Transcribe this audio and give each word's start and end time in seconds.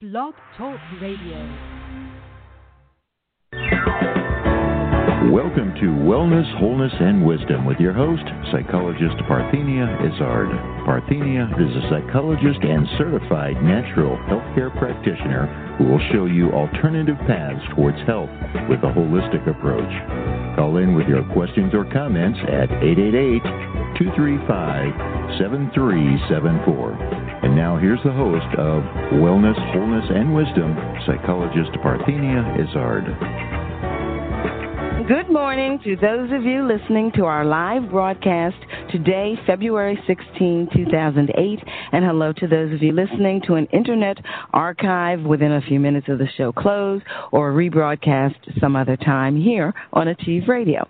Blog 0.00 0.32
Talk 0.56 0.78
Radio. 1.02 1.42
Welcome 5.34 5.74
to 5.74 5.90
Wellness, 6.06 6.46
Wholeness, 6.60 6.92
and 7.00 7.26
Wisdom 7.26 7.66
with 7.66 7.78
your 7.80 7.92
host, 7.92 8.22
psychologist 8.52 9.16
Parthenia 9.26 9.90
Izzard. 10.06 10.54
Parthenia 10.86 11.50
is 11.50 11.82
a 11.82 11.88
psychologist 11.90 12.62
and 12.62 12.86
certified 12.96 13.60
natural 13.60 14.16
healthcare 14.30 14.70
practitioner 14.78 15.74
who 15.78 15.90
will 15.90 16.00
show 16.12 16.26
you 16.26 16.52
alternative 16.52 17.18
paths 17.26 17.58
towards 17.74 17.98
health 18.06 18.30
with 18.70 18.78
a 18.86 18.94
holistic 18.94 19.42
approach. 19.50 20.54
Call 20.54 20.76
in 20.76 20.94
with 20.94 21.08
your 21.08 21.24
questions 21.34 21.74
or 21.74 21.82
comments 21.90 22.38
at 22.46 22.70
888 22.70 23.77
235 23.98 24.94
7374. 25.42 26.92
And 27.42 27.56
now 27.56 27.76
here's 27.78 28.02
the 28.04 28.12
host 28.12 28.46
of 28.56 28.84
Wellness, 29.18 29.58
Wholeness, 29.74 30.04
and 30.10 30.34
Wisdom, 30.34 30.76
psychologist 31.04 31.72
Parthenia 31.82 32.46
Izzard. 32.62 33.06
Good 35.08 35.32
morning 35.32 35.80
to 35.84 35.96
those 35.96 36.30
of 36.32 36.44
you 36.44 36.66
listening 36.66 37.10
to 37.16 37.24
our 37.24 37.44
live 37.44 37.90
broadcast 37.90 38.56
today, 38.90 39.34
February 39.46 39.98
16, 40.06 40.68
2008, 40.72 41.58
and 41.92 42.04
hello 42.04 42.32
to 42.34 42.46
those 42.46 42.72
of 42.72 42.82
you 42.82 42.92
listening 42.92 43.40
to 43.46 43.54
an 43.54 43.66
internet 43.72 44.18
archive 44.52 45.22
within 45.22 45.52
a 45.52 45.62
few 45.62 45.80
minutes 45.80 46.08
of 46.08 46.18
the 46.18 46.28
show 46.36 46.52
close 46.52 47.00
or 47.32 47.52
rebroadcast 47.52 48.60
some 48.60 48.76
other 48.76 48.96
time 48.96 49.40
here 49.40 49.74
on 49.92 50.08
Achieve 50.08 50.46
Radio. 50.46 50.86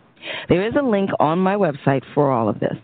There 0.48 0.66
is 0.66 0.74
a 0.78 0.82
link 0.82 1.10
on 1.20 1.38
my 1.38 1.54
website 1.54 2.02
for 2.14 2.30
all 2.30 2.48
of 2.48 2.60
this. 2.60 2.76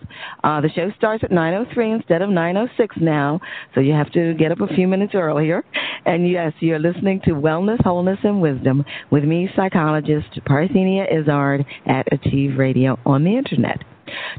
Uh, 0.43 0.61
the 0.61 0.71
show 0.71 0.91
starts 0.97 1.25
at 1.25 1.30
9.03 1.30 1.97
instead 1.97 2.23
of 2.23 2.30
9.06 2.30 3.01
now, 3.01 3.41
so 3.75 3.80
you 3.80 3.93
have 3.93 4.11
to 4.12 4.35
get 4.35 4.52
up 4.52 4.61
a 4.61 4.75
few 4.75 4.89
minutes 4.89 5.15
earlier. 5.15 5.65
And 6.07 6.30
yes, 6.30 6.52
you're 6.61 6.79
listening 6.79 7.21
to 7.25 7.33
Wellness, 7.33 7.83
Wholeness, 7.83 8.19
and 8.25 8.41
Wisdom 8.41 8.85
with 9.10 9.24
me, 9.24 9.49
psychologist 9.57 10.29
Parthenia 10.46 11.07
Izzard 11.13 11.65
at 11.87 12.07
Achieve 12.13 12.59
Radio 12.59 12.99
on 13.07 13.24
the 13.24 13.37
Internet. 13.37 13.79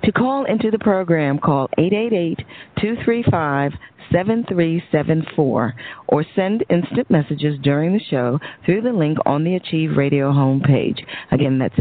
To 0.03 0.11
call 0.11 0.45
into 0.45 0.69
the 0.69 0.79
program, 0.79 1.39
call 1.39 1.69
888 1.77 2.37
235 2.79 3.71
7374 4.11 5.73
or 6.07 6.25
send 6.35 6.63
instant 6.69 7.09
messages 7.09 7.57
during 7.61 7.93
the 7.93 8.03
show 8.09 8.39
through 8.65 8.81
the 8.81 8.91
link 8.91 9.17
on 9.25 9.43
the 9.43 9.55
Achieve 9.55 9.97
Radio 9.97 10.31
homepage. 10.31 10.99
Again, 11.31 11.59
that's 11.59 11.75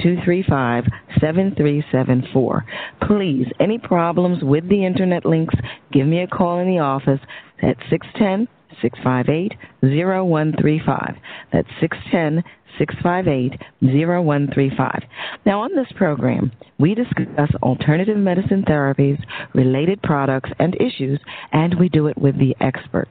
888-235-7374. 0.00 2.62
Please, 3.06 3.46
any 3.60 3.78
problems 3.78 4.42
with 4.42 4.68
the 4.68 4.84
internet 4.84 5.24
links, 5.24 5.54
give 5.92 6.06
me 6.06 6.22
a 6.22 6.26
call 6.26 6.58
in 6.60 6.68
the 6.68 6.78
office 6.78 7.20
at 7.62 7.76
610 7.90 8.48
658 8.80 9.54
0135. 9.82 11.16
That's 11.52 11.68
610 11.80 12.44
658 12.78 13.60
0135. 13.80 15.02
Now, 15.44 15.62
on 15.62 15.74
this 15.74 15.90
program, 15.96 16.52
we 16.78 16.94
discuss 16.94 17.50
alternative 17.62 18.16
medicine 18.16 18.64
therapies, 18.66 19.18
related 19.54 20.00
products, 20.02 20.50
and 20.58 20.76
issues, 20.80 21.20
and 21.52 21.78
we 21.78 21.88
do 21.88 22.06
it 22.06 22.16
with 22.16 22.38
the 22.38 22.54
experts. 22.60 23.10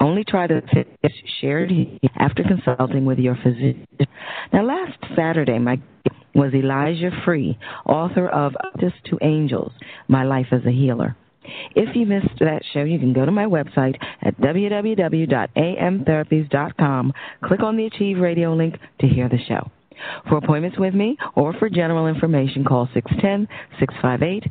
Only 0.00 0.24
try 0.24 0.48
to 0.48 0.60
fit 0.72 0.88
shared 1.40 1.70
after 2.16 2.42
consulting 2.42 3.04
with 3.04 3.18
your 3.18 3.36
physician. 3.36 3.86
Now, 4.52 4.64
last 4.64 4.98
Saturday, 5.14 5.58
my 5.58 5.80
was 6.34 6.54
Elijah 6.54 7.10
Free, 7.24 7.58
author 7.86 8.28
of 8.28 8.54
Us 8.56 8.92
to 9.10 9.18
Angels 9.22 9.72
My 10.08 10.24
Life 10.24 10.46
as 10.50 10.64
a 10.66 10.72
Healer. 10.72 11.16
If 11.74 11.96
you 11.96 12.06
missed 12.06 12.38
that 12.40 12.62
show, 12.72 12.84
you 12.84 12.98
can 12.98 13.12
go 13.12 13.24
to 13.24 13.32
my 13.32 13.46
website 13.46 13.96
at 14.22 14.40
www.amtherapies.com, 14.40 17.12
click 17.44 17.62
on 17.62 17.76
the 17.76 17.86
Achieve 17.86 18.18
Radio 18.18 18.54
link 18.54 18.76
to 19.00 19.08
hear 19.08 19.28
the 19.28 19.38
show. 19.48 19.70
For 20.28 20.38
appointments 20.38 20.78
with 20.78 20.94
me 20.94 21.16
or 21.34 21.52
for 21.52 21.68
general 21.68 22.06
information, 22.08 22.64
call 22.64 22.88
610 22.94 23.46
658 23.78 24.50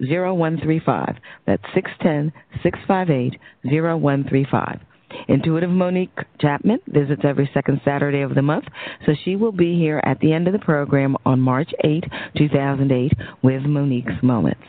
0135. 0.00 1.16
That's 1.46 1.62
610 1.74 2.32
658 2.62 3.38
0135. 3.64 4.80
Intuitive 5.28 5.70
Monique 5.70 6.18
Chapman 6.40 6.80
visits 6.86 7.22
every 7.24 7.50
second 7.54 7.80
Saturday 7.84 8.20
of 8.20 8.34
the 8.34 8.42
month, 8.42 8.64
so 9.06 9.14
she 9.24 9.36
will 9.36 9.52
be 9.52 9.78
here 9.78 10.00
at 10.04 10.18
the 10.20 10.32
end 10.32 10.46
of 10.46 10.52
the 10.52 10.58
program 10.58 11.16
on 11.24 11.40
March 11.40 11.70
8, 11.84 12.04
2008, 12.36 13.12
with 13.42 13.62
Monique's 13.62 14.22
Moments. 14.22 14.62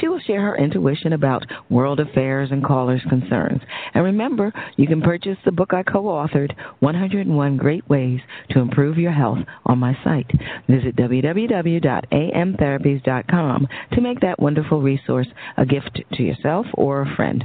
She 0.00 0.08
will 0.08 0.20
share 0.20 0.40
her 0.40 0.56
intuition 0.56 1.12
about 1.12 1.44
world 1.68 2.00
affairs 2.00 2.50
and 2.52 2.64
callers' 2.64 3.02
concerns. 3.08 3.60
And 3.92 4.04
remember, 4.04 4.52
you 4.76 4.86
can 4.86 5.02
purchase 5.02 5.36
the 5.44 5.50
book 5.52 5.74
I 5.74 5.82
co 5.82 6.04
authored, 6.04 6.52
101 6.80 7.56
Great 7.56 7.88
Ways 7.88 8.20
to 8.50 8.60
Improve 8.60 8.98
Your 8.98 9.12
Health, 9.12 9.38
on 9.66 9.78
my 9.78 9.96
site. 10.04 10.30
Visit 10.68 10.94
www.amtherapies.com 10.96 13.68
to 13.92 14.00
make 14.00 14.20
that 14.20 14.40
wonderful 14.40 14.80
resource 14.80 15.26
a 15.56 15.66
gift 15.66 16.00
to 16.12 16.22
yourself 16.22 16.66
or 16.74 17.02
a 17.02 17.16
friend. 17.16 17.44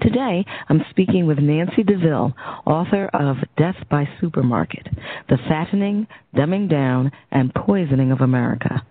Today, 0.00 0.44
I'm 0.68 0.84
speaking 0.90 1.26
with 1.26 1.38
Nancy 1.38 1.82
Deville, 1.82 2.32
author 2.66 3.08
of 3.12 3.36
Death 3.56 3.76
by 3.90 4.08
Supermarket 4.20 4.86
The 5.28 5.38
Fattening, 5.48 6.06
Dumbing 6.34 6.70
Down, 6.70 7.10
and 7.30 7.54
Poisoning 7.54 8.12
of 8.12 8.20
America. 8.20 8.82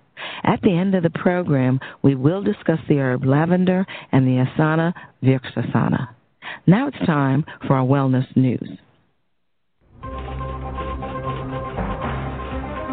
At 0.43 0.61
the 0.61 0.75
end 0.75 0.95
of 0.95 1.03
the 1.03 1.09
program, 1.09 1.79
we 2.01 2.15
will 2.15 2.41
discuss 2.41 2.79
the 2.87 2.99
herb 2.99 3.25
lavender 3.25 3.85
and 4.11 4.27
the 4.27 4.45
asana 4.45 4.93
vrksasana. 5.23 6.09
Now 6.65 6.87
it's 6.87 7.05
time 7.05 7.45
for 7.67 7.75
our 7.75 7.85
wellness 7.85 8.25
news. 8.35 8.77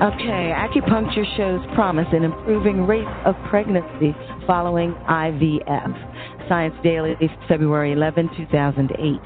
Okay, 0.03 0.53
acupuncture 0.53 1.25
shows 1.37 1.61
promise 1.75 2.09
in 2.13 2.25
improving 2.25 2.87
rates 2.87 3.09
of 3.25 3.35
pregnancy 3.49 4.15
following 4.47 4.93
IVF. 5.09 6.14
Science 6.49 6.75
Daily, 6.83 7.15
February 7.49 7.93
11, 7.93 8.31
2008. 8.37 9.21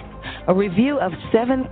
A 0.49 0.55
review 0.55 0.99
of 0.99 1.13
seven 1.33 1.67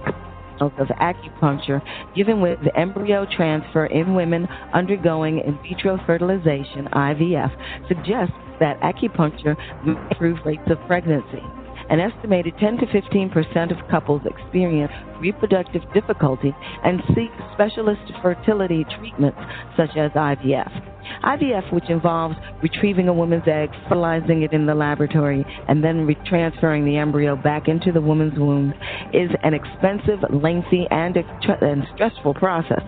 of 0.61 0.73
acupuncture 0.73 1.83
given 2.15 2.41
with 2.41 2.59
embryo 2.75 3.27
transfer 3.37 3.87
in 3.87 4.15
women 4.15 4.47
undergoing 4.73 5.41
in 5.41 5.59
vitro 5.63 5.99
fertilization, 6.07 6.89
IVF, 6.93 7.51
suggests 7.89 8.35
that 8.61 8.81
acupuncture 8.81 9.57
may 9.85 9.93
improve 10.11 10.39
rates 10.45 10.63
of 10.71 10.79
pregnancy. 10.87 11.43
An 11.89 12.01
estimated 12.01 12.55
10 12.59 12.79
to 12.79 12.87
15 12.91 13.31
percent 13.31 13.71
of 13.71 13.79
couples 13.89 14.23
experience 14.25 14.93
reproductive 15.21 15.83
difficulty 15.95 16.53
and 16.85 17.01
seek 17.15 17.31
specialist 17.53 18.01
fertility 18.23 18.85
treatments 18.99 19.39
such 19.77 19.97
as 19.97 20.11
IVF. 20.13 20.96
IVF, 21.25 21.73
which 21.73 21.89
involves 21.89 22.37
retrieving 22.63 23.09
a 23.09 23.15
woman's 23.15 23.47
egg, 23.47 23.71
fertilizing 23.89 24.43
it 24.43 24.53
in 24.53 24.67
the 24.67 24.75
laboratory, 24.75 25.45
and 25.69 25.83
then 25.83 26.07
transferring 26.27 26.85
the 26.85 26.97
embryo 26.97 27.37
back 27.37 27.69
into 27.69 27.93
the 27.93 28.01
woman's 28.01 28.39
womb, 28.39 28.73
is 29.13 29.31
an 29.43 29.55
expensive, 29.55 30.21
lengthy, 30.31 30.87
and, 30.91 31.17
and 31.61 31.87
stressful 31.95 32.35
process. 32.35 32.83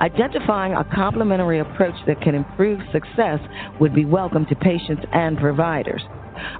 Identifying 0.00 0.74
a 0.74 0.84
complementary 0.84 1.60
approach 1.60 1.96
that 2.06 2.20
can 2.20 2.34
improve 2.34 2.80
success 2.92 3.40
would 3.78 3.94
be 3.94 4.04
welcome 4.04 4.46
to 4.46 4.56
patients 4.56 5.04
and 5.12 5.36
providers. 5.38 6.02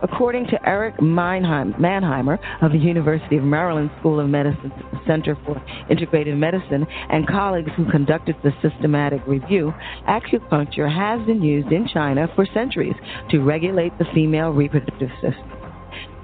According 0.03 0.47
to 0.49 0.69
Eric 0.69 0.97
Manheimer 1.01 2.39
of 2.63 2.73
the 2.73 2.79
University 2.79 3.37
of 3.37 3.45
Maryland 3.45 3.91
School 3.99 4.21
of 4.21 4.29
Medicine 4.29 4.73
Center 5.07 5.37
for 5.45 5.63
Integrative 5.91 6.37
Medicine 6.37 6.87
and 7.11 7.27
colleagues 7.27 7.71
who 7.77 7.91
conducted 7.91 8.37
the 8.43 8.53
systematic 8.63 9.21
review, 9.27 9.73
acupuncture 10.09 10.93
has 10.93 11.25
been 11.27 11.43
used 11.43 11.73
in 11.73 11.89
China 11.89 12.29
for 12.35 12.47
centuries 12.55 12.95
to 13.31 13.41
regulate 13.41 13.97
the 13.99 14.07
female 14.15 14.51
reproductive 14.51 15.11
system. 15.21 15.51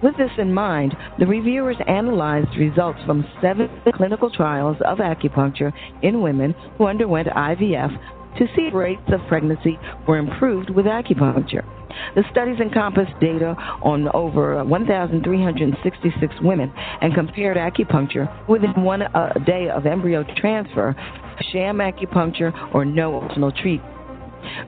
With 0.03 0.17
this 0.19 0.31
in 0.37 0.53
mind, 0.53 0.95
the 1.19 1.27
reviewers 1.27 1.79
analyzed 1.87 2.57
results 2.59 2.99
from 3.07 3.27
seven 3.41 3.71
clinical 3.95 4.31
trials 4.31 4.77
of 4.85 4.99
acupuncture 4.99 5.73
in 6.03 6.21
women 6.21 6.55
who 6.77 6.87
underwent 6.87 7.29
IVF 7.29 7.91
to 8.39 8.47
see 8.55 8.67
if 8.67 8.75
rates 8.75 9.01
of 9.09 9.21
pregnancy 9.29 9.79
were 10.07 10.19
improved 10.19 10.69
with 10.71 10.87
acupuncture. 10.87 11.65
The 12.15 12.25
studies 12.31 12.61
encompassed 12.61 13.19
data 13.21 13.55
on 13.83 14.09
over 14.15 14.65
1,366 14.65 16.35
women 16.43 16.73
and 17.01 17.15
compared 17.15 17.57
acupuncture 17.57 18.29
within 18.49 18.83
one 18.83 19.03
uh, 19.03 19.33
day 19.47 19.69
of 19.69 19.87
embryo 19.87 20.25
transfer, 20.37 20.95
sham 21.53 21.79
acupuncture, 21.79 22.53
or 22.75 22.85
no 22.85 23.17
optional 23.17 23.53
treatment. 23.53 23.95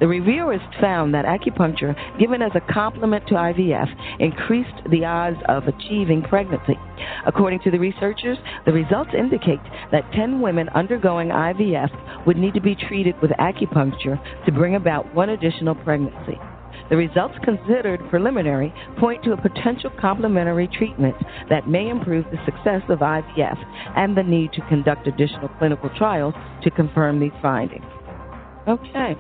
The 0.01 0.09
reviewers 0.09 0.61
found 0.81 1.15
that 1.15 1.25
acupuncture, 1.25 1.95
given 2.19 2.43
as 2.43 2.53
a 2.55 2.73
complement 2.73 3.27
to 3.29 3.35
IVF, 3.35 3.89
increased 4.21 4.89
the 4.91 5.05
odds 5.05 5.39
of 5.49 5.65
achieving 5.69 6.23
pregnancy. 6.23 6.79
According 7.27 7.61
to 7.61 7.71
the 7.71 7.79
researchers, 7.79 8.39
the 8.65 8.73
results 8.73 9.11
indicate 9.17 9.61
that 9.93 10.11
10 10.13 10.41
women 10.41 10.69
undergoing 10.71 11.29
IVF 11.29 12.27
would 12.27 12.37
need 12.37 12.55
to 12.55 12.61
be 12.61 12.75
treated 12.75 13.21
with 13.21 13.31
acupuncture 13.33 14.19
to 14.47 14.53
bring 14.53 14.77
about 14.77 15.15
one 15.15 15.31
additional 15.31 15.75
pregnancy. 15.75 16.39
The 16.91 16.97
results 16.97 17.35
considered 17.45 18.01
preliminary 18.11 18.73
point 18.99 19.25
to 19.25 19.33
a 19.33 19.37
potential 19.37 19.91
complementary 20.01 20.69
treatment 20.69 21.17
that 21.51 21.69
may 21.69 21.89
improve 21.89 22.25
the 22.31 22.39
success 22.45 22.83
of 22.89 23.01
IVF 23.01 23.59
and 23.97 24.17
the 24.17 24.23
need 24.23 24.53
to 24.53 24.61
conduct 24.69 25.07
additional 25.07 25.49
clinical 25.59 25.91
trials 25.97 26.35
to 26.63 26.71
confirm 26.71 27.21
these 27.21 27.33
findings. 27.43 27.85
Okay. 28.69 29.15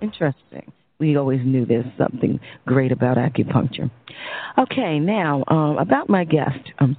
Interesting. 0.00 0.72
We 0.98 1.16
always 1.16 1.40
knew 1.44 1.66
there's 1.66 1.84
something 1.98 2.38
great 2.66 2.92
about 2.92 3.16
acupuncture. 3.16 3.90
Okay, 4.58 4.98
now 4.98 5.42
um, 5.48 5.78
about 5.78 6.08
my 6.08 6.24
guest. 6.24 6.60
Um, 6.78 6.96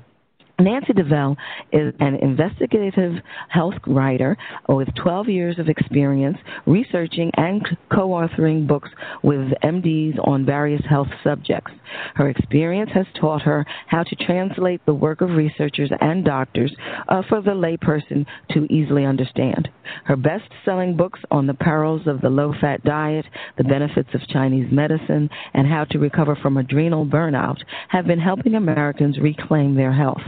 Nancy 0.60 0.94
Deville 0.94 1.36
is 1.72 1.96
an 2.00 2.16
investigative 2.16 3.14
health 3.50 3.74
writer 3.88 4.38
with 4.70 4.88
12 5.02 5.28
years 5.28 5.58
of 5.58 5.68
experience 5.68 6.38
researching 6.68 7.32
and 7.36 7.66
co 7.92 8.10
authoring 8.10 8.68
books 8.68 8.90
with 9.24 9.52
MDs 9.64 10.16
on 10.28 10.46
various 10.46 10.84
health 10.88 11.08
subjects. 11.24 11.72
Her 12.16 12.30
experience 12.30 12.92
has 12.94 13.08
taught 13.20 13.42
her 13.44 13.66
how 13.88 14.04
to 14.04 14.16
translate 14.16 14.86
the 14.86 14.94
work 14.94 15.22
of 15.22 15.32
researchers 15.32 15.92
and 16.00 16.24
doctors 16.24 16.74
uh, 17.08 17.24
for 17.28 17.42
the 17.42 17.52
layperson 17.52 18.26
to 18.52 18.72
easily 18.72 19.06
understand. 19.06 19.70
Her 20.06 20.16
best 20.16 20.50
selling 20.66 20.96
books 20.96 21.20
on 21.32 21.48
the 21.48 21.54
perils 21.54 22.06
of 22.06 22.22
the 22.22 22.30
low 22.30 22.54
fat 22.62 22.84
diet, 22.84 23.26
the 23.58 23.64
benefits 23.64 24.10
of 24.14 24.28
Chinese 24.28 24.72
medicine, 24.72 25.30
and 25.54 25.68
how 25.68 25.86
to 25.86 26.00
recover 26.00 26.36
from 26.36 26.58
adrenal 26.58 27.06
burnout 27.06 27.58
have 27.90 28.06
been 28.06 28.20
helping 28.20 28.54
Americans 28.54 29.18
reclaim 29.20 29.76
their 29.76 29.94
health. 29.94 30.22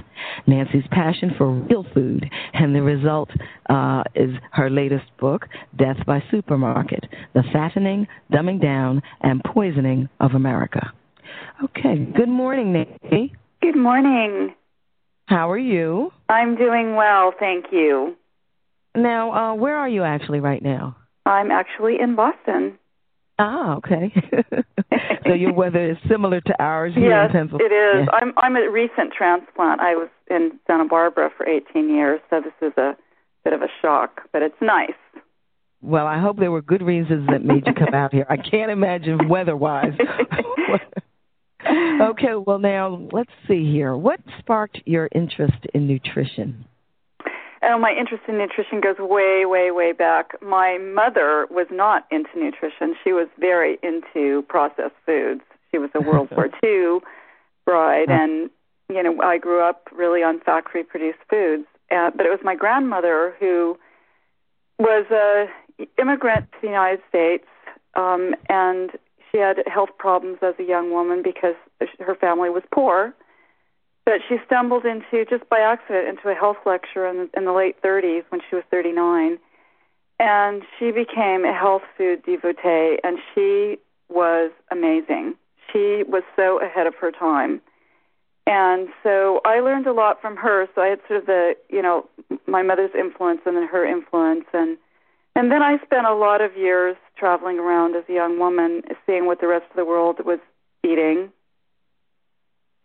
Nancy's 0.48 0.86
passion 0.92 1.32
for 1.38 1.52
real 1.52 1.86
food, 1.94 2.30
and 2.54 2.76
the 2.76 2.82
result 2.82 3.30
uh, 3.70 4.04
is 4.16 4.32
her 4.52 4.70
latest 4.70 5.06
book, 5.20 5.48
Death 5.78 5.98
by 6.06 6.24
Supermarket 6.32 7.06
The 7.34 7.44
Fattening, 7.52 8.08
Dumbing 8.32 8.62
Down, 8.62 9.02
and 9.22 9.44
Poisoning 9.44 10.10
of 10.20 10.32
America. 10.32 10.92
Okay, 11.64 12.06
good 12.16 12.30
morning, 12.30 12.74
Nancy. 12.74 13.34
Good 13.62 13.78
morning. 13.78 14.54
How 15.28 15.50
are 15.50 15.58
you? 15.58 16.12
I'm 16.30 16.56
doing 16.56 16.96
well, 16.96 17.34
thank 17.40 17.66
you. 17.72 18.16
Now, 18.96 19.32
uh, 19.32 19.56
where 19.56 19.76
are 19.76 19.90
you 19.90 20.04
actually 20.04 20.40
right 20.40 20.62
now? 20.62 20.96
I'm 21.26 21.52
actually 21.52 22.00
in 22.00 22.16
Boston. 22.16 22.78
Ah, 23.38 23.76
okay. 23.76 24.14
so 25.28 25.34
your 25.34 25.54
weather 25.54 25.92
is 25.92 25.98
similar 26.10 26.42
to 26.42 26.62
ours 26.62 26.94
here 26.96 27.10
yes, 27.10 27.30
in 27.30 27.34
Pennsylvania. 27.34 27.72
it 27.72 28.02
is. 28.02 28.08
I'm 28.14 28.34
I'm 28.38 28.56
a 28.56 28.70
recent 28.70 29.12
transplant. 29.12 29.82
I 29.82 29.96
was 29.96 30.10
in 30.30 30.60
Santa 30.68 30.86
Barbara 30.86 31.30
for 31.36 31.48
18 31.48 31.94
years, 31.94 32.22
so 32.30 32.42
this 32.42 32.54
is 32.62 32.78
a 32.78 32.96
bit 33.44 33.54
of 33.54 33.62
a 33.62 33.68
shock, 33.82 34.22
but 34.32 34.42
it's 34.42 34.56
nice. 34.62 34.94
Well, 35.82 36.08
I 36.08 36.20
hope 36.20 36.38
there 36.38 36.52
were 36.52 36.62
good 36.62 36.82
reasons 36.82 37.28
that 37.30 37.44
made 37.44 37.68
you 37.68 37.74
come 37.74 37.94
out 37.94 38.12
here. 38.12 38.26
I 38.30 38.38
can't 38.38 38.72
imagine 38.72 39.30
weather-wise. 39.30 39.94
okay, 42.02 42.36
well 42.36 42.58
now 42.58 43.08
let's 43.12 43.32
see 43.48 43.72
here. 43.72 43.96
What 43.96 44.20
sparked 44.40 44.80
your 44.86 45.10
interest 45.14 45.68
in 45.74 45.88
nutrition? 45.88 46.66
Oh, 47.68 47.80
my 47.80 47.92
interest 47.92 48.24
in 48.28 48.38
nutrition 48.38 48.80
goes 48.80 48.98
way, 49.00 49.44
way, 49.46 49.72
way 49.72 49.92
back. 49.92 50.40
My 50.42 50.78
mother 50.78 51.48
was 51.50 51.66
not 51.72 52.06
into 52.12 52.30
nutrition. 52.36 52.96
She 53.04 53.12
was 53.12 53.28
very 53.40 53.80
into 53.82 54.44
processed 54.44 54.94
foods. 55.06 55.42
She 55.72 55.80
was 55.80 55.90
a 55.96 56.02
World 56.08 56.30
War 56.32 56.50
II 56.64 57.00
bride, 57.66 58.10
and 58.10 58.52
you 58.90 59.02
know, 59.02 59.20
I 59.22 59.40
grew 59.40 59.64
up 59.64 59.90
really 59.92 60.22
on 60.22 60.40
factory-produced 60.42 61.18
foods. 61.28 61.66
Uh, 61.90 62.12
but 62.16 62.28
it 62.28 62.30
was 62.30 62.40
my 62.44 62.56
grandmother 62.56 63.34
who 63.40 63.78
was 64.78 65.06
a 65.10 65.46
immigrant 66.00 66.52
to 66.52 66.58
the 66.62 66.68
United 66.68 67.02
States, 67.10 67.48
um, 67.96 68.36
and 68.48 68.92
she 69.32 69.40
had 69.40 69.64
health 69.66 69.90
problems 69.98 70.38
as 70.44 70.54
a 70.60 70.64
young 70.64 70.92
woman 70.92 71.24
because 71.24 71.56
her 72.00 72.16
family 72.16 72.50
was 72.50 72.64
poor 72.72 73.14
but 74.06 74.22
she 74.30 74.38
stumbled 74.46 74.86
into, 74.86 75.26
just 75.26 75.50
by 75.50 75.60
accident, 75.60 76.08
into 76.08 76.30
a 76.30 76.36
health 76.36 76.58
lecture 76.66 77.08
in, 77.08 77.28
in 77.36 77.46
the 77.46 77.54
late 77.54 77.82
30s 77.82 78.24
when 78.30 78.40
she 78.48 78.56
was 78.56 78.64
39. 78.70 79.40
And 80.20 80.62
she 80.78 80.92
became 80.92 81.44
a 81.44 81.54
health 81.54 81.82
food 81.98 82.24
devotee, 82.24 83.00
and 83.04 83.18
she 83.34 83.78
was 84.08 84.52
amazing. 84.72 85.34
She 85.74 86.04
was 86.08 86.24
so 86.36 86.62
ahead 86.62 86.86
of 86.86 86.94
her 87.02 87.12
time. 87.12 87.62
And 88.48 88.90
so 89.02 89.42
I 89.44 89.60
learned 89.60 89.88
a 89.88 89.92
lot 89.94 90.22
from 90.22 90.38
her. 90.38 90.68
So 90.76 90.82
I 90.82 90.88
had 90.88 91.00
sort 91.08 91.22
of 91.22 91.26
the, 91.26 91.56
you 91.70 91.82
know, 91.82 92.08
my 92.46 92.62
mother's 92.62 92.92
influence 92.98 93.42
and 93.46 93.58
then 93.58 93.68
her 93.68 93.84
influence. 93.84 94.46
And, 94.54 94.78
and 95.36 95.52
then 95.52 95.64
I 95.64 95.78
spent 95.84 96.06
a 96.06 96.14
lot 96.14 96.42
of 96.42 96.56
years 96.56 96.96
traveling 97.18 97.58
around 97.58 97.96
as 97.96 98.04
a 98.08 98.14
young 98.14 98.38
woman, 98.38 98.84
seeing 99.08 99.26
what 99.26 99.42
the 99.42 99.48
rest 99.48 99.66
of 99.72 99.76
the 99.76 99.84
world 99.84 100.20
was 100.24 100.40
eating 100.84 101.32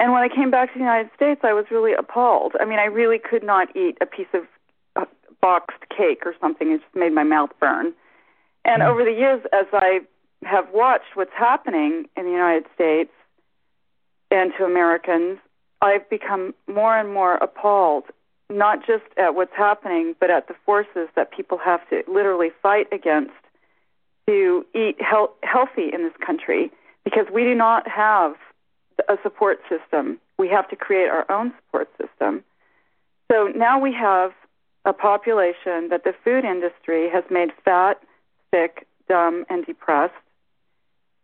and 0.01 0.13
when 0.13 0.23
I 0.23 0.35
came 0.35 0.51
back 0.51 0.73
to 0.73 0.79
the 0.79 0.85
United 0.85 1.11
States, 1.15 1.43
I 1.45 1.53
was 1.53 1.67
really 1.71 1.93
appalled. 1.93 2.55
I 2.59 2.65
mean, 2.65 2.79
I 2.79 2.87
really 2.87 3.19
could 3.19 3.45
not 3.45 3.77
eat 3.77 3.99
a 4.01 4.07
piece 4.07 4.33
of 4.33 4.45
uh, 4.97 5.05
boxed 5.43 5.85
cake 5.95 6.23
or 6.25 6.35
something. 6.41 6.73
It 6.73 6.81
just 6.81 6.97
made 6.97 7.13
my 7.13 7.23
mouth 7.23 7.51
burn. 7.61 7.93
And 8.65 8.81
mm-hmm. 8.81 8.91
over 8.91 9.05
the 9.05 9.13
years, 9.13 9.43
as 9.53 9.67
I 9.75 10.01
have 10.43 10.69
watched 10.73 11.15
what's 11.17 11.35
happening 11.39 12.07
in 12.17 12.25
the 12.25 12.31
United 12.31 12.65
States 12.75 13.11
and 14.31 14.53
to 14.57 14.65
Americans, 14.65 15.39
I've 15.83 16.09
become 16.09 16.55
more 16.67 16.97
and 16.97 17.13
more 17.13 17.35
appalled, 17.37 18.05
not 18.49 18.87
just 18.87 19.05
at 19.19 19.35
what's 19.35 19.55
happening, 19.55 20.15
but 20.19 20.31
at 20.31 20.49
the 20.49 20.55
forces 20.65 21.09
that 21.15 21.31
people 21.31 21.59
have 21.59 21.87
to 21.91 22.03
literally 22.09 22.51
fight 22.63 22.87
against 22.91 23.33
to 24.27 24.65
eat 24.75 24.97
he- 24.99 25.47
healthy 25.47 25.91
in 25.93 26.05
this 26.05 26.17
country 26.25 26.71
because 27.05 27.27
we 27.31 27.45
do 27.45 27.55
not 27.55 27.87
have 27.87 28.35
a 29.09 29.17
support 29.23 29.61
system. 29.69 30.19
We 30.39 30.49
have 30.49 30.69
to 30.71 30.77
create 30.77 31.09
our 31.09 31.31
own 31.31 31.53
support 31.57 31.89
system. 32.01 32.45
So 33.31 33.49
now 33.55 33.79
we 33.81 33.93
have 33.93 34.33
a 34.85 34.93
population 34.93 35.89
that 35.91 36.05
the 36.05 36.15
food 36.25 36.45
industry 36.45 37.09
has 37.11 37.25
made 37.31 37.51
fat, 37.65 38.01
sick, 38.51 38.87
dumb, 39.09 39.45
and 39.49 39.65
depressed. 39.67 40.15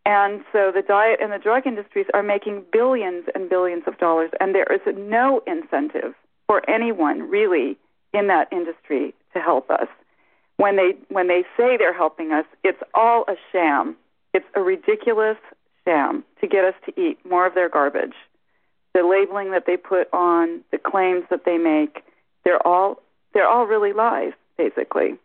And 0.04 0.44
so 0.52 0.70
the 0.72 0.82
diet 0.82 1.18
and 1.20 1.32
the 1.32 1.38
drug 1.38 1.66
industries 1.66 2.06
are 2.14 2.22
making 2.22 2.64
billions 2.72 3.24
and 3.34 3.50
billions 3.50 3.84
of 3.86 3.98
dollars, 3.98 4.30
and 4.38 4.54
there 4.54 4.72
is 4.72 4.80
no 4.96 5.42
incentive 5.46 6.14
for 6.46 6.68
anyone 6.70 7.28
really 7.28 7.76
in 8.12 8.28
that 8.28 8.52
industry 8.52 9.14
to 9.32 9.40
help 9.40 9.68
us. 9.70 9.88
When 10.58 10.76
they 10.76 10.94
when 11.08 11.26
they 11.26 11.42
say 11.56 11.76
they're 11.76 11.92
helping 11.92 12.32
us, 12.32 12.46
it's 12.62 12.82
all 12.94 13.24
a 13.26 13.34
sham. 13.50 13.96
It's 14.32 14.46
a 14.54 14.60
ridiculous 14.60 15.38
sham 15.86 16.24
to 16.40 16.46
get 16.46 16.64
us 16.64 16.74
to 16.86 17.00
eat 17.00 17.18
more 17.28 17.46
of 17.46 17.54
their 17.54 17.68
garbage. 17.68 18.14
The 18.94 19.02
labeling 19.02 19.50
that 19.52 19.64
they 19.66 19.76
put 19.76 20.12
on, 20.12 20.62
the 20.72 20.78
claims 20.78 21.24
that 21.30 21.44
they 21.44 21.58
make, 21.58 22.02
they're 22.44 22.64
all 22.66 23.02
they're 23.34 23.48
all 23.48 23.66
really 23.66 23.92
lies, 23.92 24.32
basically. 24.56 25.18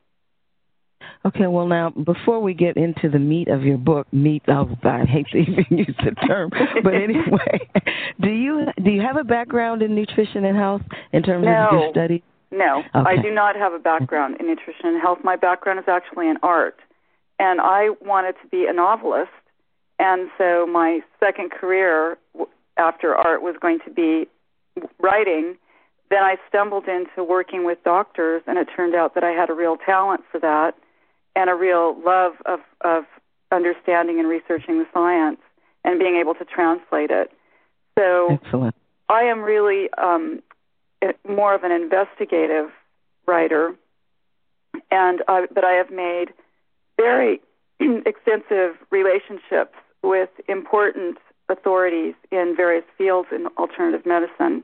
Okay, 1.25 1.47
well 1.47 1.67
now 1.67 1.91
before 1.91 2.39
we 2.41 2.53
get 2.53 2.77
into 2.77 3.09
the 3.09 3.19
meat 3.19 3.47
of 3.47 3.63
your 3.63 3.77
book, 3.77 4.11
meat 4.11 4.43
oh 4.47 4.69
I 4.83 5.05
hate 5.05 5.27
to 5.31 5.37
even 5.37 5.65
use 5.77 5.95
the 6.03 6.11
term. 6.27 6.51
But 6.83 6.93
anyway, 6.93 7.69
do 8.21 8.29
you 8.29 8.65
do 8.83 8.91
you 8.91 9.01
have 9.01 9.17
a 9.17 9.23
background 9.23 9.81
in 9.81 9.95
nutrition 9.95 10.45
and 10.45 10.57
health 10.57 10.81
in 11.13 11.23
terms 11.23 11.45
no. 11.45 11.51
of 11.51 11.73
your 11.73 11.91
study? 11.91 12.23
No, 12.51 12.79
okay. 12.93 13.09
I 13.09 13.21
do 13.21 13.31
not 13.31 13.55
have 13.55 13.71
a 13.71 13.79
background 13.79 14.37
in 14.41 14.47
nutrition 14.47 14.87
and 14.87 15.01
health. 15.01 15.19
My 15.23 15.37
background 15.37 15.79
is 15.79 15.85
actually 15.87 16.27
in 16.27 16.35
art. 16.43 16.77
And 17.39 17.61
I 17.61 17.91
wanted 18.01 18.35
to 18.43 18.47
be 18.49 18.67
a 18.69 18.73
novelist 18.73 19.31
and 20.01 20.31
so 20.35 20.65
my 20.65 21.01
second 21.19 21.51
career 21.51 22.17
after 22.75 23.15
art 23.15 23.43
was 23.43 23.55
going 23.61 23.77
to 23.85 23.91
be 23.91 24.27
writing. 24.99 25.55
Then 26.09 26.23
I 26.23 26.37
stumbled 26.49 26.87
into 26.87 27.23
working 27.23 27.65
with 27.65 27.77
doctors, 27.83 28.41
and 28.47 28.57
it 28.57 28.67
turned 28.75 28.95
out 28.95 29.13
that 29.13 29.23
I 29.23 29.29
had 29.29 29.51
a 29.51 29.53
real 29.53 29.77
talent 29.77 30.21
for 30.31 30.39
that 30.39 30.73
and 31.35 31.51
a 31.51 31.53
real 31.53 31.95
love 32.03 32.33
of, 32.47 32.59
of 32.81 33.03
understanding 33.51 34.19
and 34.19 34.27
researching 34.27 34.79
the 34.79 34.87
science 34.91 35.39
and 35.85 35.99
being 35.99 36.15
able 36.15 36.33
to 36.33 36.45
translate 36.45 37.11
it. 37.11 37.31
So 37.97 38.39
Excellent. 38.43 38.75
I 39.07 39.21
am 39.21 39.41
really 39.41 39.87
um, 39.99 40.41
more 41.29 41.53
of 41.53 41.63
an 41.63 41.71
investigative 41.71 42.71
writer, 43.27 43.75
and 44.89 45.21
I, 45.27 45.45
but 45.53 45.63
I 45.63 45.73
have 45.73 45.91
made 45.91 46.33
very 46.97 47.39
extensive 47.79 48.77
relationships 48.89 49.75
with 50.03 50.29
important 50.47 51.17
authorities 51.49 52.15
in 52.31 52.53
various 52.55 52.85
fields 52.97 53.29
in 53.31 53.47
alternative 53.57 54.05
medicine 54.05 54.63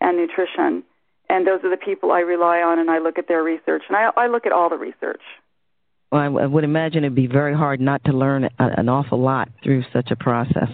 and 0.00 0.16
nutrition. 0.16 0.82
And 1.28 1.46
those 1.46 1.60
are 1.64 1.70
the 1.70 1.76
people 1.82 2.12
I 2.12 2.20
rely 2.20 2.58
on, 2.58 2.78
and 2.78 2.90
I 2.90 2.98
look 2.98 3.18
at 3.18 3.28
their 3.28 3.42
research. 3.42 3.82
And 3.88 3.96
I, 3.96 4.10
I 4.16 4.26
look 4.26 4.46
at 4.46 4.52
all 4.52 4.68
the 4.68 4.76
research. 4.76 5.22
Well, 6.12 6.38
I, 6.38 6.46
would 6.46 6.64
imagine 6.64 7.04
it'd 7.04 7.14
be 7.14 7.26
very 7.26 7.54
hard 7.54 7.80
not 7.80 8.04
to 8.04 8.12
learn 8.12 8.48
an 8.58 8.88
awful 8.88 9.20
lot 9.20 9.48
through 9.62 9.84
such 9.92 10.10
a 10.10 10.16
process. 10.16 10.68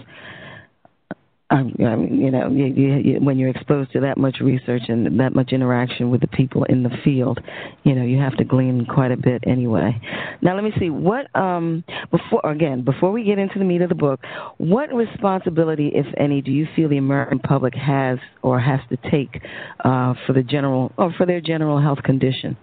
Um, 1.51 1.73
I 1.79 1.95
mean, 1.97 2.21
you 2.21 2.31
know, 2.31 2.49
you, 2.49 2.65
you, 2.65 3.19
when 3.19 3.37
you're 3.37 3.49
exposed 3.49 3.91
to 3.91 3.99
that 4.01 4.17
much 4.17 4.37
research 4.39 4.83
and 4.87 5.19
that 5.19 5.35
much 5.35 5.51
interaction 5.51 6.09
with 6.09 6.21
the 6.21 6.27
people 6.27 6.63
in 6.63 6.83
the 6.83 6.89
field, 7.03 7.39
you 7.83 7.93
know, 7.93 8.03
you 8.03 8.19
have 8.19 8.37
to 8.37 8.45
glean 8.45 8.85
quite 8.85 9.11
a 9.11 9.17
bit 9.17 9.43
anyway. 9.45 9.99
Now, 10.41 10.55
let 10.55 10.63
me 10.63 10.71
see 10.79 10.89
what 10.89 11.27
um, 11.35 11.83
before 12.09 12.41
again 12.45 12.83
before 12.83 13.11
we 13.11 13.25
get 13.25 13.37
into 13.37 13.59
the 13.59 13.65
meat 13.65 13.81
of 13.81 13.89
the 13.89 13.95
book, 13.95 14.21
what 14.57 14.93
responsibility, 14.93 15.91
if 15.93 16.05
any, 16.17 16.41
do 16.41 16.51
you 16.51 16.67
feel 16.73 16.87
the 16.87 16.97
American 16.97 17.39
public 17.39 17.75
has 17.75 18.17
or 18.41 18.59
has 18.59 18.79
to 18.89 18.97
take 19.11 19.41
uh, 19.83 20.13
for 20.25 20.33
the 20.33 20.43
general 20.43 20.93
or 20.97 21.13
for 21.17 21.25
their 21.25 21.41
general 21.41 21.81
health 21.81 22.01
condition? 22.03 22.55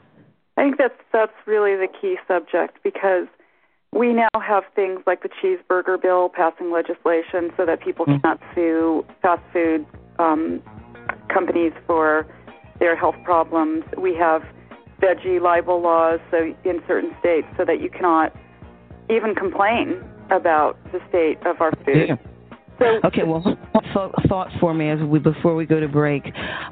I 0.57 0.63
think 0.63 0.79
that's 0.79 0.95
that's 1.13 1.33
really 1.47 1.77
the 1.77 1.89
key 2.01 2.17
subject 2.27 2.79
because 2.83 3.27
we 3.93 4.13
now 4.13 4.29
have 4.35 4.65
things 4.75 5.01
like 5.07 5.23
the 5.23 5.29
cheeseburger 5.29 6.01
bill 6.01 6.29
passing 6.29 6.71
legislation 6.71 7.51
so 7.57 7.65
that 7.65 7.81
people 7.81 8.07
mm. 8.07 8.21
cannot 8.21 8.41
sue 8.55 9.05
fast 9.23 9.43
food 9.53 9.87
um, 10.19 10.63
companies 11.33 11.73
for 11.87 12.27
their 12.79 12.97
health 12.97 13.17
problems. 13.25 13.85
We 13.97 14.15
have 14.17 14.43
veggie 15.01 15.41
libel 15.41 15.81
laws 15.81 16.21
so 16.31 16.55
in 16.65 16.83
certain 16.87 17.15
states 17.21 17.47
so 17.57 17.65
that 17.65 17.81
you 17.81 17.89
cannot 17.89 18.35
even 19.09 19.35
complain 19.35 20.03
about 20.31 20.77
the 20.93 21.01
state 21.09 21.39
of 21.47 21.61
our 21.61 21.73
food. 21.85 22.09
Yeah. 22.09 22.17
Okay, 22.81 23.25
well, 23.25 23.43
thought 24.29 24.49
for 24.61 24.73
me 24.73 24.89
as 24.91 25.01
we 25.01 25.19
before 25.19 25.57
we 25.57 25.67
go 25.67 25.81
to 25.81 25.89
break, 25.89 26.23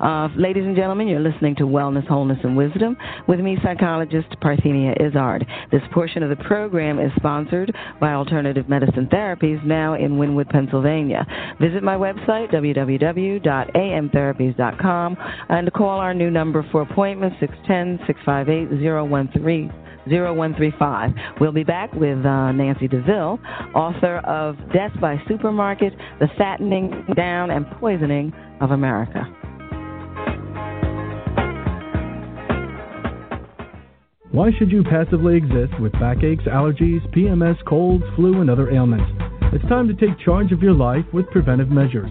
uh, 0.00 0.28
ladies 0.36 0.62
and 0.64 0.76
gentlemen, 0.76 1.08
you're 1.08 1.18
listening 1.18 1.56
to 1.56 1.64
Wellness, 1.64 2.06
Wholeness, 2.06 2.38
and 2.44 2.56
Wisdom 2.56 2.96
with 3.26 3.40
me, 3.40 3.58
psychologist 3.62 4.28
Parthenia 4.40 4.94
Izzard. 5.04 5.44
This 5.72 5.82
portion 5.92 6.22
of 6.22 6.30
the 6.30 6.36
program 6.44 7.00
is 7.00 7.10
sponsored 7.16 7.74
by 8.00 8.12
Alternative 8.12 8.68
Medicine 8.68 9.08
Therapies, 9.12 9.64
now 9.66 9.94
in 9.94 10.12
Wynnewood, 10.12 10.48
Pennsylvania. 10.48 11.26
Visit 11.60 11.82
my 11.82 11.96
website 11.96 12.52
www.amtherapies.com 12.52 15.16
and 15.48 15.72
call 15.72 15.98
our 15.98 16.14
new 16.14 16.30
number 16.30 16.64
for 16.70 16.82
appointments 16.82 17.34
610 17.40 18.06
658 18.06 19.32
013. 19.32 19.72
0135. 20.06 21.10
We'll 21.40 21.52
be 21.52 21.64
back 21.64 21.92
with 21.92 22.24
uh, 22.24 22.52
Nancy 22.52 22.88
Deville, 22.88 23.38
author 23.74 24.18
of 24.18 24.56
Death 24.72 24.92
by 25.00 25.16
Supermarket 25.28 25.92
The 26.20 26.28
Fattening 26.38 27.04
Down 27.16 27.50
and 27.50 27.66
Poisoning 27.78 28.32
of 28.60 28.70
America. 28.70 29.24
Why 34.32 34.50
should 34.58 34.70
you 34.70 34.84
passively 34.84 35.36
exist 35.36 35.80
with 35.80 35.92
backaches, 35.92 36.46
allergies, 36.46 37.00
PMS, 37.14 37.56
colds, 37.64 38.04
flu, 38.16 38.40
and 38.40 38.50
other 38.50 38.70
ailments? 38.70 39.10
It's 39.52 39.64
time 39.68 39.88
to 39.88 39.94
take 39.94 40.18
charge 40.24 40.52
of 40.52 40.62
your 40.62 40.74
life 40.74 41.04
with 41.12 41.26
preventive 41.30 41.68
measures 41.70 42.10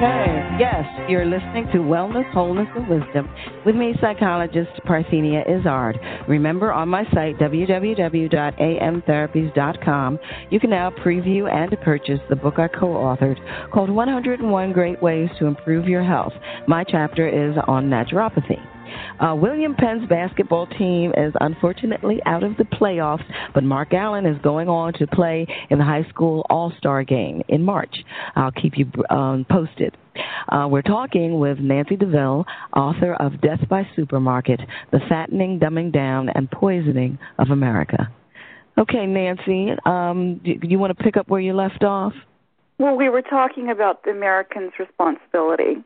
Okay. 0.00 0.56
Yes, 0.58 0.86
you're 1.10 1.26
listening 1.26 1.66
to 1.72 1.78
Wellness, 1.80 2.24
Wholeness, 2.32 2.68
and 2.74 2.88
Wisdom 2.88 3.28
with 3.66 3.76
me, 3.76 3.92
psychologist 4.00 4.70
Parthenia 4.86 5.42
Izzard. 5.46 6.00
Remember, 6.26 6.72
on 6.72 6.88
my 6.88 7.04
site, 7.12 7.38
www.amtherapies.com, 7.38 10.18
you 10.48 10.58
can 10.58 10.70
now 10.70 10.88
preview 10.88 11.52
and 11.52 11.78
purchase 11.82 12.20
the 12.30 12.36
book 12.36 12.58
I 12.58 12.68
co 12.68 12.86
authored 12.86 13.36
called 13.70 13.90
101 13.90 14.72
Great 14.72 15.02
Ways 15.02 15.28
to 15.38 15.44
Improve 15.44 15.86
Your 15.86 16.02
Health. 16.02 16.32
My 16.66 16.82
chapter 16.82 17.28
is 17.28 17.54
on 17.66 17.90
naturopathy. 17.90 18.69
Uh, 19.18 19.34
William 19.34 19.74
Penn's 19.74 20.08
basketball 20.08 20.66
team 20.66 21.12
is 21.16 21.32
unfortunately 21.40 22.20
out 22.26 22.42
of 22.42 22.56
the 22.56 22.64
playoffs, 22.64 23.24
but 23.54 23.64
Mark 23.64 23.92
Allen 23.92 24.26
is 24.26 24.40
going 24.42 24.68
on 24.68 24.92
to 24.94 25.06
play 25.06 25.46
in 25.70 25.78
the 25.78 25.84
high 25.84 26.08
school 26.08 26.44
All 26.50 26.72
Star 26.78 27.04
game 27.04 27.42
in 27.48 27.62
March. 27.62 27.94
I'll 28.36 28.52
keep 28.52 28.74
you 28.76 28.90
um, 29.10 29.46
posted. 29.50 29.96
Uh, 30.48 30.66
we're 30.68 30.82
talking 30.82 31.38
with 31.38 31.58
Nancy 31.58 31.96
Deville, 31.96 32.44
author 32.76 33.14
of 33.14 33.40
Death 33.40 33.68
by 33.68 33.86
Supermarket 33.96 34.60
The 34.90 35.00
Fattening, 35.08 35.58
Dumbing 35.58 35.92
Down, 35.92 36.28
and 36.28 36.50
Poisoning 36.50 37.18
of 37.38 37.50
America. 37.50 38.12
Okay, 38.78 39.06
Nancy, 39.06 39.72
um, 39.84 40.40
do 40.42 40.58
you 40.62 40.78
want 40.78 40.96
to 40.96 41.04
pick 41.04 41.16
up 41.16 41.28
where 41.28 41.40
you 41.40 41.52
left 41.52 41.84
off? 41.84 42.14
Well, 42.78 42.96
we 42.96 43.10
were 43.10 43.22
talking 43.22 43.70
about 43.70 44.04
the 44.04 44.10
Americans' 44.10 44.72
responsibility 44.78 45.84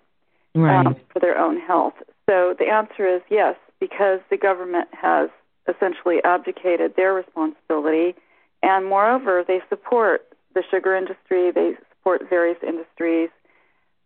right. 0.55 0.87
um, 0.87 0.97
for 1.13 1.19
their 1.19 1.37
own 1.37 1.59
health. 1.61 1.95
So 2.29 2.55
the 2.59 2.67
answer 2.67 3.07
is 3.07 3.23
yes, 3.31 3.57
because 3.81 4.21
the 4.31 4.37
government 4.37 4.89
has 4.93 5.29
essentially 5.69 6.19
abdicated 6.25 6.97
their 6.97 7.13
responsibility, 7.15 8.15
and 8.63 8.87
moreover, 8.87 9.45
they 9.47 9.61
support 9.69 10.27
the 10.55 10.63
sugar 10.71 10.95
industry, 10.97 11.51
they 11.51 11.73
support 11.91 12.23
various 12.29 12.59
industries 12.67 13.29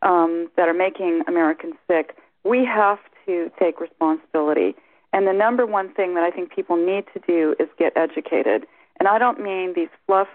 um, 0.02 0.50
that 0.56 0.68
are 0.68 0.74
making 0.74 1.22
Americans 1.28 1.74
sick. 1.86 2.16
We 2.44 2.64
have 2.64 2.98
to 3.26 3.50
take 3.58 3.80
responsibility. 3.80 4.74
And 5.12 5.26
the 5.26 5.32
number 5.32 5.66
one 5.66 5.92
thing 5.94 6.14
that 6.14 6.24
I 6.24 6.30
think 6.30 6.54
people 6.54 6.76
need 6.76 7.04
to 7.14 7.20
do 7.26 7.54
is 7.58 7.68
get 7.78 7.96
educated. 7.96 8.66
And 8.98 9.08
I 9.08 9.18
don't 9.18 9.40
mean 9.40 9.74
these 9.74 9.88
fluff 10.06 10.28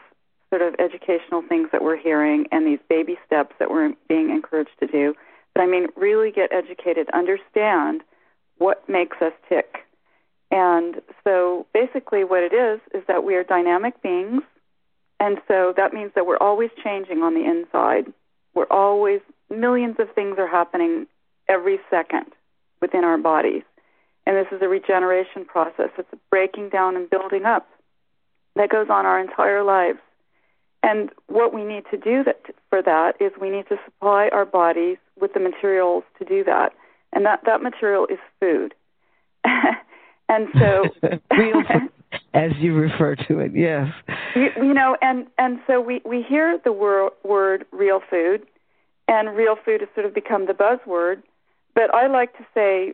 sort 0.49 0.61
of 0.61 0.75
educational 0.79 1.41
things 1.41 1.69
that 1.71 1.83
we're 1.83 1.97
hearing 1.97 2.45
and 2.51 2.65
these 2.65 2.79
baby 2.87 3.17
steps 3.25 3.55
that 3.59 3.71
we're 3.71 3.93
being 4.07 4.29
encouraged 4.29 4.77
to 4.79 4.87
do. 4.87 5.15
I 5.61 5.67
mean, 5.67 5.87
really 5.95 6.31
get 6.31 6.51
educated, 6.51 7.09
understand 7.13 8.01
what 8.57 8.87
makes 8.89 9.17
us 9.21 9.33
tick. 9.47 9.85
And 10.51 11.01
so 11.23 11.65
basically, 11.73 12.23
what 12.23 12.43
it 12.43 12.53
is, 12.53 12.79
is 12.93 13.03
that 13.07 13.23
we 13.23 13.35
are 13.35 13.43
dynamic 13.43 14.01
beings. 14.01 14.41
And 15.19 15.37
so 15.47 15.73
that 15.77 15.93
means 15.93 16.11
that 16.15 16.25
we're 16.25 16.37
always 16.37 16.69
changing 16.83 17.23
on 17.23 17.33
the 17.33 17.45
inside. 17.45 18.11
We're 18.53 18.67
always, 18.69 19.21
millions 19.49 19.95
of 19.99 20.13
things 20.13 20.35
are 20.37 20.47
happening 20.47 21.07
every 21.47 21.79
second 21.89 22.33
within 22.81 23.03
our 23.03 23.17
bodies. 23.17 23.63
And 24.25 24.37
this 24.37 24.47
is 24.51 24.61
a 24.61 24.67
regeneration 24.67 25.45
process. 25.45 25.89
It's 25.97 26.13
a 26.13 26.17
breaking 26.29 26.69
down 26.69 26.95
and 26.95 27.09
building 27.09 27.45
up 27.45 27.67
that 28.55 28.69
goes 28.69 28.87
on 28.89 29.05
our 29.05 29.19
entire 29.19 29.63
lives. 29.63 29.99
And 30.83 31.09
what 31.27 31.53
we 31.53 31.63
need 31.63 31.83
to 31.91 31.97
do 31.97 32.23
that, 32.25 32.41
for 32.69 32.81
that 32.81 33.13
is 33.19 33.31
we 33.39 33.49
need 33.49 33.67
to 33.69 33.77
supply 33.85 34.29
our 34.31 34.45
bodies 34.45 34.97
with 35.19 35.33
the 35.33 35.39
materials 35.39 36.03
to 36.19 36.25
do 36.25 36.43
that. 36.43 36.73
And 37.11 37.25
that, 37.25 37.41
that 37.45 37.61
material 37.61 38.07
is 38.07 38.19
food. 38.39 38.73
and 40.29 40.47
so 40.59 40.83
real 41.37 41.61
as 42.33 42.51
you 42.59 42.73
refer 42.73 43.15
to 43.15 43.39
it, 43.39 43.51
yes. 43.55 43.87
You, 44.35 44.49
you 44.57 44.73
know, 44.73 44.97
and 45.01 45.27
and 45.37 45.59
so 45.67 45.81
we 45.81 46.01
we 46.05 46.23
hear 46.27 46.59
the 46.63 46.71
wor- 46.71 47.13
word 47.23 47.65
real 47.71 48.01
food 48.09 48.45
and 49.07 49.35
real 49.35 49.55
food 49.63 49.81
has 49.81 49.89
sort 49.93 50.05
of 50.05 50.13
become 50.13 50.47
the 50.47 50.53
buzzword, 50.53 51.21
but 51.75 51.93
I 51.93 52.07
like 52.07 52.35
to 52.37 52.45
say 52.53 52.93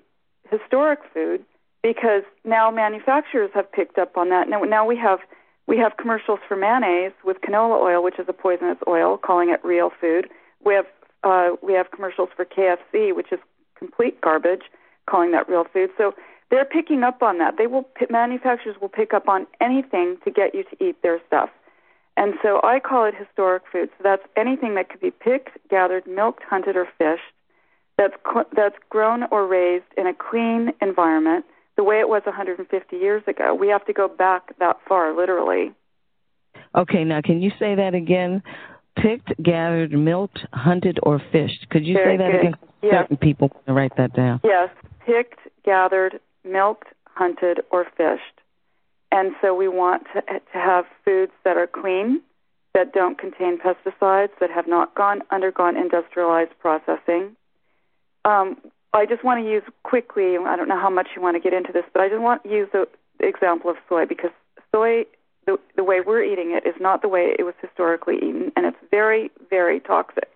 historic 0.50 1.00
food 1.14 1.46
because 1.84 2.24
now 2.44 2.72
manufacturers 2.72 3.52
have 3.54 3.72
picked 3.72 3.98
up 3.98 4.18
on 4.18 4.30
that. 4.30 4.50
Now 4.50 4.62
now 4.62 4.86
we 4.86 4.98
have 4.98 5.20
we 5.68 5.78
have 5.78 5.98
commercials 5.98 6.40
for 6.48 6.56
mayonnaise 6.58 7.14
with 7.24 7.38
canola 7.42 7.80
oil, 7.82 8.04
which 8.04 8.20
is 8.20 8.26
a 8.28 8.34
poisonous 8.34 8.78
oil, 8.88 9.18
calling 9.18 9.50
it 9.50 9.64
real 9.64 9.92
food. 10.02 10.28
We 10.64 10.74
have 10.74 10.86
uh, 11.24 11.52
we 11.62 11.74
have 11.74 11.92
commercials 11.92 12.30
for 12.36 12.46
KFC, 12.46 13.16
which 13.16 13.32
is 13.32 13.40
complete 13.78 14.20
garbage, 14.22 14.64
calling 15.10 15.32
that 15.32 15.50
real 15.50 15.66
food. 15.72 15.90
So 15.98 16.14
they're 16.50 16.66
picking 16.66 17.04
up 17.04 17.22
on 17.22 17.38
that. 17.40 17.56
They 17.58 17.68
will 17.68 17.88
manufacturers 18.10 18.76
will 18.82 18.90
pick 18.90 19.14
up 19.14 19.28
on 19.28 19.48
anything 19.62 20.18
to 20.24 20.32
get 20.32 20.56
you 20.56 20.64
to 20.64 20.84
eat 20.84 21.02
their 21.02 21.20
stuff. 21.28 21.50
And 22.18 22.34
so 22.42 22.60
I 22.64 22.80
call 22.80 23.06
it 23.06 23.16
historic 23.16 23.64
food. 23.72 23.90
So 23.98 24.04
that's 24.04 24.24
anything 24.36 24.76
that 24.76 24.90
could 24.90 25.00
be 25.00 25.12
picked, 25.12 25.58
gathered, 25.70 26.06
milked, 26.06 26.44
hunted, 26.44 26.76
or 26.76 26.88
fished. 26.98 27.22
That's 27.98 28.16
cl- 28.26 28.50
that's 28.56 28.76
grown 28.90 29.24
or 29.32 29.48
raised 29.48 29.86
in 29.98 30.08
a 30.08 30.14
clean 30.14 30.74
environment 30.82 31.46
the 31.78 31.84
way 31.84 32.00
it 32.00 32.10
was 32.10 32.24
150 32.26 32.96
years 32.98 33.24
ago. 33.28 33.54
We 33.54 33.70
have 33.70 33.86
to 33.86 33.94
go 33.94 34.10
back 34.10 34.58
that 34.60 34.78
far, 34.88 35.16
literally. 35.16 35.72
Okay, 36.76 37.04
now 37.04 37.22
can 37.22 37.42
you 37.42 37.52
say 37.58 37.76
that 37.76 37.96
again? 37.96 38.44
Picked, 39.01 39.41
gathered, 39.41 39.91
milked, 39.91 40.39
hunted, 40.53 41.00
or 41.03 41.22
fished. 41.32 41.68
Could 41.70 41.86
you 41.86 41.96
Very 41.96 42.13
say 42.13 42.18
that 42.18 42.32
good. 42.32 42.39
again? 42.39 42.56
Yes. 42.82 42.94
Certain 43.03 43.18
people 43.18 43.50
want 43.53 43.65
to 43.65 43.74
write 43.74 43.98
that 43.98 44.13
down. 44.13 44.39
Yes, 44.44 44.70
picked, 45.06 45.39
gathered, 45.63 46.20
milked, 46.44 46.88
hunted, 47.06 47.60
or 47.72 47.86
fished. 47.98 48.24
And 49.12 49.34
so 49.41 49.53
we 49.53 49.68
want 49.68 50.03
to, 50.13 50.22
to 50.22 50.39
have 50.53 50.86
foods 51.03 51.32
that 51.44 51.58
are 51.58 51.68
clean, 51.68 52.22
that 52.74 52.94
don't 52.94 53.18
contain 53.18 53.58
pesticides, 53.58 54.29
that 54.39 54.51
have 54.51 54.68
not 54.68 54.96
gone 54.96 55.22
undergone 55.32 55.75
industrialized 55.75 56.51
processing. 56.60 57.36
Um, 58.25 58.58
I 58.94 59.06
just 59.06 59.24
want 59.24 59.44
to 59.44 59.50
use 59.50 59.63
quickly. 59.84 60.38
I 60.38 60.56
don't 60.56 60.68
know 60.68 60.79
how 60.79 60.89
much 60.89 61.08
you 61.15 61.22
want 61.22 61.36
to 61.36 61.39
get 61.39 61.53
into 61.53 61.72
this, 61.72 61.84
but 61.94 62.01
I 62.01 62.10
just 62.10 62.22
want 62.22 62.44
to 62.44 62.50
use 62.50 62.70
the 62.72 62.88
example 63.20 63.70
of 63.70 63.77
soy 63.88 64.06
because 64.06 64.32
soy, 64.72 65.06
the, 65.50 65.60
the 65.75 65.84
way 65.84 66.01
we're 66.01 66.24
eating 66.24 66.51
it, 66.51 66.68
is 66.68 66.75
not 66.79 67.01
the 67.01 67.08
way 67.08 67.34
it 67.38 67.44
was 67.44 67.56
historically 67.62 68.18
eaten, 68.18 68.51
and 68.56 68.65
it's 68.65 68.77
very, 68.91 69.32
very 69.50 69.79
toxic. 69.79 70.29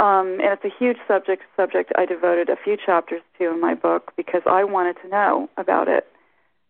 Um, 0.00 0.38
and 0.42 0.52
it's 0.52 0.64
a 0.64 0.78
huge 0.78 0.98
subject 1.06 1.42
subject 1.56 1.92
I 1.96 2.04
devoted 2.04 2.48
a 2.48 2.56
few 2.56 2.76
chapters 2.76 3.22
to 3.38 3.50
in 3.50 3.60
my 3.60 3.74
book 3.74 4.12
because 4.16 4.42
I 4.44 4.64
wanted 4.64 4.96
to 5.02 5.08
know 5.08 5.48
about 5.56 5.88
it. 5.88 6.06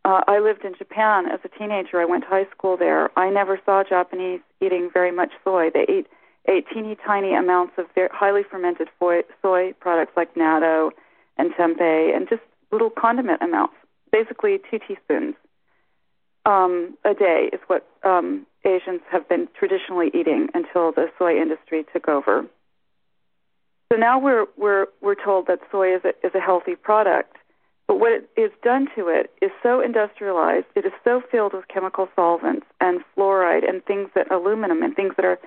Uh, 0.04 0.20
I 0.28 0.38
lived 0.38 0.64
in 0.64 0.74
Japan 0.76 1.26
as 1.26 1.40
a 1.44 1.48
teenager. 1.58 2.00
I 2.00 2.04
went 2.04 2.24
to 2.24 2.30
high 2.30 2.46
school 2.50 2.76
there. 2.76 3.10
I 3.18 3.30
never 3.30 3.58
saw 3.64 3.82
Japanese 3.82 4.40
eating 4.60 4.90
very 4.92 5.10
much 5.10 5.30
soy. 5.42 5.70
They 5.72 5.86
ate 5.88 6.06
ate 6.46 6.66
teeny 6.72 6.96
tiny 7.06 7.34
amounts 7.34 7.72
of 7.78 7.86
very 7.94 8.10
highly 8.12 8.42
fermented 8.42 8.88
soy, 8.98 9.22
soy 9.40 9.72
products 9.80 10.12
like 10.16 10.34
natto 10.34 10.90
and 11.38 11.52
tempeh, 11.52 12.14
and 12.14 12.28
just 12.28 12.42
little 12.70 12.90
condiment 12.90 13.40
amounts, 13.40 13.74
basically 14.12 14.60
two 14.70 14.78
teaspoons 14.86 15.34
um, 16.44 16.96
a 17.04 17.14
day 17.14 17.50
is 17.52 17.60
what 17.68 17.86
um, 18.04 18.46
Asians 18.64 19.00
have 19.10 19.28
been 19.28 19.48
traditionally 19.58 20.10
eating 20.14 20.48
until 20.54 20.92
the 20.92 21.06
soy 21.18 21.36
industry 21.40 21.84
took 21.92 22.08
over. 22.08 22.44
So 23.92 23.98
now 23.98 24.18
we're 24.18 24.46
we're 24.56 24.86
we're 25.00 25.14
told 25.14 25.46
that 25.46 25.60
soy 25.70 25.94
is 25.94 26.02
a, 26.04 26.10
is 26.26 26.34
a 26.34 26.40
healthy 26.40 26.74
product, 26.74 27.36
but 27.86 28.00
what 28.00 28.12
it 28.12 28.28
is 28.36 28.50
done 28.62 28.88
to 28.96 29.08
it 29.08 29.30
is 29.42 29.50
so 29.62 29.80
industrialized. 29.80 30.66
It 30.74 30.84
is 30.86 30.92
so 31.04 31.22
filled 31.30 31.52
with 31.52 31.68
chemical 31.68 32.08
solvents 32.16 32.66
and 32.80 33.00
fluoride 33.16 33.68
and 33.68 33.84
things 33.84 34.08
that 34.14 34.30
aluminum 34.32 34.82
and 34.82 34.96
things 34.96 35.14
that 35.16 35.24
are 35.24 35.38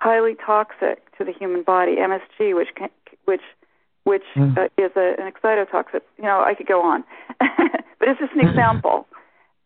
highly 0.00 0.34
toxic 0.44 1.16
to 1.16 1.24
the 1.24 1.32
human 1.32 1.62
body. 1.62 1.96
MSG, 1.96 2.54
which 2.54 2.68
can, 2.76 2.90
which 3.24 3.42
which 4.04 4.24
Mm. 4.36 4.58
uh, 4.58 4.68
is 4.76 4.90
a, 4.96 5.14
an 5.18 5.32
excitotoxic. 5.32 6.02
You 6.18 6.24
know, 6.24 6.42
I 6.44 6.54
could 6.54 6.66
go 6.66 6.82
on, 6.82 7.04
but 7.38 8.08
it's 8.08 8.20
just 8.20 8.32
an 8.34 8.40
example. 8.48 9.06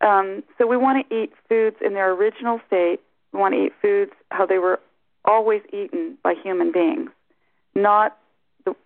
Um, 0.00 0.42
so 0.56 0.66
we 0.66 0.76
want 0.76 1.08
to 1.08 1.14
eat 1.14 1.32
foods 1.48 1.76
in 1.84 1.94
their 1.94 2.12
original 2.12 2.60
state. 2.66 3.00
We 3.32 3.40
want 3.40 3.54
to 3.54 3.66
eat 3.66 3.72
foods 3.82 4.12
how 4.30 4.46
they 4.46 4.58
were 4.58 4.80
always 5.24 5.62
eaten 5.72 6.16
by 6.22 6.34
human 6.34 6.72
beings, 6.72 7.10
not 7.74 8.16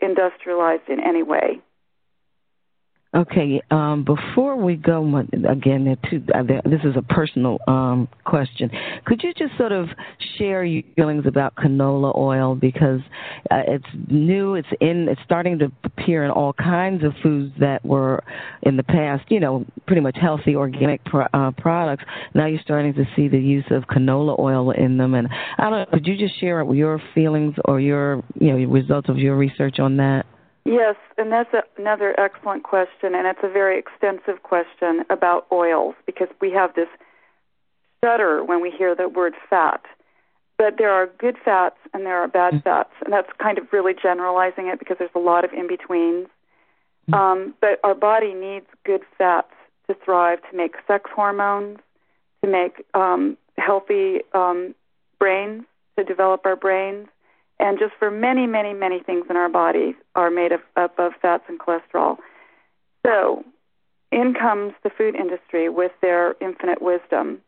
industrialized 0.01 0.89
in 0.89 1.01
any 1.01 1.23
way. 1.23 1.61
Okay, 3.15 3.61
um, 3.71 4.05
before 4.05 4.57
we 4.57 4.75
go 4.75 5.19
again, 5.47 5.87
uh, 5.87 6.43
this 6.65 6.81
is 6.83 6.97
a 6.97 7.03
personal 7.03 7.59
um, 7.69 8.09
question. 8.25 8.71
Could 9.05 9.23
you 9.23 9.35
just 9.35 9.55
sort 9.59 9.71
of 9.71 9.89
share 10.39 10.65
your 10.65 10.83
feelings 10.97 11.27
about 11.27 11.55
canola 11.55 12.17
oil 12.17 12.55
because 12.55 13.01
uh, 13.51 13.65
it's 13.69 13.85
new, 14.09 14.55
it's 14.55 14.69
in, 14.81 15.09
it's 15.11 15.21
starting 15.27 15.59
to 15.59 15.71
appear 15.85 16.25
in 16.25 16.31
all 16.31 16.55
kinds 16.55 17.05
of 17.05 17.13
foods 17.23 17.53
that 17.61 17.85
were 17.85 18.25
in 18.63 18.79
the 18.79 18.83
past, 18.83 19.31
you 19.31 19.41
know, 19.41 19.67
pretty 19.87 20.01
much 20.01 20.17
healthy 20.19 20.57
organic 20.57 21.05
pro- 21.05 21.27
uh, 21.35 21.51
products. 21.59 22.05
Now 22.35 22.47
you're 22.47 22.61
starting 22.65 22.95
to 22.95 23.05
see 23.15 23.29
the 23.29 23.39
use 23.39 23.67
of 23.71 23.83
canola 23.89 24.39
oil 24.39 24.71
in 24.71 24.97
them, 24.97 25.13
and 25.13 25.29
I 25.59 25.69
don't. 25.69 25.91
Could 25.91 26.07
you 26.07 26.17
just 26.17 26.41
share 26.41 26.65
your 26.73 26.99
feelings 27.15 27.57
or 27.67 27.79
your, 27.79 28.23
you 28.41 28.57
know, 28.57 28.73
results 28.73 29.11
of 29.11 29.19
your 29.19 29.37
research 29.37 29.81
on 29.81 29.99
that? 29.99 30.25
Yes, 30.65 30.97
and 31.19 31.33
that's 31.33 31.53
a, 31.53 31.63
another 31.77 32.19
excellent 32.19 32.63
question, 32.63 33.15
and 33.15 33.27
it's 33.27 33.41
a 33.43 33.49
very 33.49 33.79
extensive 33.79 34.43
question 34.43 35.05
about 35.11 35.47
oils 35.51 35.95
because 36.07 36.29
we 36.41 36.53
have 36.53 36.75
this 36.75 36.89
shudder 38.03 38.45
when 38.45 38.61
we 38.61 38.71
hear 38.71 38.95
the 38.95 39.09
word 39.09 39.35
fat. 39.51 39.83
But 40.59 40.75
there 40.79 40.93
are 40.93 41.09
good 41.19 41.37
fats 41.45 41.77
and 41.93 42.07
there 42.07 42.19
are 42.19 42.29
bad 42.29 42.63
fats, 42.63 42.93
and 43.05 43.13
that's 43.13 43.29
kind 43.39 43.59
of 43.59 43.73
really 43.73 43.95
generalizing 44.01 44.69
it 44.69 44.79
because 44.79 44.99
there's 44.99 45.11
a 45.17 45.19
lot 45.19 45.45
of 45.45 45.53
in 45.53 45.67
betweens. 45.67 46.29
Um, 47.13 47.55
but 47.61 47.81
our 47.83 47.97
body 47.97 48.33
needs 48.33 48.67
good 48.85 49.03
fats 49.19 49.53
to 49.89 49.97
thrive, 50.05 50.39
to 50.51 50.57
make 50.57 50.77
sex 50.87 51.11
hormones, 51.13 51.81
to 52.45 52.51
make 52.51 52.85
um, 52.95 53.37
healthy 53.59 54.21
um, 54.35 54.77
brains, 55.19 55.65
to 55.99 56.05
develop 56.05 56.47
our 56.47 56.55
brains 56.55 57.09
and 57.59 57.79
just 57.79 57.93
for 57.99 58.11
many, 58.11 58.47
many, 58.47 58.75
many 58.75 59.01
things 59.01 59.27
in 59.31 59.37
our 59.37 59.49
bodies 59.49 59.95
are 60.15 60.31
made 60.31 60.53
of, 60.53 60.61
up 60.77 60.99
of 60.99 61.13
fats 61.21 61.45
and 61.49 61.59
cholesterol. 61.59 62.17
So, 63.07 63.45
in 64.11 64.35
comes 64.35 64.75
the 64.83 64.91
food 64.91 65.15
industry 65.15 65.69
with 65.69 65.93
their 66.03 66.35
infinite 66.41 66.83
wisdom 66.83 67.41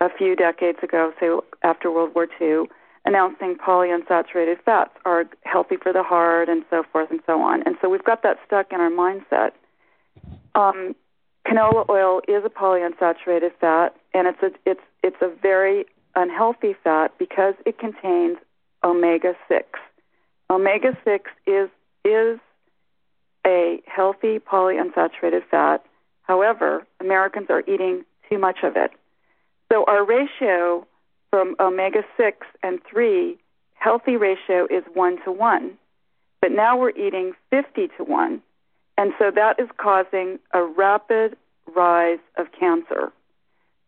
a 0.00 0.08
few 0.08 0.34
decades 0.34 0.78
ago, 0.82 1.12
say 1.20 1.28
after 1.62 1.90
World 1.90 2.14
War 2.14 2.26
II, 2.40 2.68
announcing 3.04 3.56
polyunsaturated 3.56 4.62
fats 4.64 4.92
are 5.04 5.24
healthy 5.42 5.76
for 5.76 5.92
the 5.92 6.02
heart 6.02 6.48
and 6.48 6.64
so 6.70 6.82
forth 6.90 7.10
and 7.10 7.20
so 7.26 7.40
on. 7.40 7.62
And 7.64 7.76
so 7.80 7.88
we've 7.88 8.04
got 8.04 8.22
that 8.22 8.38
stuck 8.46 8.72
in 8.72 8.80
our 8.80 8.90
mindset. 8.90 9.52
Um, 10.54 10.94
canola 11.46 11.88
oil 11.88 12.20
is 12.28 12.44
a 12.44 12.50
polyunsaturated 12.50 13.52
fat, 13.60 13.94
and 14.14 14.26
it's 14.28 14.42
a 14.42 14.50
it's 14.68 14.80
it's 15.02 15.16
a 15.20 15.28
very 15.28 15.86
unhealthy 16.14 16.74
fat 16.84 17.12
because 17.18 17.54
it 17.64 17.78
contains 17.78 18.38
omega 18.84 19.34
6. 19.48 19.66
Omega 20.50 20.96
6 21.04 21.30
is 21.46 21.68
is 22.04 22.38
a 23.46 23.80
healthy 23.86 24.38
polyunsaturated 24.38 25.42
fat. 25.50 25.84
However, 26.22 26.86
Americans 27.00 27.46
are 27.50 27.62
eating 27.66 28.04
too 28.28 28.38
much 28.38 28.58
of 28.62 28.76
it. 28.76 28.92
So 29.70 29.84
our 29.86 30.04
ratio 30.04 30.86
from 31.30 31.56
omega 31.58 32.02
6 32.16 32.46
and 32.62 32.78
3, 32.84 33.38
healthy 33.74 34.16
ratio 34.16 34.66
is 34.66 34.84
1 34.94 35.24
to 35.24 35.32
1. 35.32 35.78
But 36.40 36.52
now 36.52 36.76
we're 36.76 36.90
eating 36.90 37.32
50 37.50 37.88
to 37.96 38.04
1. 38.04 38.42
And 38.98 39.12
so 39.18 39.30
that 39.34 39.58
is 39.58 39.68
causing 39.78 40.38
a 40.52 40.62
rapid 40.62 41.36
rise 41.74 42.18
of 42.36 42.46
cancer. 42.58 43.12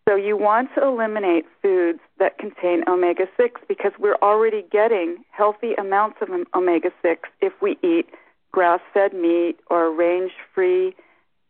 So 0.09 0.17
you 0.17 0.37
want 0.37 0.69
to 0.75 0.83
eliminate 0.83 1.47
foods 1.63 2.01
that 2.19 2.37
contain 2.39 2.85
omega 2.87 3.25
6 3.37 3.61
because 3.69 3.93
we're 3.99 4.19
already 4.23 4.63
getting 4.71 5.25
healthy 5.31 5.73
amounts 5.75 6.19
of 6.21 6.29
omega 6.55 6.91
6 7.01 7.29
if 7.41 7.53
we 7.63 7.79
eat 7.83 8.07
grass 8.53 8.81
fed 8.93 9.15
meat 9.15 9.57
or 9.71 9.91
range 9.91 10.33
free 10.55 10.95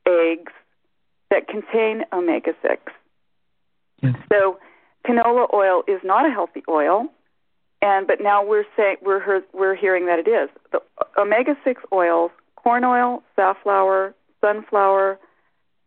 eggs 0.07 0.53
that 1.31 1.49
contain 1.49 2.05
omega 2.13 2.53
6. 2.63 2.93
Yes. 4.03 4.15
So 4.33 4.59
canola 5.07 5.53
oil 5.53 5.83
is 5.89 6.01
not 6.05 6.27
a 6.27 6.31
healthy 6.31 6.63
oil. 6.69 7.09
And 7.83 8.07
but 8.07 8.21
now 8.21 8.43
we're 8.45 8.65
saying 8.77 8.97
we're 9.03 9.43
we're 9.53 9.75
hearing 9.75 10.07
that 10.07 10.19
it 10.19 10.29
is. 10.29 10.49
The 10.73 10.81
omega 11.19 11.55
six 11.65 11.83
oils, 11.93 12.31
corn 12.57 12.83
oil, 12.83 13.23
safflower, 13.37 14.15
sunflower, 14.41 15.19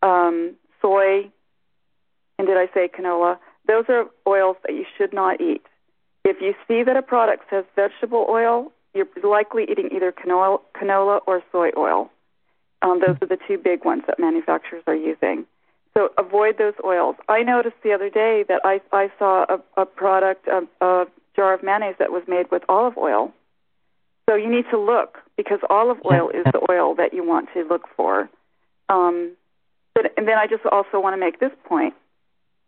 um, 0.04 0.54
soy, 0.80 1.32
and 2.38 2.48
did 2.48 2.58
I 2.58 2.68
say 2.74 2.88
canola? 2.88 3.38
Those 3.68 3.86
are 3.90 4.06
oils 4.26 4.58
that 4.66 4.74
you 4.74 4.86
should 4.98 5.14
not 5.14 5.42
eat. 5.42 5.64
If 6.24 6.38
you 6.42 6.54
see 6.68 6.84
that 6.84 6.96
a 6.96 7.02
product 7.02 7.46
says 7.50 7.66
vegetable 7.76 8.26
oil, 8.30 8.72
you're 8.94 9.08
likely 9.24 9.66
eating 9.70 9.90
either 9.96 10.12
canola, 10.12 11.22
or 11.28 11.44
soy 11.52 11.70
oil. 11.78 12.10
Um, 12.82 13.02
those 13.06 13.18
are 13.22 13.28
the 13.28 13.38
two 13.48 13.58
big 13.58 13.86
ones 13.86 14.04
that 14.08 14.20
manufacturers 14.20 14.84
are 14.88 14.96
using. 14.96 15.46
So 15.94 16.10
avoid 16.18 16.58
those 16.58 16.74
oils. 16.84 17.16
I 17.28 17.44
noticed 17.44 17.78
the 17.84 17.94
other 17.94 18.10
day 18.10 18.44
that 18.48 18.62
I, 18.64 18.82
I 18.92 19.12
saw 19.18 19.46
a, 19.50 19.82
a 19.82 19.86
product, 19.86 20.48
a, 20.48 20.68
a 20.86 21.06
jar 21.36 21.54
of 21.54 21.64
mayonnaise 21.64 21.96
that 22.00 22.12
was 22.12 22.24
made 22.28 22.52
with 22.52 22.64
olive 22.70 22.98
oil. 22.98 23.34
So 24.30 24.36
you 24.36 24.50
need 24.50 24.66
to 24.72 24.78
look 24.78 25.18
because 25.38 25.60
olive 25.70 25.98
oil 26.06 26.30
is 26.30 26.44
the 26.46 26.62
oil 26.70 26.94
that 26.96 27.14
you 27.14 27.26
want 27.26 27.50
to 27.54 27.64
look 27.64 27.88
for. 27.96 28.30
Um, 28.90 29.32
but, 29.96 30.12
and 30.18 30.28
then 30.28 30.38
I 30.38 30.46
just 30.46 30.66
also 30.66 31.00
want 31.00 31.14
to 31.14 31.20
make 31.20 31.40
this 31.40 31.52
point 31.66 31.94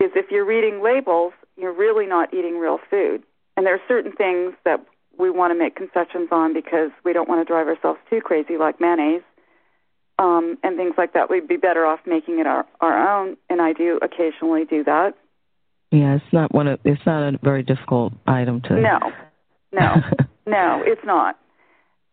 is 0.02 0.12
if 0.16 0.32
you're 0.32 0.46
reading 0.46 0.82
labels, 0.82 1.34
you're 1.58 1.74
really 1.74 2.06
not 2.06 2.34
eating 2.34 2.58
real 2.58 2.80
food. 2.90 3.24
And 3.58 3.66
there 3.66 3.76
are 3.76 3.82
certain 3.88 4.14
things 4.14 4.54
that 4.64 4.86
we 5.18 5.30
want 5.30 5.52
to 5.52 5.60
make 5.60 5.76
concessions 5.76 6.30
on 6.32 6.54
because 6.54 6.92
we 7.04 7.12
don't 7.12 7.28
want 7.28 7.46
to 7.46 7.52
drive 7.52 7.68
ourselves 7.68 8.00
too 8.10 8.22
crazy, 8.22 8.58
like 8.58 8.80
mayonnaise 8.80 9.24
um, 10.18 10.58
and 10.64 10.78
things 10.78 10.94
like 10.98 11.14
that. 11.14 11.30
We'd 11.30 11.48
be 11.48 11.58
better 11.58 11.86
off 11.86 12.00
making 12.06 12.40
it 12.40 12.48
our, 12.48 12.66
our 12.82 13.20
own, 13.20 13.38
and 13.50 13.62
I 13.62 13.74
do 13.74 14.00
occasionally 14.02 14.66
do 14.66 14.84
that. 14.86 15.16
Yeah, 15.92 16.16
it's 16.16 16.34
not 16.34 16.54
one 16.54 16.68
of 16.68 16.80
it's 16.84 17.02
not 17.06 17.34
a 17.34 17.40
very 17.42 17.64
difficult 17.64 18.14
item 18.28 18.62
to. 18.62 18.76
No, 18.76 19.00
no, 19.74 19.96
no, 20.46 20.84
it's 20.86 21.04
not. 21.04 21.40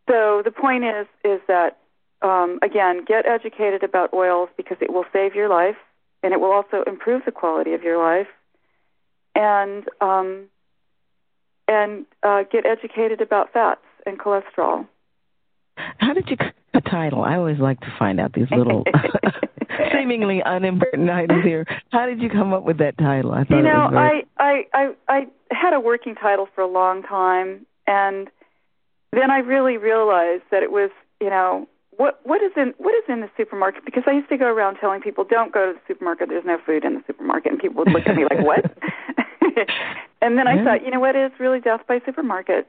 So 0.09 0.41
the 0.45 0.51
point 0.51 0.85
is 0.85 1.07
is 1.25 1.41
that 1.49 1.79
um, 2.23 2.59
again, 2.63 3.05
get 3.07 3.27
educated 3.27 3.83
about 3.83 4.15
oils 4.15 4.49
because 4.57 4.79
it 4.81 4.91
will 4.91 5.05
save 5.13 5.35
your 5.35 5.51
life 5.51 5.77
and 6.23 6.33
it 6.33 6.41
will 6.41 6.53
also 6.53 6.83
improve 6.87 7.23
the 7.25 7.33
quality 7.33 7.75
of 7.75 7.83
your 7.83 7.99
life. 7.99 8.29
And 9.35 9.85
um, 10.01 10.47
and 11.69 12.07
uh, 12.23 12.45
get 12.51 12.65
educated 12.65 13.21
about 13.21 13.53
fats 13.53 13.81
and 14.07 14.19
cholesterol. 14.19 14.87
How 15.99 16.15
did 16.15 16.29
you 16.31 16.37
the 16.73 16.81
title? 16.81 17.23
I 17.23 17.37
always 17.37 17.59
like 17.59 17.81
to 17.81 17.93
find 17.99 18.21
out 18.21 18.33
these 18.33 18.51
little 18.51 18.85
seemingly 19.93 20.43
unimportant 20.45 21.11
items 21.11 21.45
here. 21.45 21.67
How 21.91 22.07
did 22.07 22.21
you 22.21 22.31
come 22.31 22.53
up 22.53 22.65
with 22.65 22.79
that 22.79 22.97
title? 22.99 23.33
I 23.33 23.45
thought 23.45 23.57
you 23.57 23.63
know. 23.63 23.91
I, 23.93 24.23
I 24.39 24.65
I 24.73 24.95
I 25.09 25.27
had 25.51 25.75
a 25.75 25.81
working 25.81 26.15
title 26.15 26.49
for 26.55 26.63
a 26.63 26.67
long 26.67 27.03
time, 27.03 27.67
and 27.87 28.29
then 29.13 29.31
I 29.31 29.39
really 29.39 29.77
realized 29.77 30.45
that 30.51 30.63
it 30.63 30.71
was 30.71 30.91
you 31.21 31.31
know 31.31 31.69
what 31.97 32.21
what 32.25 32.43
is 32.43 32.53
in 32.57 32.75
what 32.79 32.95
is 32.95 33.05
in 33.09 33.21
the 33.21 33.31
supermarket? 33.37 33.85
Because 33.85 34.05
I 34.07 34.13
used 34.13 34.29
to 34.29 34.37
go 34.37 34.47
around 34.47 34.77
telling 34.77 35.01
people 35.01 35.25
don't 35.25 35.53
go 35.53 35.73
to 35.73 35.79
the 35.79 35.81
supermarket. 35.87 36.29
There's 36.29 36.45
no 36.45 36.59
food 36.65 36.85
in 36.85 36.95
the 36.95 37.03
supermarket. 37.07 37.53
And 37.53 37.61
people 37.61 37.85
would 37.85 37.93
look 37.93 38.07
at 38.07 38.17
me 38.17 38.25
like 38.25 38.45
what? 38.45 38.65
And 40.23 40.37
then 40.37 40.49
I 40.49 40.63
thought 40.65 40.85
you 40.85 40.91
know 40.91 41.01
what? 41.01 41.15
Is 41.15 41.31
really 41.39 41.61
death 41.61 41.83
by 41.87 42.01
supermarket 42.05 42.67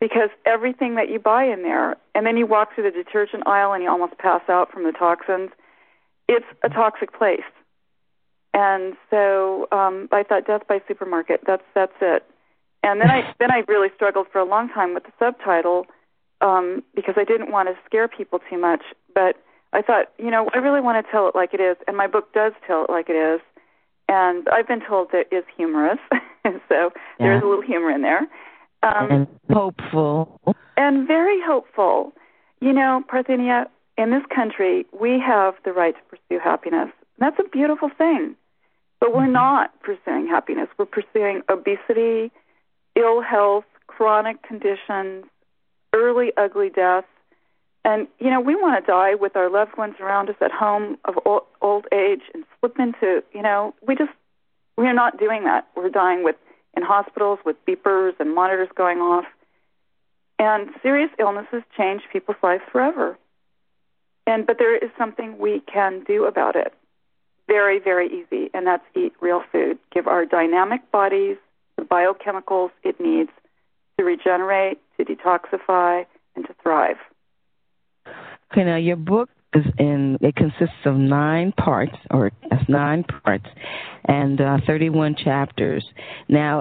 because 0.00 0.30
everything 0.44 0.96
that 0.96 1.08
you 1.08 1.18
buy 1.18 1.44
in 1.44 1.62
there 1.62 1.96
and 2.14 2.26
then 2.26 2.36
you 2.36 2.46
walk 2.46 2.74
through 2.74 2.84
the 2.84 2.90
detergent 2.90 3.46
aisle 3.46 3.72
and 3.72 3.82
you 3.82 3.90
almost 3.90 4.18
pass 4.18 4.42
out 4.48 4.70
from 4.70 4.84
the 4.84 4.92
toxins 4.92 5.50
it's 6.28 6.46
a 6.62 6.68
toxic 6.68 7.12
place. 7.16 7.48
And 8.54 8.94
so 9.10 9.68
um 9.72 10.08
I 10.12 10.22
thought 10.22 10.46
death 10.46 10.62
by 10.68 10.80
supermarket 10.86 11.42
that's 11.46 11.64
that's 11.74 11.96
it. 12.00 12.24
And 12.82 13.00
then 13.00 13.10
I 13.10 13.34
then 13.40 13.50
I 13.50 13.62
really 13.66 13.88
struggled 13.94 14.26
for 14.30 14.38
a 14.38 14.44
long 14.44 14.68
time 14.68 14.94
with 14.94 15.04
the 15.04 15.12
subtitle 15.18 15.86
um, 16.40 16.82
because 16.94 17.14
I 17.16 17.24
didn't 17.24 17.50
want 17.50 17.68
to 17.68 17.74
scare 17.86 18.08
people 18.08 18.40
too 18.50 18.58
much. 18.58 18.82
But 19.14 19.36
I 19.72 19.82
thought, 19.82 20.12
you 20.18 20.30
know, 20.30 20.48
I 20.54 20.58
really 20.58 20.80
want 20.80 21.04
to 21.04 21.10
tell 21.10 21.28
it 21.28 21.34
like 21.34 21.54
it 21.54 21.60
is, 21.60 21.76
and 21.86 21.96
my 21.96 22.06
book 22.06 22.32
does 22.32 22.52
tell 22.66 22.84
it 22.84 22.90
like 22.90 23.08
it 23.08 23.16
is. 23.16 23.40
And 24.08 24.48
I've 24.48 24.66
been 24.66 24.80
told 24.80 25.08
that 25.12 25.26
it 25.30 25.36
is 25.36 25.44
humorous, 25.56 25.98
so 26.12 26.58
yeah. 26.70 26.90
there's 27.18 27.42
a 27.42 27.46
little 27.46 27.62
humor 27.62 27.90
in 27.90 28.02
there. 28.02 28.26
Um, 28.82 29.10
and 29.10 29.26
hopeful. 29.52 30.40
And 30.76 31.06
very 31.06 31.40
hopeful. 31.44 32.12
You 32.60 32.72
know, 32.72 33.02
Parthenia, 33.12 33.66
in 33.98 34.10
this 34.10 34.22
country, 34.34 34.86
we 34.98 35.20
have 35.20 35.54
the 35.64 35.72
right 35.72 35.94
to 35.94 36.16
pursue 36.16 36.40
happiness. 36.42 36.88
That's 37.18 37.38
a 37.38 37.48
beautiful 37.48 37.90
thing. 37.96 38.36
But 39.00 39.14
we're 39.14 39.22
mm-hmm. 39.22 39.32
not 39.32 39.80
pursuing 39.82 40.26
happiness. 40.26 40.68
We're 40.78 40.86
pursuing 40.86 41.42
obesity, 41.48 42.32
ill 42.96 43.20
health, 43.20 43.64
chronic 43.86 44.42
conditions, 44.42 45.24
early, 45.92 46.32
ugly 46.36 46.70
death. 46.70 47.04
And, 47.84 48.08
you 48.18 48.30
know, 48.30 48.40
we 48.40 48.54
want 48.54 48.84
to 48.84 48.86
die 48.86 49.14
with 49.14 49.36
our 49.36 49.50
loved 49.50 49.76
ones 49.78 49.94
around 50.00 50.28
us 50.28 50.36
at 50.40 50.50
home 50.50 50.98
of 51.04 51.14
old, 51.24 51.42
old 51.62 51.86
age 51.92 52.22
and 52.34 52.44
slip 52.60 52.78
into, 52.78 53.22
you 53.32 53.42
know, 53.42 53.74
we 53.86 53.94
just, 53.94 54.10
we're 54.76 54.92
not 54.92 55.18
doing 55.18 55.44
that. 55.44 55.68
We're 55.76 55.88
dying 55.88 56.24
with, 56.24 56.36
in 56.76 56.82
hospitals 56.82 57.38
with 57.44 57.56
beepers 57.66 58.12
and 58.20 58.34
monitors 58.34 58.68
going 58.74 58.98
off. 58.98 59.24
And 60.38 60.70
serious 60.82 61.10
illnesses 61.18 61.62
change 61.76 62.02
people's 62.12 62.36
lives 62.42 62.62
forever. 62.70 63.16
And, 64.26 64.46
but 64.46 64.58
there 64.58 64.76
is 64.76 64.90
something 64.98 65.38
we 65.38 65.60
can 65.60 66.04
do 66.04 66.26
about 66.26 66.54
it. 66.54 66.74
Very, 67.46 67.78
very 67.78 68.08
easy. 68.08 68.50
And 68.52 68.66
that's 68.66 68.84
eat 68.94 69.14
real 69.20 69.42
food. 69.50 69.78
Give 69.90 70.06
our 70.06 70.26
dynamic 70.26 70.90
bodies 70.92 71.38
the 71.76 71.84
biochemicals 71.84 72.70
it 72.82 73.00
needs 73.00 73.30
to 73.98 74.04
regenerate, 74.04 74.78
to 74.96 75.04
detoxify, 75.04 76.04
and 76.36 76.46
to 76.46 76.54
thrive. 76.62 76.96
Okay, 78.52 78.64
now 78.64 78.76
your 78.76 78.96
book 78.96 79.28
is 79.54 79.64
in, 79.78 80.18
it 80.20 80.36
consists 80.36 80.84
of 80.84 80.96
nine 80.96 81.52
parts, 81.52 81.96
or 82.10 82.30
that's 82.50 82.68
nine 82.68 83.04
parts, 83.04 83.46
and 84.04 84.40
uh, 84.40 84.58
31 84.66 85.16
chapters. 85.22 85.84
Now, 86.28 86.60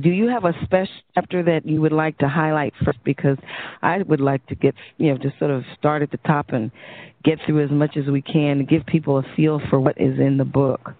do 0.00 0.10
you 0.10 0.28
have 0.28 0.44
a 0.44 0.52
special 0.64 0.92
chapter 1.14 1.42
that 1.44 1.66
you 1.66 1.80
would 1.80 1.92
like 1.92 2.18
to 2.18 2.28
highlight 2.28 2.74
first? 2.84 2.98
Because 3.04 3.38
I 3.82 3.98
would 4.02 4.20
like 4.20 4.44
to 4.46 4.54
get, 4.54 4.74
you 4.98 5.12
know, 5.12 5.18
just 5.18 5.38
sort 5.38 5.50
of 5.50 5.64
start 5.78 6.02
at 6.02 6.10
the 6.10 6.18
top 6.18 6.50
and 6.50 6.70
get 7.24 7.38
through 7.46 7.64
as 7.64 7.70
much 7.70 7.96
as 7.96 8.06
we 8.06 8.22
can 8.22 8.58
to 8.58 8.64
give 8.64 8.84
people 8.86 9.18
a 9.18 9.22
feel 9.36 9.60
for 9.70 9.80
what 9.80 10.00
is 10.00 10.18
in 10.18 10.36
the 10.38 10.44
book. 10.44 10.92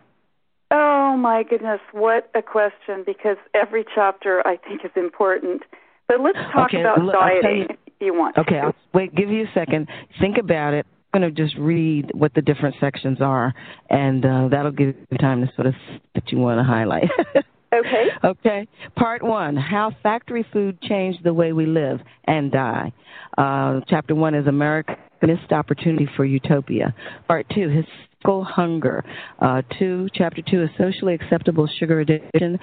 Oh 0.70 1.16
my 1.16 1.44
goodness, 1.44 1.81
what 1.92 2.31
a 2.35 2.42
question! 2.42 3.02
Because 3.07 3.37
every 3.54 3.85
chapter 3.94 4.46
I 4.46 4.57
think 4.57 4.85
is 4.85 4.90
important. 4.96 5.62
But 6.09 6.20
let's 6.20 6.38
talk 6.52 6.70
okay, 6.70 6.81
about 6.81 6.98
look, 7.00 7.14
dieting. 7.14 7.66
You, 8.00 8.07
you, 8.07 8.14
want? 8.14 8.37
Okay, 8.37 8.59
I'll, 8.59 8.74
wait. 8.92 9.14
Give 9.14 9.31
you 9.31 9.44
a 9.44 9.52
second. 9.54 9.88
Think 10.20 10.37
about 10.38 10.74
it. 10.74 10.87
I'm 11.12 11.22
going 11.22 11.35
to 11.35 11.42
just 11.42 11.57
read 11.57 12.11
what 12.14 12.35
the 12.35 12.42
different 12.42 12.76
sections 12.81 13.18
are, 13.22 13.54
and 13.88 14.24
uh, 14.24 14.48
that'll 14.50 14.72
give 14.72 14.94
you 15.11 15.18
time 15.18 15.40
to 15.40 15.52
sort 15.54 15.68
of 15.68 15.74
that 16.14 16.31
you 16.31 16.38
want 16.38 16.59
to 16.59 16.64
highlight. 16.64 17.09
okay. 17.74 18.04
Okay. 18.22 18.68
Part 18.94 19.22
one: 19.22 19.57
How 19.57 19.92
factory 20.02 20.46
food 20.52 20.83
changed 20.83 21.20
the 21.24 21.33
way 21.33 21.54
we 21.54 21.64
live 21.64 22.00
and 22.26 22.52
die. 22.52 22.92
Uh, 23.38 23.81
chapter 23.88 24.14
one 24.14 24.35
is 24.35 24.46
America 24.46 24.96
missed 25.22 25.50
opportunity 25.50 26.09
for 26.14 26.26
utopia. 26.26 26.94
Part 27.26 27.46
two: 27.54 27.70
His 27.70 27.87
physical 28.29 28.45
hunger. 28.45 29.05
Uh, 29.38 29.62
two, 29.79 30.09
chapter 30.14 30.43
two 30.43 30.62
is 30.62 30.71
socially 30.77 31.14
acceptable 31.14 31.69
sugar 31.79 32.01
addiction. 32.01 32.59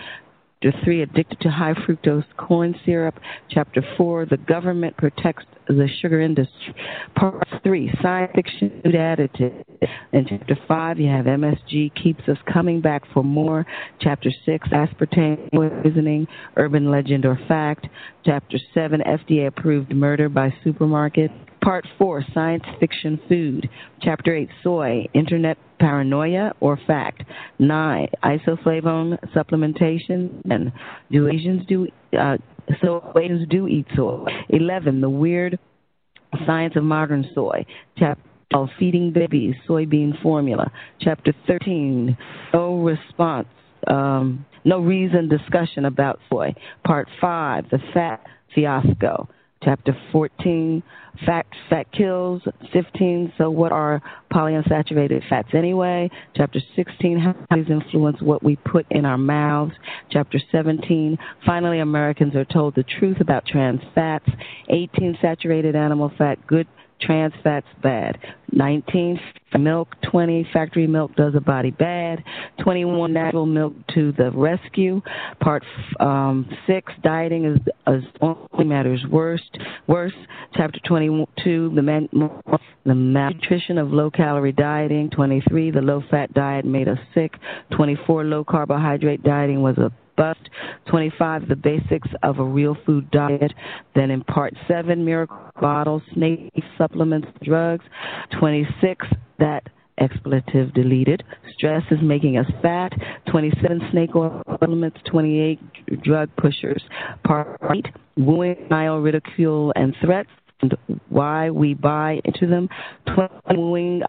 Chapter 0.63 0.84
3, 0.86 1.01
Addicted 1.04 1.39
to 1.41 1.49
High 1.49 1.73
Fructose 1.73 2.23
Corn 2.38 2.73
Syrup. 2.86 3.15
Chapter 3.51 3.84
4, 3.97 4.25
The 4.25 4.38
Government 4.38 4.95
Protects 4.97 5.45
the 5.67 5.88
Sugar 6.01 6.21
Industry. 6.21 6.73
Part 7.15 7.45
3, 7.62 7.91
Science 8.01 8.32
Fiction 8.34 8.82
Food 8.84 8.95
Additive. 8.95 9.63
In 10.13 10.25
Chapter 10.28 10.58
5, 10.67 10.99
you 10.99 11.10
have 11.10 11.25
MSG 11.25 11.91
Keeps 12.01 12.28
Us 12.28 12.38
Coming 12.51 12.82
Back 12.82 13.04
for 13.13 13.23
More. 13.23 13.65
Chapter 13.99 14.32
6, 14.45 14.69
Aspartame 14.69 15.51
Poisoning, 15.51 16.25
Urban 16.56 16.89
Legend 16.89 17.25
or 17.25 17.38
Fact. 17.47 17.88
Chapter 18.23 18.58
7, 18.73 19.01
FDA 19.01 19.47
Approved 19.47 19.93
Murder 19.93 20.30
by 20.30 20.51
Supermarket. 20.63 21.32
Part 21.65 21.88
4, 21.97 22.23
Science 22.32 22.63
Fiction 22.80 23.19
Food. 23.28 23.67
Chapter 23.99 24.36
8, 24.36 24.49
Soy, 24.62 25.08
Internet 25.15 25.58
Paranoia 25.80 26.54
or 26.60 26.78
Fact. 26.86 27.23
9, 27.58 28.08
Isoflavone 28.23 29.17
Supplementation. 29.34 30.43
And 30.47 30.71
do 31.12 31.28
Asians 31.28 31.65
do, 31.65 31.88
uh, 32.15 32.38
so 32.84 33.12
Asians 33.19 33.47
do 33.49 33.67
eat 33.67 33.88
soy. 33.95 34.28
11, 34.49 35.01
The 35.01 35.10
Weird 35.10 35.58
Science 36.45 36.75
of 36.75 36.84
Modern 36.84 37.25
Soy. 37.34 37.65
Chapter 37.97 38.21
12, 38.51 38.69
Feeding 38.78 39.12
Babies, 39.12 39.56
Soybean 39.67 40.21
Formula. 40.21 40.71
Chapter 41.01 41.34
13, 41.47 42.15
No 42.54 42.78
Response. 42.78 43.47
Um, 43.88 44.45
no 44.65 44.82
reason 44.82 45.30
discussion 45.30 45.86
about 45.86 46.19
soy. 46.30 46.54
Part 46.86 47.08
5, 47.19 47.71
The 47.71 47.80
Fat 47.91 48.21
Fiasco. 48.54 49.28
Chapter 49.63 49.97
14, 50.11 50.83
Fat, 51.25 51.45
fat 51.69 51.91
Kills. 51.91 52.41
15, 52.73 53.33
So 53.37 53.49
What 53.49 53.71
Are 53.71 54.01
Polyunsaturated 54.31 55.27
Fats 55.29 55.49
Anyway? 55.53 56.09
Chapter 56.35 56.59
16, 56.75 57.19
How 57.19 57.35
these 57.55 57.69
influence 57.69 58.21
what 58.21 58.43
we 58.43 58.57
put 58.57 58.85
in 58.91 59.05
our 59.05 59.17
mouths. 59.17 59.73
Chapter 60.11 60.39
17, 60.51 61.17
Finally, 61.45 61.79
Americans 61.79 62.35
are 62.35 62.45
told 62.45 62.75
the 62.75 62.83
truth 62.99 63.17
about 63.21 63.45
trans 63.45 63.81
fats. 63.95 64.29
18, 64.69 65.17
Saturated 65.21 65.75
animal 65.75 66.11
fat, 66.17 66.45
good 66.47 66.67
trans 67.01 67.34
fats 67.43 67.67
bad. 67.81 68.17
19 68.51 69.19
milk, 69.60 69.89
20 70.12 70.47
factory 70.53 70.88
milk 70.88 71.15
does 71.15 71.34
a 71.36 71.41
body 71.41 71.71
bad. 71.71 72.23
21 72.63 73.13
natural 73.13 73.45
milk 73.45 73.73
to 73.93 74.12
the 74.13 74.31
rescue. 74.31 75.01
Part 75.41 75.63
um, 75.99 76.49
6 76.67 76.93
dieting 77.03 77.45
is, 77.45 77.58
is 77.88 78.03
only 78.21 78.65
matters 78.65 79.03
worst. 79.10 79.58
Worse. 79.88 80.13
Chapter 80.55 80.79
22 80.88 81.71
the 81.75 81.81
man, 81.81 82.10
the 82.86 82.95
malnutrition 82.95 83.77
of 83.77 83.91
low 83.91 84.10
calorie 84.10 84.51
dieting. 84.51 85.10
23 85.10 85.71
the 85.71 85.81
low 85.81 86.01
fat 86.10 86.34
diet 86.34 86.65
made 86.65 86.88
us 86.88 86.99
sick. 87.13 87.34
24 87.75 88.23
low 88.23 88.43
carbohydrate 88.43 89.23
dieting 89.23 89.62
was 89.62 89.77
a 89.77 89.91
bust. 90.15 90.39
25, 90.89 91.47
the 91.47 91.56
basics 91.56 92.10
of 92.23 92.39
a 92.39 92.43
real 92.43 92.78
food 92.86 93.10
diet. 93.12 93.54
Then 93.95 94.12
in 94.12 94.23
part 94.23 94.54
7, 94.67 95.04
miracle 95.04 95.38
bottles, 95.60 96.01
snake 96.13 96.51
supplements, 96.78 97.28
drugs. 97.43 97.86
26, 98.39 99.06
that 99.39 99.63
expletive 99.97 100.73
deleted. 100.73 101.23
Stress 101.54 101.84
is 101.91 101.99
making 102.01 102.38
us 102.38 102.45
fat. 102.62 102.91
27 103.30 103.82
snake 103.91 104.15
oil 104.15 104.41
supplements. 104.49 104.97
28 105.10 106.04
drug 106.04 106.30
pushers. 106.38 106.84
Part 107.25 107.60
8 107.69 107.86
wooing, 108.17 108.56
denial, 108.56 109.01
ridicule, 109.01 109.71
and 109.75 109.95
threats. 110.04 110.30
And 110.62 110.75
why 111.10 111.49
we 111.49 111.73
buy 111.73 112.19
into 112.23 112.47
them. 112.47 112.69
20 113.13 113.32
wooing, 113.58 114.01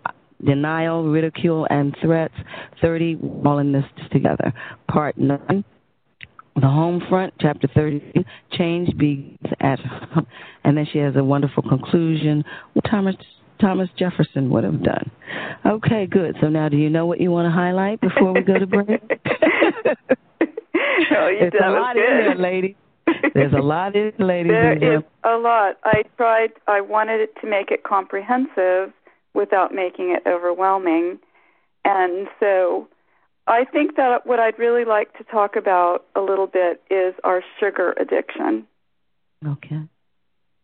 denial, 0.45 1.09
ridicule, 1.09 1.67
and 1.71 1.97
threats. 2.03 2.35
30 2.81 3.19
all 3.45 3.59
in 3.59 3.73
this 3.73 3.85
together. 4.11 4.53
Part 4.89 5.17
9 5.19 5.65
the 6.61 6.69
home 6.69 7.03
front, 7.09 7.35
chapter 7.41 7.69
30, 7.75 8.25
change 8.53 8.97
begins 8.97 9.39
at 9.61 9.79
home. 9.81 10.27
And 10.65 10.77
then 10.77 10.87
she 10.93 10.99
has 10.99 11.15
a 11.17 11.23
wonderful 11.23 11.63
conclusion. 11.63 12.45
What 12.73 12.85
time 12.87 13.07
Thomas 13.61 13.89
Jefferson 13.99 14.51
would 14.51 14.65
have 14.65 14.83
done. 14.83 15.11
Okay, 15.65 16.07
good. 16.07 16.37
So 16.41 16.49
now, 16.49 16.69
do 16.69 16.77
you 16.77 16.91
know 16.91 17.07
what 17.07 17.21
you 17.21 17.31
want 17.31 17.47
to 17.47 17.51
highlight 17.51 18.01
before 18.01 18.33
we 18.33 18.43
go 18.43 18.59
to 18.59 18.67
break? 18.67 18.89
oh, 21.11 21.29
you 21.29 21.39
There's 21.41 21.53
a 21.63 21.71
lot 21.71 21.95
good. 21.95 22.03
in 22.03 22.27
there, 22.27 22.35
lady. 22.37 22.77
There's 23.35 23.53
a 23.53 23.63
lot 23.63 23.95
in 23.95 24.13
there, 24.19 24.27
ladies 24.27 24.53
There 24.53 24.97
is 24.97 25.03
a 25.25 25.37
lot. 25.37 25.77
I 25.85 26.03
tried. 26.17 26.51
I 26.67 26.81
wanted 26.81 27.21
it 27.21 27.35
to 27.41 27.49
make 27.49 27.71
it 27.71 27.85
comprehensive 27.85 28.93
without 29.35 29.73
making 29.73 30.11
it 30.17 30.29
overwhelming, 30.29 31.19
and 31.85 32.27
so 32.41 32.89
I 33.47 33.65
think 33.65 33.97
that 33.97 34.27
what 34.27 34.41
I'd 34.41 34.59
really 34.59 34.85
like 34.85 35.17
to 35.19 35.25
talk 35.25 35.57
about 35.57 36.05
a 36.17 36.21
little 36.21 36.47
bit 36.47 36.83
is 36.91 37.15
our 37.23 37.43
sugar 37.61 37.95
addiction 37.99 38.67
Okay. 39.47 39.81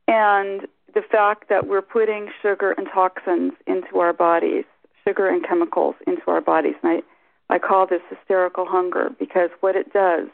and 0.08 0.66
the 0.94 1.02
fact 1.10 1.48
that 1.48 1.66
we're 1.66 1.82
putting 1.82 2.30
sugar 2.42 2.72
and 2.72 2.86
toxins 2.92 3.52
into 3.66 3.98
our 3.98 4.12
bodies, 4.12 4.64
sugar 5.06 5.28
and 5.28 5.46
chemicals 5.46 5.94
into 6.06 6.22
our 6.26 6.40
bodies. 6.40 6.74
And 6.82 7.02
I, 7.48 7.54
I 7.54 7.58
call 7.58 7.86
this 7.86 8.02
hysterical 8.10 8.66
hunger 8.66 9.10
because 9.18 9.50
what 9.60 9.76
it 9.76 9.92
does 9.92 10.26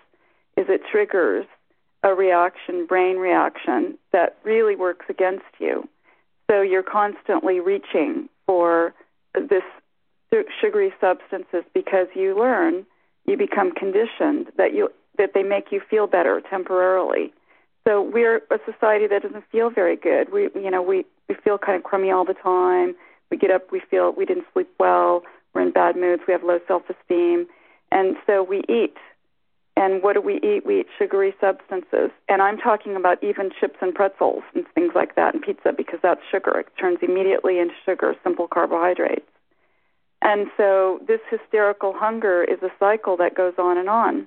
is 0.56 0.66
it 0.68 0.80
triggers 0.90 1.46
a 2.02 2.14
reaction, 2.14 2.86
brain 2.86 3.16
reaction, 3.16 3.98
that 4.12 4.38
really 4.42 4.74
works 4.74 5.06
against 5.08 5.44
you. 5.58 5.88
So 6.50 6.62
you're 6.62 6.82
constantly 6.82 7.60
reaching 7.60 8.28
for 8.46 8.94
this 9.34 9.62
sugary 10.60 10.92
substances 11.00 11.64
because 11.74 12.06
you 12.14 12.38
learn, 12.38 12.84
you 13.26 13.36
become 13.36 13.72
conditioned 13.72 14.48
that 14.56 14.74
you 14.74 14.90
that 15.16 15.32
they 15.34 15.42
make 15.42 15.72
you 15.72 15.80
feel 15.90 16.06
better 16.06 16.40
temporarily. 16.48 17.32
So 17.86 18.02
we're 18.02 18.36
a 18.50 18.58
society 18.70 19.06
that 19.08 19.22
doesn't 19.22 19.44
feel 19.50 19.70
very 19.70 19.96
good. 19.96 20.32
We 20.32 20.48
you 20.54 20.70
know 20.70 20.82
we 20.82 21.04
we 21.28 21.34
feel 21.34 21.58
kind 21.58 21.76
of 21.76 21.84
crummy 21.84 22.10
all 22.10 22.24
the 22.24 22.34
time. 22.34 22.94
We 23.30 23.36
get 23.36 23.50
up, 23.50 23.70
we 23.70 23.80
feel 23.90 24.12
we 24.12 24.24
didn't 24.24 24.46
sleep 24.52 24.70
well. 24.78 25.22
We're 25.54 25.62
in 25.62 25.72
bad 25.72 25.96
moods. 25.96 26.22
We 26.26 26.32
have 26.32 26.42
low 26.42 26.60
self-esteem, 26.66 27.46
and 27.90 28.16
so 28.26 28.42
we 28.42 28.62
eat. 28.68 28.96
And 29.76 30.02
what 30.02 30.14
do 30.14 30.20
we 30.20 30.36
eat? 30.36 30.66
We 30.66 30.80
eat 30.80 30.86
sugary 30.98 31.34
substances. 31.40 32.10
And 32.28 32.42
I'm 32.42 32.58
talking 32.58 32.96
about 32.96 33.22
even 33.22 33.50
chips 33.60 33.76
and 33.80 33.94
pretzels 33.94 34.42
and 34.54 34.64
things 34.74 34.92
like 34.96 35.14
that 35.14 35.34
and 35.34 35.42
pizza 35.42 35.72
because 35.76 36.00
that's 36.02 36.20
sugar. 36.28 36.58
It 36.58 36.66
turns 36.80 36.98
immediately 37.00 37.60
into 37.60 37.74
sugar, 37.86 38.16
simple 38.24 38.48
carbohydrates. 38.48 39.28
And 40.20 40.48
so 40.56 41.00
this 41.06 41.20
hysterical 41.30 41.92
hunger 41.96 42.42
is 42.44 42.60
a 42.62 42.70
cycle 42.78 43.16
that 43.18 43.34
goes 43.36 43.54
on 43.58 43.78
and 43.78 43.88
on. 43.88 44.26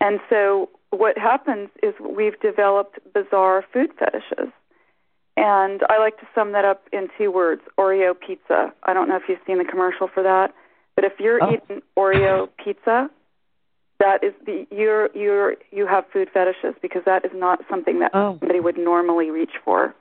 And 0.00 0.20
so 0.30 0.70
what 0.90 1.18
happens 1.18 1.68
is 1.82 1.94
we've 2.00 2.38
developed 2.40 2.98
bizarre 3.12 3.64
food 3.72 3.90
fetishes. 3.98 4.52
And 5.36 5.82
I 5.88 5.98
like 5.98 6.18
to 6.18 6.26
sum 6.34 6.52
that 6.52 6.64
up 6.64 6.82
in 6.92 7.08
two 7.16 7.30
words 7.30 7.62
Oreo 7.78 8.14
pizza. 8.18 8.72
I 8.82 8.92
don't 8.94 9.08
know 9.08 9.16
if 9.16 9.22
you've 9.28 9.38
seen 9.46 9.58
the 9.58 9.64
commercial 9.64 10.08
for 10.12 10.22
that, 10.22 10.52
but 10.96 11.04
if 11.04 11.12
you're 11.20 11.42
Oh. 11.42 11.52
eating 11.52 11.82
Oreo 11.96 12.48
pizza, 12.64 13.10
that 14.00 14.24
is 14.24 14.32
the 14.46 14.66
you're 14.70 15.10
you're 15.14 15.56
you 15.70 15.86
have 15.86 16.06
food 16.12 16.28
fetishes 16.32 16.74
because 16.80 17.02
that 17.04 17.24
is 17.24 17.32
not 17.34 17.60
something 17.68 17.98
that 18.00 18.12
Oh. 18.14 18.36
somebody 18.40 18.60
would 18.60 18.78
normally 18.78 19.30
reach 19.30 19.56
for. 19.64 19.94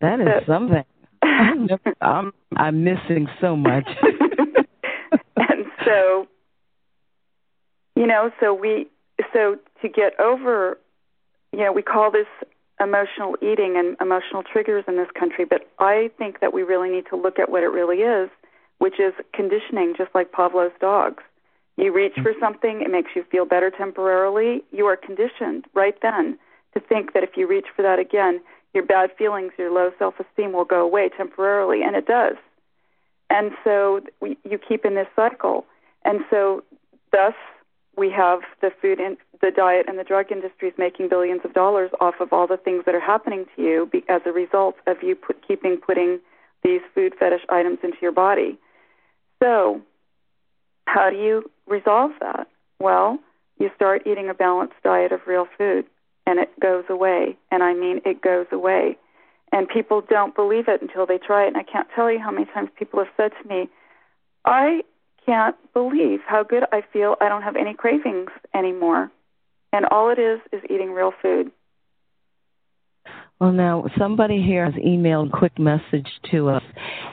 That 0.00 0.20
is 0.20 0.26
So- 0.26 0.44
something. 0.52 0.84
I'm, 1.40 1.68
I'm 2.00 2.32
I'm 2.56 2.84
missing 2.84 3.28
so 3.40 3.56
much. 3.56 3.88
and 5.36 5.66
so 5.84 6.26
you 7.94 8.06
know 8.06 8.30
so 8.40 8.54
we 8.54 8.86
so 9.32 9.56
to 9.82 9.88
get 9.88 10.18
over 10.20 10.78
you 11.52 11.60
know 11.60 11.72
we 11.72 11.82
call 11.82 12.10
this 12.10 12.26
emotional 12.80 13.36
eating 13.42 13.74
and 13.76 13.96
emotional 14.00 14.42
triggers 14.42 14.84
in 14.86 14.96
this 14.96 15.08
country 15.18 15.44
but 15.44 15.68
i 15.78 16.10
think 16.18 16.40
that 16.40 16.52
we 16.52 16.62
really 16.62 16.90
need 16.90 17.04
to 17.08 17.16
look 17.16 17.38
at 17.38 17.50
what 17.50 17.62
it 17.62 17.68
really 17.68 17.98
is 17.98 18.28
which 18.78 19.00
is 19.00 19.14
conditioning 19.32 19.94
just 19.96 20.10
like 20.14 20.30
pavlov's 20.32 20.74
dogs 20.80 21.22
you 21.76 21.92
reach 21.92 22.14
for 22.22 22.32
something 22.38 22.82
it 22.82 22.90
makes 22.90 23.10
you 23.16 23.24
feel 23.30 23.46
better 23.46 23.70
temporarily 23.70 24.62
you 24.70 24.84
are 24.84 24.96
conditioned 24.96 25.64
right 25.74 25.96
then 26.02 26.38
to 26.74 26.80
think 26.80 27.14
that 27.14 27.22
if 27.22 27.30
you 27.36 27.48
reach 27.48 27.66
for 27.74 27.82
that 27.82 27.98
again 27.98 28.40
your 28.76 28.86
bad 28.86 29.10
feelings 29.18 29.50
your 29.58 29.72
low 29.72 29.90
self 29.98 30.14
esteem 30.20 30.52
will 30.52 30.64
go 30.64 30.84
away 30.84 31.10
temporarily 31.16 31.82
and 31.82 31.96
it 31.96 32.06
does 32.06 32.36
and 33.30 33.52
so 33.64 34.00
we, 34.20 34.36
you 34.44 34.58
keep 34.58 34.84
in 34.84 34.94
this 34.94 35.08
cycle. 35.16 35.66
And 36.04 36.20
so, 36.30 36.62
thus, 37.12 37.34
we 37.96 38.10
have 38.10 38.40
the 38.60 38.70
food 38.80 39.00
and 39.00 39.16
the 39.40 39.50
diet 39.50 39.86
and 39.88 39.98
the 39.98 40.04
drug 40.04 40.30
industries 40.30 40.74
making 40.78 41.08
billions 41.08 41.40
of 41.44 41.52
dollars 41.52 41.90
off 42.00 42.14
of 42.20 42.32
all 42.32 42.46
the 42.46 42.56
things 42.56 42.84
that 42.86 42.94
are 42.94 43.00
happening 43.00 43.46
to 43.56 43.62
you 43.62 43.88
be, 43.90 44.04
as 44.08 44.22
a 44.26 44.32
result 44.32 44.76
of 44.86 45.02
you 45.02 45.16
put, 45.16 45.46
keeping 45.46 45.76
putting 45.78 46.20
these 46.62 46.80
food 46.94 47.14
fetish 47.18 47.42
items 47.48 47.78
into 47.82 47.98
your 48.00 48.12
body. 48.12 48.58
So, 49.42 49.80
how 50.86 51.10
do 51.10 51.16
you 51.16 51.50
resolve 51.66 52.12
that? 52.20 52.48
Well, 52.78 53.18
you 53.58 53.70
start 53.74 54.06
eating 54.06 54.28
a 54.28 54.34
balanced 54.34 54.76
diet 54.84 55.12
of 55.12 55.20
real 55.26 55.48
food, 55.58 55.86
and 56.26 56.38
it 56.38 56.50
goes 56.60 56.84
away. 56.88 57.36
And 57.50 57.62
I 57.62 57.74
mean, 57.74 58.00
it 58.04 58.20
goes 58.20 58.46
away 58.52 58.98
and 59.52 59.68
people 59.68 60.02
don't 60.08 60.34
believe 60.34 60.68
it 60.68 60.82
until 60.82 61.06
they 61.06 61.18
try 61.18 61.44
it. 61.44 61.48
And 61.48 61.56
I 61.56 61.62
can't 61.62 61.88
tell 61.94 62.10
you 62.10 62.18
how 62.18 62.30
many 62.30 62.46
times 62.46 62.70
people 62.76 62.98
have 62.98 63.12
said 63.16 63.32
to 63.42 63.48
me, 63.48 63.68
I 64.44 64.82
can't 65.24 65.56
believe 65.72 66.20
how 66.26 66.42
good 66.42 66.64
I 66.72 66.82
feel. 66.92 67.16
I 67.20 67.28
don't 67.28 67.42
have 67.42 67.56
any 67.56 67.74
cravings 67.74 68.30
anymore. 68.54 69.10
And 69.72 69.86
all 69.86 70.10
it 70.10 70.18
is 70.18 70.40
is 70.52 70.62
eating 70.70 70.92
real 70.92 71.12
food. 71.22 71.50
Well, 73.38 73.52
now 73.52 73.84
somebody 73.98 74.40
here 74.40 74.64
has 74.64 74.72
emailed 74.82 75.28
a 75.28 75.36
quick 75.36 75.58
message 75.58 76.08
to 76.30 76.48
us, 76.48 76.62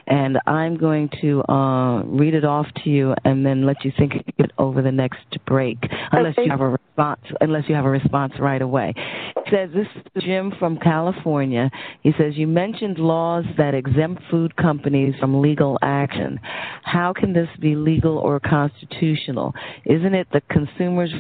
and 0.08 0.40
I'm 0.48 0.78
going 0.78 1.10
to 1.20 1.44
uh, 1.50 2.04
read 2.04 2.34
it 2.34 2.46
off 2.46 2.66
to 2.86 2.90
you, 2.90 3.14
and 3.26 3.46
then 3.46 3.66
let 3.66 3.84
you 3.84 3.92
think 3.98 4.14
it 4.38 4.52
over 4.58 4.82
the 4.82 4.92
next 4.92 5.20
break, 5.46 5.80
unless 6.14 6.34
Okay. 6.38 6.46
you 6.46 6.50
have 6.52 6.62
a 6.62 6.70
response. 6.70 7.22
Unless 7.42 7.68
you 7.68 7.76
have 7.76 7.84
a 7.84 7.90
response 7.90 8.34
right 8.40 8.62
away. 8.62 8.94
It 9.36 9.44
says 9.52 9.70
this 9.74 9.88
is 10.16 10.24
Jim 10.24 10.54
from 10.60 10.78
California. 10.78 11.70
He 12.02 12.14
says 12.18 12.38
you 12.38 12.48
mentioned 12.48 13.00
laws 13.00 13.44
that 13.58 13.74
exempt 13.74 14.22
food 14.32 14.56
companies 14.56 15.16
from 15.20 15.42
legal 15.42 15.78
action. 15.82 16.40
How 16.84 17.12
can 17.12 17.34
this 17.34 17.50
be 17.60 17.76
legal 17.76 18.18
or 18.18 18.40
constitutional? 18.40 19.54
Isn't 19.86 20.14
it 20.14 20.28
the 20.32 20.42
consumer's 20.50 21.14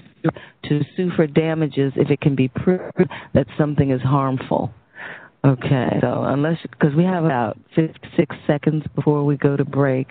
to 0.70 0.82
sue 0.96 1.10
for 1.16 1.28
damages 1.28 1.94
if 1.96 2.10
it 2.10 2.22
can 2.22 2.36
be 2.36 2.48
proved 2.48 3.10
that 3.34 3.48
something 3.58 3.92
is 3.92 4.02
harmful? 4.02 4.72
Okay, 5.46 6.00
so 6.00 6.24
unless 6.24 6.58
because 6.62 6.96
we 6.96 7.04
have 7.04 7.26
about 7.26 7.58
56 7.76 8.36
seconds 8.48 8.86
before 8.96 9.26
we 9.26 9.36
go 9.36 9.58
to 9.58 9.66
break, 9.66 10.10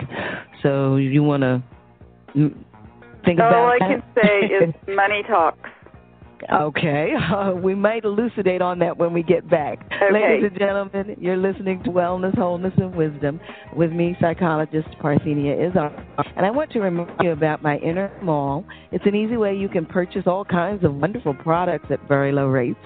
so 0.62 0.96
you 0.96 1.22
want 1.22 1.42
to 1.42 1.62
think 3.24 3.38
about 3.38 3.52
it? 3.52 3.56
all 3.56 3.66
I 3.68 3.78
that? 3.78 3.88
can 3.88 4.22
say 4.22 4.46
is 4.46 4.74
money 4.94 5.22
talks. 5.26 5.70
Okay, 6.50 7.12
uh, 7.14 7.52
we 7.62 7.74
might 7.74 8.04
elucidate 8.04 8.62
on 8.62 8.78
that 8.80 8.96
when 8.96 9.12
we 9.12 9.22
get 9.22 9.48
back. 9.48 9.80
Okay. 9.86 10.12
Ladies 10.12 10.50
and 10.50 10.58
gentlemen, 10.58 11.16
you're 11.20 11.36
listening 11.36 11.82
to 11.84 11.90
Wellness, 11.90 12.36
Wholeness, 12.36 12.72
and 12.76 12.94
Wisdom 12.94 13.40
with 13.76 13.92
me, 13.92 14.16
psychologist 14.20 14.88
Parthenia 15.00 15.68
Izzard. 15.68 15.92
And 16.36 16.44
I 16.44 16.50
want 16.50 16.72
to 16.72 16.80
remind 16.80 17.10
you 17.20 17.30
about 17.30 17.62
my 17.62 17.76
inner 17.78 18.10
mall. 18.22 18.64
It's 18.90 19.06
an 19.06 19.14
easy 19.14 19.36
way 19.36 19.54
you 19.56 19.68
can 19.68 19.86
purchase 19.86 20.22
all 20.26 20.44
kinds 20.44 20.84
of 20.84 20.94
wonderful 20.94 21.34
products 21.34 21.86
at 21.90 22.00
very 22.08 22.32
low 22.32 22.46
rates. 22.46 22.80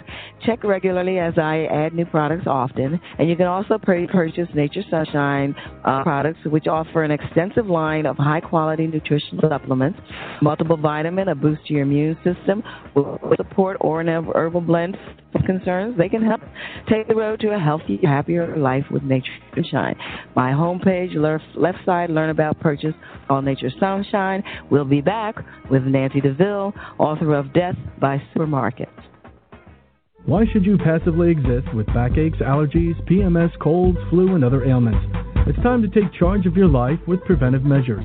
Check 0.45 0.63
regularly 0.63 1.19
as 1.19 1.35
I 1.39 1.65
add 1.65 1.95
new 1.95 2.05
products 2.05 2.47
often. 2.47 3.01
And 3.19 3.29
you 3.29 3.37
can 3.37 3.47
also 3.47 3.79
purchase 3.79 4.49
Nature 4.55 4.83
Sunshine 4.91 5.55
uh, 5.85 6.03
products, 6.03 6.39
which 6.47 6.67
offer 6.67 7.03
an 7.03 7.11
extensive 7.11 7.67
line 7.67 8.07
of 8.07 8.17
high 8.17 8.41
quality 8.41 8.87
nutritional 8.87 9.49
supplements, 9.49 9.99
multiple 10.43 10.77
vitamin, 10.77 11.29
a 11.29 11.35
boost 11.35 11.67
to 11.67 11.75
your 11.75 11.83
immune 11.83 12.17
system, 12.23 12.63
with 12.95 13.46
support 13.49 13.77
or 13.81 14.01
an 14.01 14.09
herbal 14.09 14.61
blend 14.61 14.97
concerns, 15.45 15.97
they 15.99 16.09
can 16.09 16.23
help 16.23 16.41
take 16.89 17.07
the 17.09 17.15
road 17.15 17.41
to 17.41 17.55
a 17.55 17.59
healthier, 17.59 17.99
happier 18.03 18.57
life 18.57 18.85
with 18.91 19.03
Nature 19.03 19.33
Sunshine. 19.55 19.97
My 20.35 20.51
homepage, 20.53 21.15
left, 21.15 21.45
left 21.55 21.79
side, 21.85 22.11
learn 22.11 22.31
about 22.31 22.59
purchase 22.61 22.95
all 23.29 23.43
Nature 23.43 23.71
Sunshine. 23.79 24.43
We'll 24.71 24.85
be 24.85 25.01
back 25.01 25.37
with 25.71 25.83
Nancy 25.83 26.21
Deville, 26.21 26.73
author 26.99 27.35
of 27.35 27.53
Death 27.53 27.77
by 28.01 28.23
Supermarket. 28.33 28.89
Why 30.25 30.45
should 30.53 30.65
you 30.65 30.77
passively 30.79 31.31
exist 31.31 31.73
with 31.73 31.87
backaches, 31.87 32.41
allergies, 32.41 33.01
PMS, 33.09 33.57
colds, 33.61 33.99
flu, 34.11 34.35
and 34.35 34.45
other 34.45 34.65
ailments? 34.65 35.07
It's 35.47 35.63
time 35.63 35.83
to 35.83 35.89
take 35.89 36.13
charge 36.19 36.47
of 36.47 36.57
your 36.57 36.67
life 36.67 36.99
with 37.07 37.25
preventive 37.25 37.63
measures. 37.63 38.05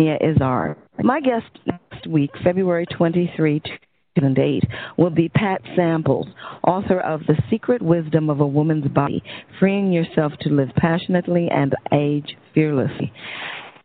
Mia 0.00 0.16
Izzard. 0.22 0.76
My 1.02 1.20
guest 1.20 1.50
next 1.66 2.06
week, 2.06 2.30
February 2.42 2.86
23, 2.86 3.60
2008, 3.60 4.64
will 4.96 5.10
be 5.10 5.28
Pat 5.28 5.60
Samples, 5.76 6.26
author 6.66 7.00
of 7.00 7.20
The 7.26 7.36
Secret 7.50 7.82
Wisdom 7.82 8.30
of 8.30 8.40
a 8.40 8.46
Woman's 8.46 8.88
Body 8.88 9.22
Freeing 9.58 9.92
Yourself 9.92 10.32
to 10.40 10.48
Live 10.48 10.70
Passionately 10.76 11.48
and 11.50 11.74
Age 11.92 12.34
Fearlessly. 12.54 13.12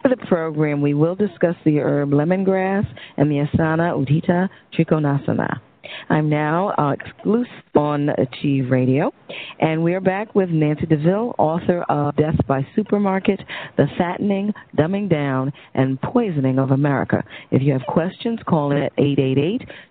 For 0.02 0.08
the 0.08 0.16
program, 0.16 0.80
we 0.80 0.94
will 0.94 1.16
discuss 1.16 1.58
the 1.66 1.80
herb 1.80 2.12
lemongrass 2.12 2.88
and 3.18 3.30
the 3.30 3.46
asana 3.46 3.92
Utthita 3.94 4.48
Trikonasana. 4.74 5.60
I'm 6.10 6.30
now 6.30 6.74
uh, 6.78 6.92
exclusive 6.92 7.52
on 7.76 8.10
Achieve 8.10 8.70
Radio, 8.72 9.14
and 9.60 9.84
we're 9.84 10.02
back 10.02 10.34
with 10.36 10.50
Nancy 10.50 10.86
Deville, 10.86 11.34
author 11.38 11.84
of 11.90 12.16
Death 12.16 12.36
by 12.48 12.66
Supermarket, 12.76 13.42
The 13.78 13.88
Fattening, 13.98 14.54
Dumbing 14.78 15.10
Down, 15.10 15.52
and 15.74 16.00
Poisoning 16.02 16.60
of 16.60 16.72
America. 16.72 17.24
If 17.52 17.62
you 17.62 17.74
have 17.74 17.84
questions, 17.88 18.40
call 18.48 18.72
in 18.72 18.84
at 18.84 18.96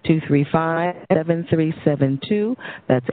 888-235-7372. 0.06 2.56
That's 2.88 3.06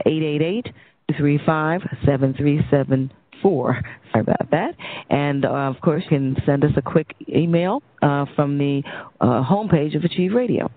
888-235-7374. 1.10 3.10
Sorry 3.42 3.82
about 4.14 4.50
that. 4.50 4.74
And, 5.10 5.44
uh, 5.44 5.50
of 5.50 5.80
course, 5.80 6.04
you 6.04 6.10
can 6.10 6.36
send 6.46 6.64
us 6.64 6.70
a 6.76 6.82
quick 6.82 7.14
email 7.28 7.82
uh, 8.00 8.26
from 8.36 8.58
the 8.58 8.82
uh, 9.20 9.42
homepage 9.42 9.96
of 9.96 10.04
Achieve 10.04 10.32
Radio. 10.32 10.70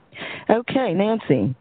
Okay, 0.49 0.93
Nancy 0.93 1.55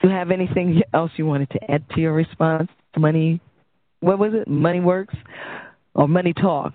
do 0.00 0.08
you 0.08 0.14
have 0.14 0.30
anything 0.30 0.82
else 0.94 1.10
you 1.16 1.26
wanted 1.26 1.50
to 1.50 1.70
add 1.70 1.88
to 1.90 2.00
your 2.00 2.12
response? 2.12 2.68
Money, 2.96 3.40
what 4.00 4.18
was 4.18 4.32
it? 4.34 4.48
Money 4.48 4.80
works 4.80 5.14
or 5.94 6.08
money 6.08 6.32
talk? 6.32 6.72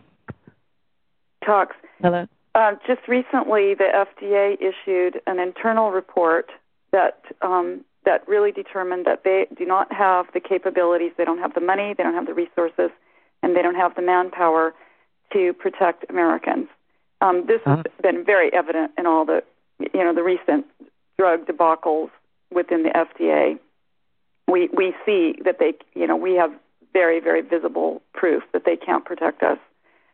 Talks. 1.45 1.75
Hello. 2.01 2.27
Uh, 2.55 2.73
just 2.87 3.07
recently, 3.07 3.73
the 3.73 3.87
FDA 3.93 4.55
issued 4.55 5.21
an 5.25 5.39
internal 5.39 5.91
report 5.91 6.51
that 6.91 7.21
um, 7.41 7.83
that 8.05 8.27
really 8.27 8.51
determined 8.51 9.05
that 9.05 9.23
they 9.23 9.47
do 9.57 9.65
not 9.65 9.91
have 9.91 10.25
the 10.33 10.39
capabilities, 10.39 11.11
they 11.17 11.25
don't 11.25 11.39
have 11.39 11.53
the 11.53 11.61
money, 11.61 11.95
they 11.97 12.03
don't 12.03 12.13
have 12.13 12.27
the 12.27 12.33
resources, 12.33 12.91
and 13.41 13.55
they 13.55 13.61
don't 13.61 13.75
have 13.75 13.95
the 13.95 14.01
manpower 14.01 14.73
to 15.31 15.53
protect 15.53 16.05
Americans. 16.09 16.67
Um, 17.21 17.45
this 17.47 17.61
uh-huh. 17.65 17.77
has 17.77 18.01
been 18.01 18.23
very 18.23 18.53
evident 18.53 18.91
in 18.97 19.07
all 19.07 19.25
the 19.25 19.43
you 19.79 20.03
know 20.03 20.13
the 20.13 20.23
recent 20.23 20.65
drug 21.17 21.47
debacles 21.47 22.09
within 22.53 22.83
the 22.83 22.89
FDA, 22.89 23.59
we 24.47 24.69
we 24.75 24.93
see 25.05 25.35
that 25.45 25.59
they 25.59 25.73
you 25.93 26.07
know 26.07 26.15
we 26.15 26.35
have 26.35 26.51
very 26.93 27.19
very 27.19 27.41
visible 27.41 28.01
proof 28.13 28.43
that 28.53 28.65
they 28.65 28.75
can't 28.75 29.05
protect 29.05 29.43
us. 29.43 29.57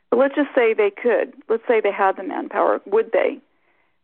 But 0.09 0.19
let's 0.19 0.35
just 0.35 0.49
say 0.55 0.73
they 0.73 0.91
could. 0.91 1.33
Let's 1.49 1.63
say 1.67 1.81
they 1.81 1.91
had 1.91 2.17
the 2.17 2.23
manpower. 2.23 2.81
Would 2.85 3.11
they? 3.11 3.39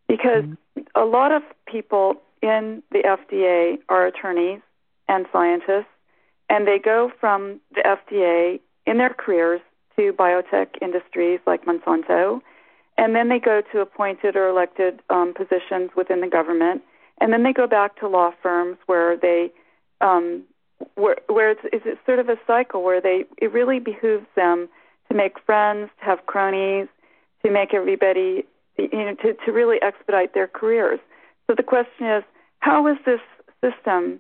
Because 0.07 0.43
mm-hmm. 0.43 0.81
a 0.95 1.05
lot 1.05 1.31
of 1.31 1.41
people 1.65 2.21
in 2.41 2.83
the 2.91 2.99
FDA 2.99 3.79
are 3.89 4.05
attorneys 4.05 4.61
and 5.07 5.25
scientists, 5.31 5.89
and 6.49 6.67
they 6.67 6.77
go 6.77 7.11
from 7.19 7.59
the 7.73 7.81
FDA 7.81 8.59
in 8.85 8.97
their 8.97 9.09
careers 9.09 9.61
to 9.95 10.13
biotech 10.13 10.67
industries 10.81 11.39
like 11.47 11.65
Monsanto, 11.65 12.41
and 12.97 13.15
then 13.15 13.29
they 13.29 13.39
go 13.39 13.61
to 13.71 13.79
appointed 13.79 14.35
or 14.35 14.47
elected 14.47 15.01
um, 15.09 15.33
positions 15.33 15.91
within 15.95 16.21
the 16.21 16.27
government 16.27 16.83
and 17.19 17.31
then 17.31 17.43
they 17.43 17.53
go 17.53 17.67
back 17.67 17.99
to 17.99 18.07
law 18.07 18.31
firms 18.41 18.77
where 18.85 19.17
they 19.17 19.51
um, 20.01 20.43
where 20.95 21.17
where 21.27 21.51
it's, 21.51 21.61
it's 21.71 21.99
sort 22.05 22.19
of 22.19 22.29
a 22.29 22.37
cycle 22.45 22.83
where 22.83 23.01
they 23.01 23.25
it 23.37 23.51
really 23.51 23.79
behooves 23.79 24.25
them 24.35 24.67
to 25.09 25.15
make 25.15 25.39
friends, 25.45 25.89
to 25.99 26.05
have 26.05 26.25
cronies, 26.25 26.87
to 27.43 27.51
make 27.51 27.73
everybody 27.73 28.45
you 28.77 28.89
know 28.91 29.15
to 29.21 29.33
to 29.45 29.51
really 29.51 29.81
expedite 29.81 30.33
their 30.33 30.47
careers. 30.47 30.99
So 31.47 31.55
the 31.55 31.63
question 31.63 32.07
is, 32.07 32.23
how 32.59 32.87
is 32.87 32.97
this 33.05 33.21
system 33.61 34.19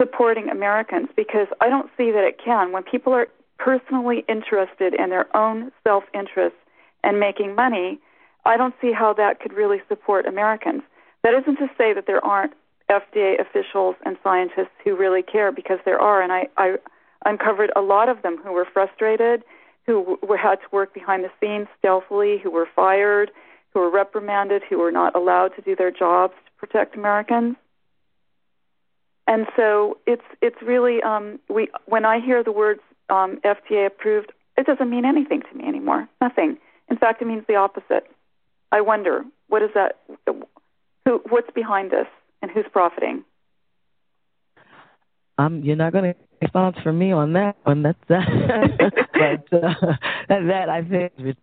supporting 0.00 0.48
Americans? 0.48 1.08
Because 1.14 1.46
I 1.60 1.68
don't 1.68 1.90
see 1.96 2.10
that 2.10 2.24
it 2.24 2.40
can. 2.42 2.72
When 2.72 2.82
people 2.82 3.12
are 3.12 3.28
personally 3.58 4.24
interested 4.28 4.94
in 4.94 5.10
their 5.10 5.34
own 5.36 5.70
self-interest 5.84 6.56
and 7.04 7.20
making 7.20 7.54
money, 7.54 8.00
I 8.44 8.56
don't 8.56 8.74
see 8.80 8.92
how 8.92 9.12
that 9.14 9.38
could 9.38 9.52
really 9.52 9.80
support 9.88 10.26
Americans. 10.26 10.82
That 11.22 11.34
isn't 11.34 11.56
to 11.56 11.68
say 11.78 11.92
that 11.94 12.06
there 12.06 12.24
aren't 12.24 12.52
FDA 12.90 13.40
officials 13.40 13.96
and 14.04 14.16
scientists 14.22 14.74
who 14.84 14.96
really 14.96 15.22
care, 15.22 15.52
because 15.52 15.78
there 15.84 16.00
are, 16.00 16.20
and 16.20 16.32
I, 16.32 16.48
I 16.56 16.76
uncovered 17.24 17.70
a 17.76 17.80
lot 17.80 18.08
of 18.08 18.22
them 18.22 18.36
who 18.42 18.52
were 18.52 18.66
frustrated, 18.70 19.42
who 19.86 20.18
had 20.36 20.56
to 20.56 20.66
work 20.70 20.94
behind 20.94 21.24
the 21.24 21.30
scenes 21.40 21.68
stealthily, 21.78 22.38
who 22.38 22.50
were 22.50 22.68
fired, 22.74 23.30
who 23.72 23.80
were 23.80 23.90
reprimanded, 23.90 24.62
who 24.68 24.78
were 24.78 24.92
not 24.92 25.14
allowed 25.16 25.48
to 25.56 25.62
do 25.62 25.74
their 25.74 25.90
jobs 25.90 26.34
to 26.46 26.66
protect 26.66 26.96
Americans. 26.96 27.56
And 29.26 29.46
so 29.56 29.98
it's 30.06 30.24
it's 30.40 30.60
really 30.62 31.00
um, 31.02 31.38
we 31.48 31.68
when 31.86 32.04
I 32.04 32.20
hear 32.20 32.42
the 32.42 32.52
words 32.52 32.80
um, 33.08 33.38
FDA 33.44 33.86
approved, 33.86 34.32
it 34.56 34.66
doesn't 34.66 34.90
mean 34.90 35.04
anything 35.04 35.42
to 35.42 35.56
me 35.56 35.64
anymore. 35.66 36.08
Nothing. 36.20 36.58
In 36.90 36.96
fact, 36.96 37.22
it 37.22 37.26
means 37.26 37.44
the 37.46 37.54
opposite. 37.54 38.06
I 38.72 38.80
wonder 38.80 39.24
what 39.48 39.62
is 39.62 39.70
that? 39.74 39.98
Who, 41.04 41.20
what's 41.28 41.50
behind 41.54 41.90
this, 41.90 42.06
and 42.42 42.50
who's 42.50 42.66
profiting? 42.72 43.24
Um, 45.38 45.62
you're 45.64 45.76
not 45.76 45.92
going 45.92 46.12
to 46.12 46.14
response 46.40 46.76
from 46.82 46.98
me 46.98 47.12
on 47.12 47.32
that 47.32 47.56
one. 47.64 47.82
That's 47.82 47.98
that. 48.08 49.42
but 49.50 49.58
uh, 49.58 49.96
that 50.28 50.68
I 50.68 50.82
think 50.82 51.12
is 51.18 51.34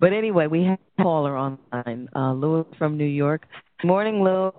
But 0.00 0.12
anyway, 0.12 0.46
we 0.46 0.64
have 0.64 0.78
a 0.98 1.02
caller 1.02 1.36
online, 1.36 2.08
uh, 2.14 2.32
Lewis 2.32 2.66
from 2.78 2.96
New 2.96 3.04
York. 3.04 3.46
Good 3.80 3.88
morning, 3.88 4.22
Lewis. 4.22 4.54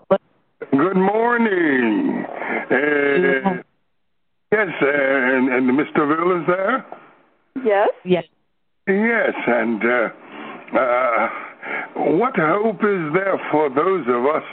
Good 0.72 0.96
morning. 0.96 2.26
Uh, 2.72 3.62
yes, 4.52 4.68
uh, 4.82 4.88
and, 4.88 5.50
and 5.50 5.80
Mr. 5.80 6.08
Ville 6.08 6.42
is 6.42 6.48
there. 6.48 6.86
Yes. 7.64 7.90
Yes. 8.04 8.24
Yes, 8.88 9.34
and 9.48 9.82
uh, 9.84 10.10
uh, 10.80 11.30
what 11.96 12.36
hope 12.36 12.84
is 12.84 13.04
there 13.14 13.40
for 13.52 13.70
those 13.70 14.06
of 14.08 14.26
us 14.26 14.44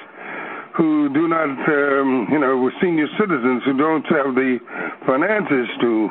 who 0.77 1.13
do 1.13 1.29
not, 1.29 1.51
um, 1.51 2.29
you 2.31 2.39
know, 2.39 2.71
senior 2.81 3.07
citizens 3.19 3.63
who 3.65 3.77
don't 3.77 4.07
have 4.07 4.35
the 4.35 4.59
finances 5.07 5.69
to 5.81 6.09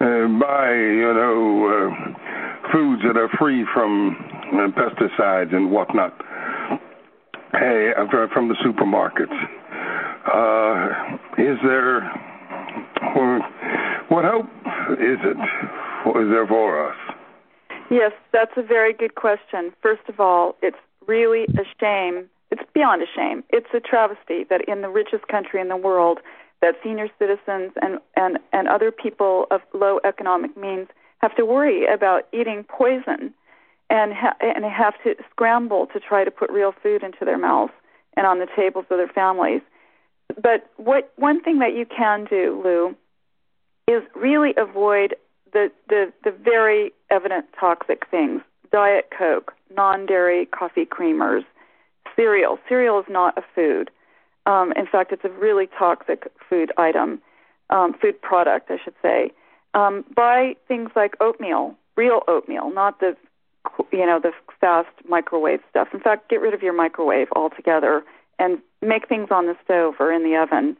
uh, 0.00 0.26
buy, 0.40 0.74
you 0.74 1.12
know, 1.14 1.66
uh, 1.70 2.72
foods 2.72 3.02
that 3.06 3.16
are 3.16 3.30
free 3.38 3.64
from 3.72 4.16
uh, 4.52 4.68
pesticides 4.74 5.54
and 5.54 5.70
whatnot 5.70 6.12
hey, 7.58 7.92
from 8.32 8.48
the 8.48 8.54
supermarkets? 8.64 9.32
Uh, 10.26 11.16
is 11.42 11.58
there, 11.62 12.02
what 14.08 14.24
hope 14.24 14.46
is 14.92 15.18
it? 15.22 15.36
Is 16.18 16.30
there 16.30 16.46
for 16.46 16.90
us? 16.90 17.05
Yes, 17.90 18.12
that's 18.32 18.52
a 18.56 18.62
very 18.62 18.92
good 18.92 19.14
question. 19.14 19.72
First 19.80 20.02
of 20.08 20.18
all, 20.20 20.56
it's 20.62 20.76
really 21.06 21.44
a 21.56 21.64
shame. 21.80 22.28
It's 22.50 22.62
beyond 22.74 23.02
a 23.02 23.06
shame. 23.14 23.44
It's 23.50 23.68
a 23.74 23.80
travesty 23.80 24.44
that 24.50 24.68
in 24.68 24.82
the 24.82 24.88
richest 24.88 25.28
country 25.28 25.60
in 25.60 25.68
the 25.68 25.76
world, 25.76 26.18
that 26.62 26.74
senior 26.82 27.08
citizens 27.18 27.72
and 27.82 27.98
and 28.16 28.38
and 28.52 28.68
other 28.68 28.90
people 28.90 29.46
of 29.50 29.60
low 29.74 30.00
economic 30.04 30.56
means 30.56 30.88
have 31.18 31.34
to 31.36 31.44
worry 31.44 31.86
about 31.86 32.26
eating 32.32 32.64
poison 32.64 33.32
and 33.90 34.12
ha- 34.14 34.36
and 34.40 34.64
have 34.64 34.94
to 35.04 35.14
scramble 35.30 35.86
to 35.92 36.00
try 36.00 36.24
to 36.24 36.30
put 36.30 36.50
real 36.50 36.72
food 36.82 37.02
into 37.02 37.24
their 37.24 37.38
mouths 37.38 37.72
and 38.16 38.26
on 38.26 38.38
the 38.38 38.48
tables 38.56 38.86
of 38.90 38.96
their 38.98 39.08
families. 39.08 39.60
But 40.40 40.68
what 40.76 41.12
one 41.16 41.42
thing 41.42 41.58
that 41.60 41.74
you 41.74 41.86
can 41.86 42.24
do, 42.24 42.60
Lou, 42.64 42.96
is 43.86 44.02
really 44.14 44.54
avoid 44.56 45.14
the, 45.52 45.70
the, 45.88 46.12
the 46.24 46.30
very 46.30 46.92
evident 47.10 47.46
toxic 47.58 48.06
things 48.10 48.42
diet 48.72 49.10
coke, 49.16 49.52
non 49.74 50.06
dairy 50.06 50.46
coffee 50.46 50.84
creamers, 50.84 51.44
cereal. 52.16 52.58
Cereal 52.68 52.98
is 53.00 53.06
not 53.08 53.36
a 53.38 53.42
food. 53.54 53.90
Um, 54.46 54.72
in 54.72 54.86
fact, 54.86 55.12
it's 55.12 55.24
a 55.24 55.28
really 55.28 55.68
toxic 55.78 56.30
food 56.48 56.72
item, 56.76 57.20
um, 57.70 57.94
food 57.94 58.20
product, 58.20 58.70
I 58.70 58.78
should 58.82 58.94
say. 59.02 59.32
Um, 59.74 60.04
buy 60.14 60.56
things 60.68 60.90
like 60.96 61.14
oatmeal, 61.20 61.74
real 61.96 62.22
oatmeal, 62.28 62.72
not 62.72 63.00
the 63.00 63.16
you 63.92 64.06
know 64.06 64.20
the 64.20 64.32
fast 64.60 64.88
microwave 65.08 65.60
stuff. 65.70 65.88
In 65.92 66.00
fact, 66.00 66.30
get 66.30 66.40
rid 66.40 66.54
of 66.54 66.62
your 66.62 66.72
microwave 66.72 67.28
altogether 67.34 68.04
and 68.38 68.58
make 68.80 69.08
things 69.08 69.28
on 69.30 69.46
the 69.46 69.56
stove 69.64 69.94
or 69.98 70.12
in 70.12 70.22
the 70.22 70.36
oven. 70.36 70.76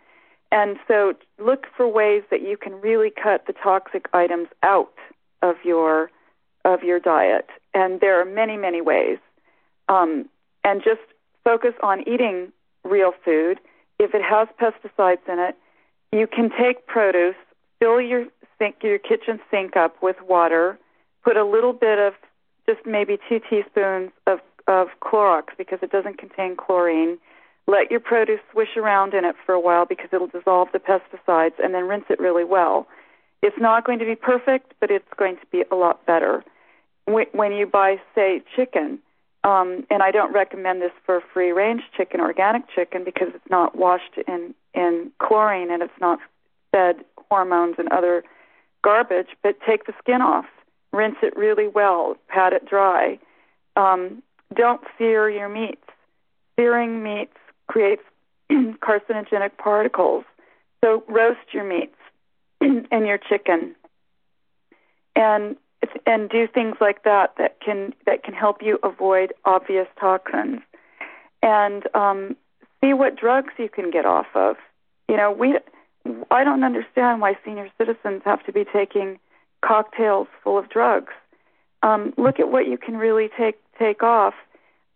And 0.52 0.76
so, 0.86 1.14
look 1.38 1.66
for 1.76 1.88
ways 1.88 2.22
that 2.30 2.40
you 2.40 2.56
can 2.56 2.74
really 2.74 3.10
cut 3.10 3.46
the 3.46 3.52
toxic 3.52 4.08
items 4.12 4.48
out 4.62 4.94
of 5.42 5.56
your 5.64 6.10
of 6.64 6.82
your 6.82 7.00
diet. 7.00 7.46
And 7.74 8.00
there 8.00 8.20
are 8.20 8.24
many, 8.24 8.56
many 8.56 8.80
ways. 8.80 9.18
Um, 9.88 10.28
and 10.64 10.82
just 10.82 11.00
focus 11.44 11.74
on 11.82 12.00
eating 12.08 12.52
real 12.84 13.12
food. 13.24 13.60
If 13.98 14.14
it 14.14 14.22
has 14.22 14.48
pesticides 14.60 15.26
in 15.28 15.38
it, 15.38 15.56
you 16.12 16.26
can 16.26 16.50
take 16.50 16.86
produce, 16.86 17.36
fill 17.78 18.00
your 18.00 18.26
sink, 18.58 18.76
your 18.82 18.98
kitchen 18.98 19.40
sink 19.50 19.76
up 19.76 20.02
with 20.02 20.16
water, 20.28 20.78
put 21.22 21.36
a 21.36 21.44
little 21.44 21.72
bit 21.72 21.98
of 21.98 22.14
just 22.66 22.84
maybe 22.84 23.18
two 23.28 23.40
teaspoons 23.48 24.10
of 24.26 24.40
of 24.66 24.88
Clorox 25.00 25.44
because 25.56 25.78
it 25.82 25.92
doesn't 25.92 26.18
contain 26.18 26.56
chlorine. 26.56 27.18
Let 27.66 27.90
your 27.90 28.00
produce 28.00 28.40
swish 28.52 28.76
around 28.76 29.14
in 29.14 29.24
it 29.24 29.34
for 29.44 29.52
a 29.52 29.60
while 29.60 29.86
because 29.86 30.08
it'll 30.12 30.28
dissolve 30.28 30.68
the 30.72 30.78
pesticides, 30.78 31.54
and 31.62 31.74
then 31.74 31.88
rinse 31.88 32.04
it 32.08 32.20
really 32.20 32.44
well. 32.44 32.86
It's 33.42 33.56
not 33.58 33.84
going 33.84 33.98
to 33.98 34.04
be 34.04 34.14
perfect, 34.14 34.74
but 34.80 34.90
it's 34.90 35.08
going 35.16 35.36
to 35.36 35.46
be 35.50 35.64
a 35.70 35.74
lot 35.74 36.04
better. 36.06 36.44
When 37.06 37.52
you 37.52 37.66
buy, 37.66 38.00
say, 38.14 38.42
chicken, 38.54 38.98
um, 39.44 39.86
and 39.90 40.02
I 40.02 40.10
don't 40.10 40.32
recommend 40.32 40.82
this 40.82 40.92
for 41.04 41.20
free 41.32 41.52
range 41.52 41.82
chicken, 41.96 42.20
organic 42.20 42.68
chicken, 42.74 43.04
because 43.04 43.28
it's 43.34 43.50
not 43.50 43.76
washed 43.76 44.18
in, 44.26 44.54
in 44.74 45.12
chlorine 45.20 45.70
and 45.70 45.82
it's 45.82 46.00
not 46.00 46.18
fed 46.72 47.04
hormones 47.30 47.76
and 47.78 47.88
other 47.90 48.24
garbage, 48.82 49.28
but 49.42 49.56
take 49.64 49.86
the 49.86 49.92
skin 49.98 50.20
off, 50.20 50.46
rinse 50.92 51.16
it 51.22 51.36
really 51.36 51.68
well, 51.68 52.16
pat 52.28 52.52
it 52.52 52.66
dry. 52.68 53.18
Um, 53.76 54.22
don't 54.54 54.80
sear 54.98 55.30
your 55.30 55.48
meats. 55.48 55.82
Searing 56.56 57.02
meats 57.02 57.36
creates 57.66 58.02
carcinogenic 58.50 59.56
particles. 59.58 60.24
So 60.84 61.02
roast 61.08 61.52
your 61.52 61.64
meats 61.64 61.96
and 62.60 63.06
your 63.06 63.18
chicken. 63.18 63.74
And 65.14 65.56
and 66.04 66.28
do 66.28 66.46
things 66.46 66.76
like 66.80 67.04
that 67.04 67.34
that 67.38 67.60
can 67.60 67.94
that 68.06 68.22
can 68.22 68.34
help 68.34 68.62
you 68.62 68.78
avoid 68.82 69.32
obvious 69.44 69.86
toxins, 69.98 70.60
and 71.42 71.84
um, 71.94 72.36
see 72.80 72.92
what 72.92 73.16
drugs 73.16 73.52
you 73.58 73.68
can 73.68 73.90
get 73.90 74.06
off 74.06 74.26
of. 74.34 74.56
You 75.08 75.16
know, 75.16 75.30
we 75.30 75.58
I 76.30 76.44
don't 76.44 76.64
understand 76.64 77.20
why 77.20 77.36
senior 77.44 77.68
citizens 77.78 78.22
have 78.24 78.44
to 78.46 78.52
be 78.52 78.64
taking 78.64 79.18
cocktails 79.64 80.28
full 80.42 80.58
of 80.58 80.68
drugs. 80.68 81.12
Um, 81.82 82.14
look 82.16 82.40
at 82.40 82.50
what 82.50 82.66
you 82.66 82.78
can 82.78 82.96
really 82.96 83.28
take 83.36 83.58
take 83.78 84.02
off. 84.02 84.34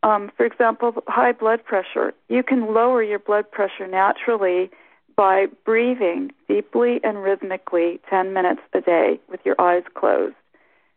Um, 0.03 0.31
for 0.37 0.47
example, 0.47 0.95
high 1.07 1.33
blood 1.33 1.65
pressure. 1.65 2.15
You 2.29 2.43
can 2.43 2.73
lower 2.73 3.03
your 3.03 3.19
blood 3.19 3.51
pressure 3.51 3.87
naturally 3.87 4.71
by 5.17 5.47
breathing 5.65 6.33
deeply 6.49 7.01
and 7.05 7.23
rhythmically 7.23 8.01
10 8.09 8.33
minutes 8.33 8.63
a 8.73 8.81
day 8.81 9.21
with 9.29 9.41
your 9.45 9.61
eyes 9.61 9.83
closed. 9.95 10.35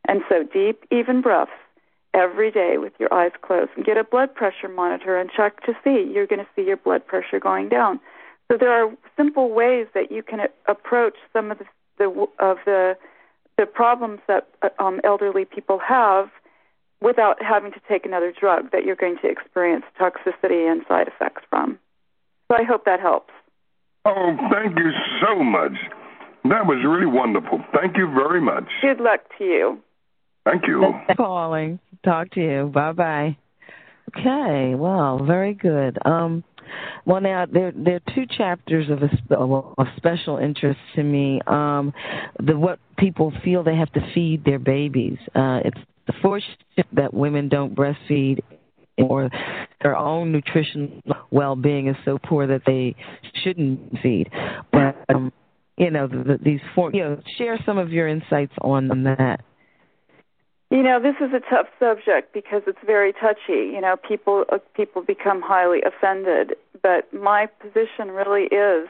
And 0.08 0.22
so 0.30 0.44
deep, 0.44 0.86
even 0.92 1.22
breaths 1.22 1.52
every 2.14 2.52
day 2.52 2.78
with 2.78 2.94
your 3.00 3.14
eyes 3.14 3.32
closed 3.42 3.72
and 3.76 3.86
get 3.86 3.98
a 3.98 4.04
blood 4.04 4.34
pressure 4.34 4.70
monitor 4.70 5.18
and 5.18 5.30
check 5.30 5.62
to 5.66 5.74
see. 5.84 6.10
You're 6.14 6.28
going 6.28 6.40
to 6.40 6.48
see 6.56 6.62
your 6.64 6.78
blood 6.78 7.06
pressure 7.06 7.40
going 7.40 7.70
down. 7.70 8.00
So 8.52 8.58
there 8.58 8.72
are 8.72 8.92
simple 9.18 9.50
ways 9.50 9.88
that 9.94 10.12
you 10.12 10.22
can 10.22 10.42
a- 10.42 10.72
approach 10.72 11.16
some 11.32 11.52
of 11.52 11.60
the, 11.60 11.66
the 11.98 12.28
of 12.40 12.58
the 12.66 12.98
the 13.58 13.66
problems 13.66 14.20
that 14.28 14.48
uh, 14.62 14.70
um, 14.80 15.00
elderly 15.04 15.46
people 15.46 15.80
have 15.80 16.30
without 17.04 17.36
having 17.44 17.72
to 17.74 17.82
take 17.90 18.06
another 18.06 18.34
drug 18.38 18.72
that 18.72 18.86
you're 18.86 18.96
going 18.96 19.18
to 19.22 19.30
experience 19.30 19.84
toxicity 20.00 20.72
and 20.72 20.82
side 20.88 21.08
effects 21.08 21.44
from. 21.50 21.78
So 22.50 22.58
I 22.58 22.64
hope 22.64 22.86
that 22.86 23.00
helps. 23.00 23.34
Oh, 24.06 24.36
thank 24.52 24.78
you 24.78 24.92
so 25.22 25.44
much. 25.44 25.74
That 26.46 26.66
was 26.66 26.84
really 26.86 27.06
wonderful. 27.06 27.60
Thank 27.80 27.98
you 27.98 28.08
very 28.08 28.42
much. 28.42 28.66
Good 28.82 29.00
luck 29.00 29.22
to 29.38 29.44
you. 29.44 29.80
Thank 30.46 30.68
you. 30.68 30.94
calling. 31.16 31.80
Talk 32.04 32.32
to 32.32 32.42
you. 32.42 32.72
Bye 32.74 32.92
bye. 32.92 33.38
Okay. 34.18 34.76
Well, 34.76 35.24
very 35.26 35.54
good. 35.54 35.98
Um, 36.06 36.44
well, 37.06 37.22
now 37.22 37.46
there 37.46 37.72
there 37.74 37.96
are 37.96 38.14
two 38.14 38.26
chapters 38.26 38.90
of 38.90 39.04
a, 39.04 39.36
of 39.38 39.88
special 39.96 40.38
interest 40.38 40.80
to 40.96 41.04
me. 41.04 41.40
Um, 41.48 41.94
the 42.40 42.58
what 42.58 42.80
people 42.98 43.32
feel 43.44 43.64
they 43.64 43.76
have 43.78 43.92
to 43.94 44.02
feed 44.14 44.44
their 44.44 44.60
babies. 44.60 45.18
Uh, 45.34 45.62
it's 45.64 45.80
the 46.08 46.14
fortune 46.22 46.56
that 46.94 47.14
women 47.14 47.50
don't 47.50 47.76
breastfeed 47.76 48.42
or 48.98 49.30
their 49.82 49.96
own 49.98 50.32
nutrition 50.32 51.02
well-being 51.32 51.88
is 51.88 51.96
so 52.06 52.18
poor 52.18 52.48
that 52.48 52.62
they 52.66 52.96
shouldn't 53.44 54.00
feed. 54.02 54.30
But 54.72 54.96
um, 55.10 55.32
you 55.78 55.90
know, 55.90 56.08
the, 56.08 56.18
the, 56.18 56.40
these 56.44 56.60
four. 56.76 56.92
You 56.94 57.04
know, 57.04 57.22
share 57.38 57.58
some 57.66 57.78
of 57.78 57.92
your 57.92 58.08
insights 58.08 58.54
on 58.62 59.04
that. 59.04 59.42
You 60.70 60.82
know, 60.82 61.00
this 61.00 61.16
is 61.22 61.34
a 61.34 61.40
tough 61.54 61.68
subject 61.80 62.34
because 62.34 62.64
it's 62.66 62.80
very 62.86 63.14
touchy. 63.14 63.72
You 63.74 63.82
know, 63.82 63.96
people 63.96 64.46
uh, 64.52 64.58
people 64.76 65.02
become 65.02 65.42
highly 65.42 65.80
offended, 65.82 66.56
but 66.82 67.14
my 67.14 67.48
position 67.60 68.12
really 68.12 68.46
is 68.46 68.88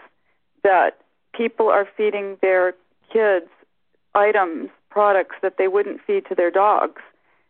that 0.64 0.97
people 1.36 1.70
are 1.70 1.88
feeding 1.97 2.38
their 2.41 2.74
kids 3.11 3.49
items, 4.16 4.70
products 4.93 5.35
that 5.41 5.55
they 5.57 5.67
wouldn't 5.67 5.99
feed 6.05 6.25
to 6.27 6.35
their 6.35 6.51
dogs. 6.51 7.01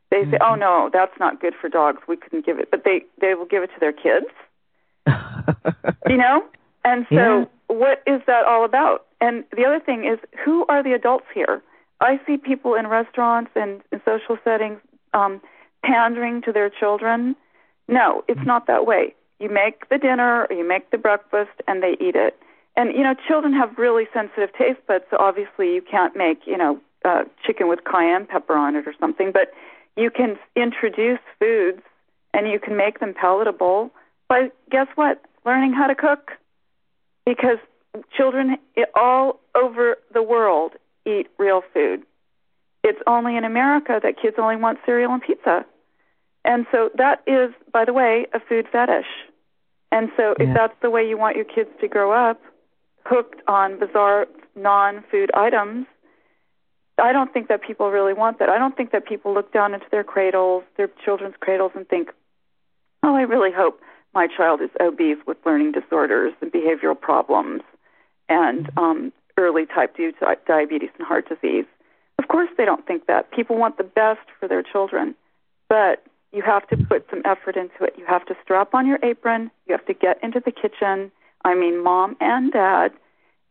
They 0.09 0.21
mm-hmm. 0.21 0.31
say, 0.31 0.37
"Oh 0.41 0.55
no, 0.55 0.89
that's 0.91 1.19
not 1.19 1.41
good 1.41 1.53
for 1.59 1.69
dogs. 1.69 1.99
We 2.07 2.15
couldn't 2.15 2.45
give 2.45 2.59
it," 2.59 2.71
but 2.71 2.83
they 2.85 3.01
they 3.19 3.35
will 3.35 3.45
give 3.45 3.63
it 3.63 3.71
to 3.75 3.79
their 3.79 3.91
kids. 3.91 4.31
you 6.07 6.17
know, 6.17 6.43
and 6.85 7.05
so 7.09 7.15
yeah. 7.15 7.45
what 7.67 8.01
is 8.07 8.21
that 8.27 8.45
all 8.45 8.63
about? 8.63 9.05
And 9.19 9.43
the 9.55 9.65
other 9.65 9.79
thing 9.79 10.05
is, 10.05 10.19
who 10.43 10.65
are 10.69 10.81
the 10.81 10.93
adults 10.93 11.25
here? 11.33 11.61
I 11.99 12.19
see 12.25 12.37
people 12.37 12.75
in 12.75 12.87
restaurants 12.87 13.51
and 13.55 13.81
in 13.91 14.01
social 14.05 14.37
settings 14.43 14.79
um, 15.13 15.41
pandering 15.83 16.41
to 16.43 16.51
their 16.51 16.69
children. 16.69 17.35
No, 17.87 18.23
it's 18.27 18.45
not 18.45 18.67
that 18.67 18.85
way. 18.85 19.15
You 19.39 19.49
make 19.49 19.89
the 19.89 19.97
dinner 19.97 20.45
or 20.49 20.55
you 20.55 20.67
make 20.67 20.89
the 20.91 20.97
breakfast 20.97 21.51
and 21.67 21.83
they 21.83 21.95
eat 21.99 22.15
it. 22.15 22.37
And 22.75 22.93
you 22.93 23.03
know, 23.03 23.13
children 23.27 23.53
have 23.53 23.77
really 23.77 24.05
sensitive 24.13 24.49
taste 24.57 24.79
buds, 24.87 25.05
so 25.11 25.17
obviously 25.19 25.73
you 25.75 25.81
can't 25.81 26.15
make 26.15 26.41
you 26.45 26.57
know 26.57 26.79
uh, 27.05 27.23
chicken 27.45 27.67
with 27.67 27.79
cayenne 27.83 28.25
pepper 28.25 28.55
on 28.55 28.75
it 28.75 28.87
or 28.87 28.93
something. 28.99 29.31
But 29.31 29.53
you 29.95 30.09
can 30.09 30.37
introduce 30.55 31.19
foods 31.39 31.81
and 32.33 32.47
you 32.47 32.59
can 32.59 32.75
make 32.75 32.99
them 32.99 33.13
palatable 33.13 33.91
by 34.27 34.49
guess 34.71 34.87
what? 34.95 35.21
Learning 35.45 35.73
how 35.73 35.87
to 35.87 35.95
cook. 35.95 36.31
Because 37.25 37.57
children 38.15 38.57
all 38.95 39.39
over 39.55 39.97
the 40.13 40.23
world 40.23 40.73
eat 41.05 41.27
real 41.37 41.61
food. 41.73 42.03
It's 42.83 42.99
only 43.07 43.37
in 43.37 43.45
America 43.45 43.99
that 44.01 44.19
kids 44.21 44.35
only 44.39 44.55
want 44.55 44.79
cereal 44.85 45.13
and 45.13 45.21
pizza. 45.21 45.65
And 46.43 46.65
so 46.71 46.89
that 46.95 47.23
is, 47.27 47.53
by 47.71 47.85
the 47.85 47.93
way, 47.93 48.25
a 48.33 48.39
food 48.39 48.67
fetish. 48.71 49.05
And 49.91 50.09
so 50.17 50.35
yeah. 50.37 50.47
if 50.47 50.53
that's 50.55 50.73
the 50.81 50.89
way 50.89 51.07
you 51.07 51.17
want 51.17 51.35
your 51.35 51.45
kids 51.45 51.69
to 51.79 51.87
grow 51.87 52.11
up, 52.11 52.41
hooked 53.05 53.41
on 53.47 53.79
bizarre 53.79 54.27
non 54.55 55.03
food 55.09 55.31
items, 55.33 55.85
I 57.01 57.11
don't 57.11 57.33
think 57.33 57.47
that 57.47 57.61
people 57.63 57.89
really 57.89 58.13
want 58.13 58.39
that. 58.39 58.49
I 58.49 58.57
don't 58.57 58.77
think 58.77 58.91
that 58.91 59.05
people 59.05 59.33
look 59.33 59.51
down 59.51 59.73
into 59.73 59.85
their 59.91 60.03
cradles, 60.03 60.63
their 60.77 60.89
children's 61.03 61.35
cradles, 61.39 61.71
and 61.75 61.87
think, 61.87 62.09
oh, 63.01 63.15
I 63.15 63.21
really 63.21 63.51
hope 63.51 63.79
my 64.13 64.27
child 64.27 64.61
is 64.61 64.69
obese 64.79 65.17
with 65.25 65.37
learning 65.45 65.71
disorders 65.71 66.33
and 66.41 66.51
behavioral 66.51 66.99
problems 66.99 67.61
and 68.29 68.67
mm-hmm. 68.67 68.79
um, 68.79 69.13
early 69.37 69.65
type 69.65 69.95
2 69.97 70.13
diabetes 70.45 70.89
and 70.97 71.07
heart 71.07 71.27
disease. 71.27 71.65
Of 72.19 72.27
course, 72.27 72.49
they 72.57 72.65
don't 72.65 72.85
think 72.85 73.07
that. 73.07 73.31
People 73.31 73.57
want 73.57 73.77
the 73.77 73.83
best 73.83 74.21
for 74.39 74.47
their 74.47 74.61
children, 74.61 75.15
but 75.67 76.03
you 76.31 76.43
have 76.43 76.67
to 76.67 76.77
put 76.77 77.07
some 77.09 77.21
effort 77.25 77.57
into 77.57 77.83
it. 77.83 77.95
You 77.97 78.05
have 78.05 78.25
to 78.27 78.35
strap 78.43 78.73
on 78.73 78.85
your 78.85 78.99
apron, 79.03 79.49
you 79.67 79.75
have 79.75 79.85
to 79.87 79.93
get 79.93 80.23
into 80.23 80.39
the 80.39 80.51
kitchen. 80.51 81.11
I 81.43 81.55
mean, 81.55 81.83
mom 81.83 82.15
and 82.21 82.51
dad, 82.51 82.91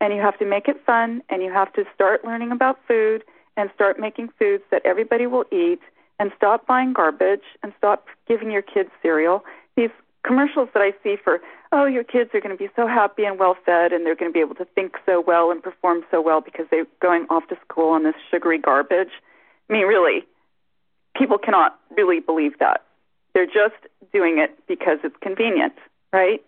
and 0.03 0.13
you 0.13 0.21
have 0.21 0.37
to 0.37 0.45
make 0.45 0.67
it 0.67 0.75
fun, 0.85 1.23
and 1.29 1.41
you 1.41 1.49
have 1.49 1.71
to 1.73 1.85
start 1.95 2.25
learning 2.25 2.51
about 2.51 2.77
food 2.85 3.23
and 3.55 3.69
start 3.73 3.97
making 3.97 4.27
foods 4.37 4.63
that 4.69 4.81
everybody 4.83 5.27
will 5.27 5.45
eat, 5.49 5.79
and 6.19 6.31
stop 6.35 6.67
buying 6.67 6.91
garbage 6.91 7.43
and 7.63 7.71
stop 7.77 8.07
giving 8.27 8.51
your 8.51 8.61
kids 8.61 8.89
cereal. 9.01 9.45
These 9.77 9.91
commercials 10.25 10.67
that 10.73 10.81
I 10.81 10.91
see 11.03 11.15
for, 11.23 11.39
oh, 11.71 11.85
your 11.85 12.03
kids 12.03 12.31
are 12.33 12.41
going 12.41 12.55
to 12.55 12.61
be 12.61 12.69
so 12.75 12.85
happy 12.85 13.23
and 13.23 13.39
well 13.39 13.55
fed 13.65 13.93
and 13.93 14.05
they're 14.05 14.15
going 14.15 14.29
to 14.29 14.33
be 14.33 14.41
able 14.41 14.55
to 14.55 14.65
think 14.75 14.95
so 15.05 15.23
well 15.25 15.51
and 15.51 15.63
perform 15.63 16.03
so 16.11 16.21
well 16.21 16.41
because 16.41 16.65
they're 16.69 16.87
going 17.01 17.25
off 17.29 17.47
to 17.47 17.57
school 17.67 17.89
on 17.89 18.03
this 18.03 18.15
sugary 18.29 18.57
garbage. 18.57 19.09
I 19.69 19.73
mean, 19.73 19.85
really, 19.85 20.25
people 21.15 21.37
cannot 21.37 21.79
really 21.95 22.19
believe 22.19 22.59
that. 22.59 22.83
They're 23.33 23.45
just 23.45 23.79
doing 24.13 24.37
it 24.37 24.57
because 24.67 24.99
it's 25.03 25.15
convenient, 25.21 25.73
right? 26.11 26.43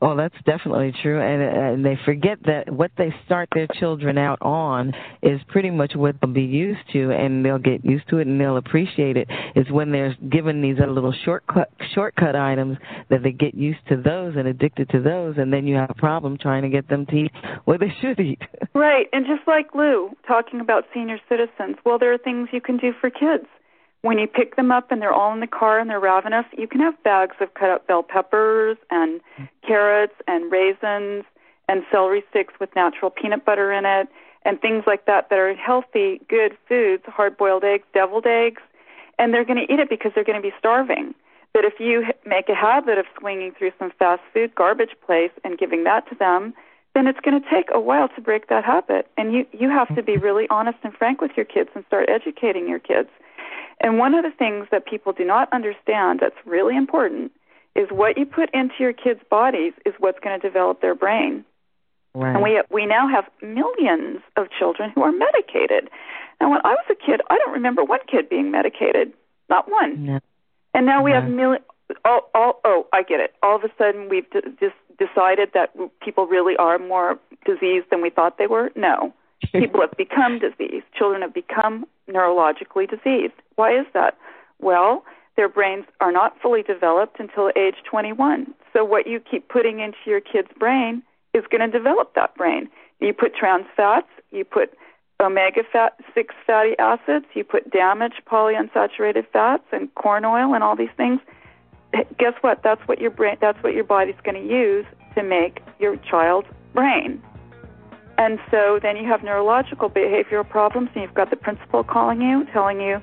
Well, 0.00 0.16
that's 0.16 0.34
definitely 0.46 0.94
true, 1.02 1.20
and 1.20 1.42
and 1.42 1.84
they 1.84 1.98
forget 2.06 2.38
that 2.46 2.72
what 2.72 2.90
they 2.96 3.14
start 3.26 3.50
their 3.52 3.66
children 3.78 4.16
out 4.16 4.38
on 4.40 4.94
is 5.22 5.40
pretty 5.48 5.70
much 5.70 5.92
what 5.94 6.16
they'll 6.20 6.32
be 6.32 6.42
used 6.42 6.80
to, 6.94 7.10
and 7.10 7.44
they'll 7.44 7.58
get 7.58 7.84
used 7.84 8.08
to 8.08 8.18
it 8.18 8.26
and 8.26 8.40
they'll 8.40 8.56
appreciate 8.56 9.18
it. 9.18 9.28
Is 9.54 9.70
when 9.70 9.92
they're 9.92 10.16
given 10.30 10.62
these 10.62 10.78
little 10.78 11.12
shortcut 11.24 11.70
shortcut 11.94 12.34
items 12.34 12.78
that 13.10 13.22
they 13.22 13.32
get 13.32 13.54
used 13.54 13.80
to 13.90 13.96
those 14.00 14.36
and 14.36 14.48
addicted 14.48 14.88
to 14.90 15.02
those, 15.02 15.34
and 15.36 15.52
then 15.52 15.66
you 15.66 15.76
have 15.76 15.90
a 15.90 15.94
problem 15.94 16.38
trying 16.38 16.62
to 16.62 16.70
get 16.70 16.88
them 16.88 17.04
to 17.04 17.16
eat 17.16 17.32
what 17.66 17.80
they 17.80 17.92
should 18.00 18.18
eat. 18.18 18.40
Right, 18.74 19.06
and 19.12 19.26
just 19.26 19.46
like 19.46 19.74
Lou 19.74 20.10
talking 20.26 20.60
about 20.60 20.84
senior 20.94 21.18
citizens, 21.28 21.76
well, 21.84 21.98
there 21.98 22.14
are 22.14 22.18
things 22.18 22.48
you 22.52 22.62
can 22.62 22.78
do 22.78 22.92
for 23.02 23.10
kids 23.10 23.46
when 24.02 24.18
you 24.18 24.26
pick 24.26 24.56
them 24.56 24.70
up 24.70 24.90
and 24.90 25.02
they're 25.02 25.12
all 25.12 25.32
in 25.32 25.40
the 25.40 25.46
car 25.46 25.78
and 25.78 25.90
they're 25.90 26.00
ravenous, 26.00 26.46
you 26.56 26.66
can 26.66 26.80
have 26.80 27.00
bags 27.02 27.36
of 27.40 27.52
cut 27.54 27.70
up 27.70 27.86
bell 27.86 28.02
peppers 28.02 28.78
and 28.90 29.20
carrots 29.66 30.14
and 30.26 30.50
raisins 30.50 31.24
and 31.68 31.84
celery 31.90 32.24
sticks 32.30 32.54
with 32.58 32.74
natural 32.74 33.10
peanut 33.10 33.44
butter 33.44 33.72
in 33.72 33.84
it 33.84 34.08
and 34.44 34.60
things 34.60 34.84
like 34.86 35.04
that 35.06 35.28
that 35.28 35.38
are 35.38 35.54
healthy, 35.54 36.20
good 36.28 36.56
foods, 36.66 37.02
hard 37.06 37.36
boiled 37.36 37.62
eggs, 37.62 37.84
deviled 37.92 38.26
eggs, 38.26 38.62
and 39.18 39.34
they're 39.34 39.44
going 39.44 39.64
to 39.66 39.72
eat 39.72 39.78
it 39.78 39.90
because 39.90 40.12
they're 40.14 40.24
going 40.24 40.40
to 40.40 40.48
be 40.48 40.54
starving. 40.58 41.14
But 41.52 41.64
if 41.64 41.74
you 41.78 42.06
make 42.24 42.48
a 42.48 42.54
habit 42.54 42.96
of 42.96 43.06
swinging 43.18 43.52
through 43.52 43.72
some 43.78 43.92
fast 43.98 44.22
food 44.32 44.54
garbage 44.54 44.96
place 45.04 45.32
and 45.44 45.58
giving 45.58 45.84
that 45.84 46.08
to 46.08 46.14
them, 46.14 46.54
then 46.94 47.06
it's 47.06 47.20
going 47.20 47.40
to 47.40 47.50
take 47.50 47.66
a 47.72 47.80
while 47.80 48.08
to 48.08 48.20
break 48.20 48.48
that 48.48 48.64
habit. 48.64 49.08
And 49.16 49.32
you 49.32 49.46
you 49.52 49.68
have 49.68 49.94
to 49.94 50.02
be 50.02 50.14
mm-hmm. 50.14 50.24
really 50.24 50.46
honest 50.48 50.78
and 50.82 50.94
frank 50.94 51.20
with 51.20 51.32
your 51.36 51.44
kids 51.44 51.70
and 51.74 51.84
start 51.86 52.08
educating 52.08 52.68
your 52.68 52.78
kids 52.78 53.10
and 53.80 53.98
one 53.98 54.14
of 54.14 54.24
the 54.24 54.30
things 54.30 54.66
that 54.70 54.86
people 54.86 55.12
do 55.12 55.24
not 55.24 55.52
understand 55.52 56.20
that's 56.20 56.36
really 56.44 56.76
important 56.76 57.32
is 57.74 57.88
what 57.90 58.18
you 58.18 58.26
put 58.26 58.50
into 58.52 58.74
your 58.78 58.92
kids' 58.92 59.20
bodies 59.30 59.72
is 59.86 59.94
what's 59.98 60.18
going 60.20 60.38
to 60.38 60.46
develop 60.46 60.80
their 60.80 60.94
brain. 60.94 61.44
Right. 62.14 62.34
And 62.34 62.42
we 62.42 62.60
we 62.70 62.86
now 62.86 63.08
have 63.08 63.24
millions 63.40 64.20
of 64.36 64.48
children 64.58 64.90
who 64.94 65.02
are 65.02 65.12
medicated. 65.12 65.88
Now, 66.40 66.50
when 66.50 66.60
I 66.64 66.70
was 66.70 66.84
a 66.90 66.94
kid, 66.94 67.20
I 67.30 67.38
don't 67.38 67.52
remember 67.52 67.84
one 67.84 68.00
kid 68.10 68.28
being 68.28 68.50
medicated, 68.50 69.12
not 69.48 69.70
one. 69.70 70.04
No. 70.04 70.20
And 70.74 70.86
now 70.86 71.02
we 71.02 71.12
No. 71.12 71.20
have 71.20 71.30
million. 71.30 71.62
All, 72.04 72.30
all, 72.34 72.60
oh, 72.64 72.86
I 72.92 73.02
get 73.02 73.20
it. 73.20 73.34
All 73.42 73.56
of 73.56 73.64
a 73.64 73.70
sudden, 73.76 74.08
we've 74.08 74.28
d- 74.30 74.40
just 74.60 74.76
decided 74.98 75.50
that 75.54 75.74
people 76.00 76.26
really 76.26 76.56
are 76.56 76.78
more 76.78 77.18
diseased 77.44 77.86
than 77.90 78.00
we 78.00 78.10
thought 78.10 78.38
they 78.38 78.46
were. 78.46 78.70
No, 78.76 79.12
people 79.52 79.80
have 79.80 79.96
become 79.96 80.38
diseased. 80.38 80.86
Children 80.96 81.22
have 81.22 81.34
become 81.34 81.86
neurologically 82.08 82.88
diseased. 82.88 83.34
Why 83.56 83.78
is 83.78 83.86
that? 83.94 84.16
Well, 84.58 85.04
their 85.36 85.48
brains 85.48 85.86
are 86.00 86.12
not 86.12 86.36
fully 86.40 86.62
developed 86.62 87.18
until 87.18 87.50
age 87.56 87.76
21. 87.88 88.54
So 88.72 88.84
what 88.84 89.06
you 89.06 89.20
keep 89.20 89.48
putting 89.48 89.80
into 89.80 89.98
your 90.06 90.20
kid's 90.20 90.50
brain 90.58 91.02
is 91.34 91.44
going 91.50 91.60
to 91.60 91.78
develop 91.78 92.14
that 92.14 92.34
brain. 92.34 92.68
You 93.00 93.12
put 93.12 93.34
trans 93.34 93.66
fats, 93.74 94.08
you 94.30 94.44
put 94.44 94.76
omega 95.20 95.62
fat, 95.72 95.94
6 96.14 96.34
fatty 96.46 96.78
acids, 96.78 97.26
you 97.34 97.44
put 97.44 97.70
damaged 97.70 98.22
polyunsaturated 98.30 99.26
fats 99.32 99.64
and 99.72 99.94
corn 99.94 100.24
oil 100.24 100.54
and 100.54 100.62
all 100.62 100.76
these 100.76 100.90
things. 100.96 101.20
Guess 102.18 102.34
what? 102.40 102.62
That's 102.62 102.80
what 102.86 103.00
your 103.00 103.10
brain 103.10 103.36
that's 103.40 103.60
what 103.62 103.74
your 103.74 103.84
body's 103.84 104.14
going 104.22 104.40
to 104.40 104.54
use 104.54 104.86
to 105.16 105.22
make 105.22 105.60
your 105.78 105.96
child's 105.96 106.48
brain. 106.72 107.22
And 108.20 108.38
so 108.50 108.78
then 108.82 108.98
you 108.98 109.08
have 109.08 109.22
neurological 109.22 109.88
behavioral 109.88 110.46
problems, 110.46 110.90
and 110.94 111.02
you've 111.02 111.14
got 111.14 111.30
the 111.30 111.36
principal 111.36 111.82
calling 111.82 112.20
you, 112.20 112.44
telling 112.52 112.78
you, 112.78 113.00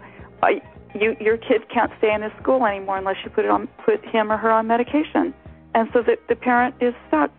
you 0.93 1.15
your 1.19 1.37
kid 1.37 1.67
can't 1.73 1.91
stay 1.97 2.13
in 2.13 2.21
this 2.21 2.31
school 2.39 2.63
anymore 2.67 2.99
unless 2.99 3.15
you 3.25 3.31
put 3.31 3.43
it 3.43 3.49
on, 3.49 3.67
put 3.83 4.05
him 4.05 4.31
or 4.31 4.37
her 4.37 4.51
on 4.51 4.67
medication, 4.67 5.33
and 5.73 5.89
so 5.91 6.03
the 6.03 6.17
the 6.29 6.35
parent 6.35 6.75
is 6.79 6.93
stuck. 7.07 7.31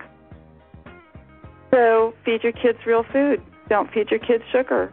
So 1.71 2.13
feed 2.25 2.43
your 2.43 2.51
kids 2.51 2.79
real 2.85 3.05
food. 3.13 3.41
Don't 3.69 3.89
feed 3.93 4.11
your 4.11 4.19
kids 4.19 4.43
sugar. 4.51 4.91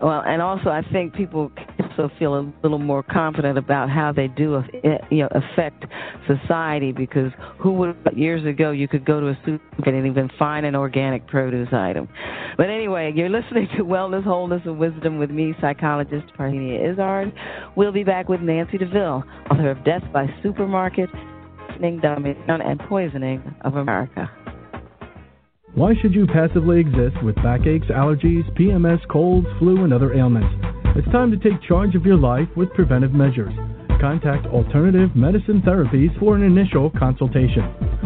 Well, 0.00 0.24
and 0.26 0.42
also 0.42 0.70
I 0.70 0.82
think 0.82 1.14
people 1.14 1.52
also 1.92 2.10
feel 2.18 2.34
a 2.34 2.52
little 2.62 2.78
more 2.78 3.02
confident 3.02 3.58
about 3.58 3.90
how 3.90 4.12
they 4.12 4.28
do 4.28 4.56
uh, 4.56 4.62
you 5.10 5.18
know 5.18 5.28
affect 5.30 5.84
society 6.26 6.92
because 6.92 7.32
who 7.58 7.72
would 7.72 7.96
years 8.14 8.44
ago 8.46 8.70
you 8.70 8.88
could 8.88 9.04
go 9.04 9.20
to 9.20 9.28
a 9.28 9.38
supermarket 9.44 9.94
and 9.94 10.06
even 10.06 10.30
find 10.38 10.66
an 10.66 10.74
organic 10.74 11.26
produce 11.26 11.68
item. 11.72 12.08
But 12.56 12.68
anyway, 12.70 13.12
you're 13.14 13.28
listening 13.28 13.68
to 13.76 13.84
Wellness, 13.84 14.24
Wholeness, 14.24 14.62
and 14.64 14.78
Wisdom 14.78 15.18
with 15.18 15.30
me, 15.30 15.54
psychologist 15.60 16.26
Parthenia 16.38 16.92
Izzard. 16.92 17.32
We'll 17.76 17.92
be 17.92 18.04
back 18.04 18.28
with 18.28 18.40
Nancy 18.40 18.78
Deville, 18.78 19.24
author 19.50 19.70
of 19.70 19.84
Death 19.84 20.02
by 20.12 20.26
Supermarket, 20.42 21.10
Dumbing 21.80 22.02
Down, 22.46 22.60
and 22.60 22.80
Poisoning 22.88 23.42
of 23.62 23.76
America. 23.76 24.30
Why 25.74 25.94
should 26.00 26.12
you 26.12 26.26
passively 26.26 26.80
exist 26.80 27.22
with 27.22 27.34
backaches, 27.36 27.88
allergies, 27.88 28.44
PMS, 28.58 29.00
colds, 29.08 29.46
flu, 29.58 29.84
and 29.84 29.92
other 29.92 30.12
ailments? 30.12 30.81
It's 30.94 31.10
time 31.10 31.30
to 31.30 31.38
take 31.38 31.62
charge 31.62 31.94
of 31.94 32.04
your 32.04 32.18
life 32.18 32.48
with 32.54 32.68
preventive 32.74 33.12
measures. 33.14 33.54
Contact 33.98 34.44
Alternative 34.48 35.08
Medicine 35.16 35.62
Therapies 35.62 36.12
for 36.20 36.36
an 36.36 36.42
initial 36.42 36.90
consultation. 36.90 37.62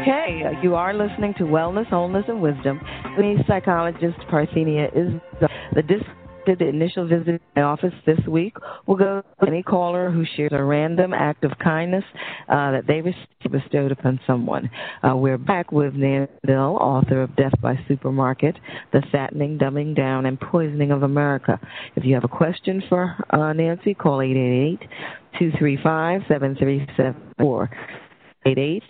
Okay, 0.02 0.42
you 0.62 0.74
are 0.74 0.92
listening 0.94 1.32
to 1.38 1.44
Wellness, 1.44 1.86
Wholeness, 1.86 2.24
and 2.28 2.42
Wisdom. 2.42 2.80
with 3.16 3.46
psychologist 3.46 4.18
Parthenia 4.30 4.88
is 4.96 5.12
the 5.74 5.82
dis- 5.82 6.02
did 6.44 6.58
the 6.58 6.68
initial 6.68 7.06
visit 7.06 7.24
to 7.26 7.40
my 7.56 7.62
office 7.62 7.94
this 8.06 8.18
week. 8.28 8.54
We'll 8.86 8.96
go 8.96 9.22
to 9.40 9.46
any 9.46 9.62
caller 9.62 10.10
who 10.10 10.24
shares 10.36 10.52
a 10.52 10.62
random 10.62 11.12
act 11.12 11.44
of 11.44 11.52
kindness 11.62 12.04
uh, 12.48 12.72
that 12.72 12.86
they 12.86 13.00
bestowed 13.48 13.92
upon 13.92 14.20
someone. 14.26 14.70
Uh, 15.02 15.16
we're 15.16 15.38
back 15.38 15.72
with 15.72 15.94
Nancy 15.94 16.32
Bill, 16.46 16.76
author 16.80 17.22
of 17.22 17.34
Death 17.36 17.54
by 17.60 17.78
Supermarket, 17.88 18.56
The 18.92 19.02
Fattening, 19.12 19.58
Dumbing 19.58 19.96
Down, 19.96 20.26
and 20.26 20.38
Poisoning 20.40 20.90
of 20.90 21.02
America. 21.02 21.60
If 21.96 22.04
you 22.04 22.14
have 22.14 22.24
a 22.24 22.28
question 22.28 22.82
for 22.88 23.16
uh, 23.30 23.52
Nancy, 23.52 23.94
call 23.94 24.20
888 24.20 24.88
235 25.38 26.22
7374. 26.28 27.70
88 28.44 28.82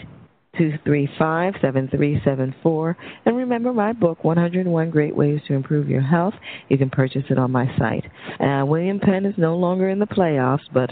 235 0.58 1.54
7374. 1.60 2.96
And 3.24 3.36
remember 3.36 3.72
my 3.72 3.92
book, 3.92 4.22
101 4.24 4.90
Great 4.90 5.16
Ways 5.16 5.40
to 5.48 5.54
Improve 5.54 5.88
Your 5.88 6.02
Health. 6.02 6.34
You 6.68 6.78
can 6.78 6.90
purchase 6.90 7.24
it 7.30 7.38
on 7.38 7.50
my 7.50 7.66
site. 7.78 8.04
Uh, 8.40 8.64
William 8.66 9.00
Penn 9.00 9.24
is 9.24 9.34
no 9.38 9.56
longer 9.56 9.88
in 9.88 9.98
the 9.98 10.06
playoffs, 10.06 10.64
but 10.72 10.90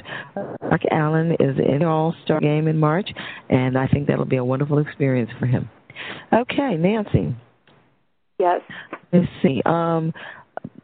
Mark 0.62 0.82
Allen 0.90 1.32
is 1.40 1.56
in 1.58 1.80
the 1.80 1.86
All 1.86 2.14
Star 2.24 2.40
game 2.40 2.68
in 2.68 2.78
March, 2.78 3.10
and 3.48 3.76
I 3.76 3.86
think 3.86 4.06
that'll 4.08 4.24
be 4.24 4.36
a 4.36 4.44
wonderful 4.44 4.78
experience 4.78 5.30
for 5.38 5.46
him. 5.46 5.68
Okay, 6.32 6.76
Nancy. 6.76 7.34
Yes. 8.38 8.62
Let's 9.12 9.26
see. 9.42 9.60
Um, 9.66 10.14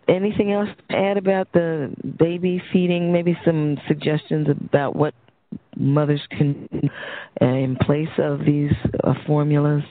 anything 0.09 0.53
else 0.53 0.69
to 0.91 0.97
add 0.97 1.17
about 1.17 1.53
the 1.53 1.95
baby 2.19 2.63
feeding? 2.73 3.13
Maybe 3.13 3.37
some 3.45 3.79
suggestions 3.89 4.49
about 4.49 4.95
what 4.95 5.15
mothers 5.77 6.23
can 6.31 6.69
uh, 7.41 7.45
in 7.45 7.77
place 7.77 8.09
of 8.19 8.41
these 8.41 8.73
uh, 9.05 9.15
formulas? 9.27 9.83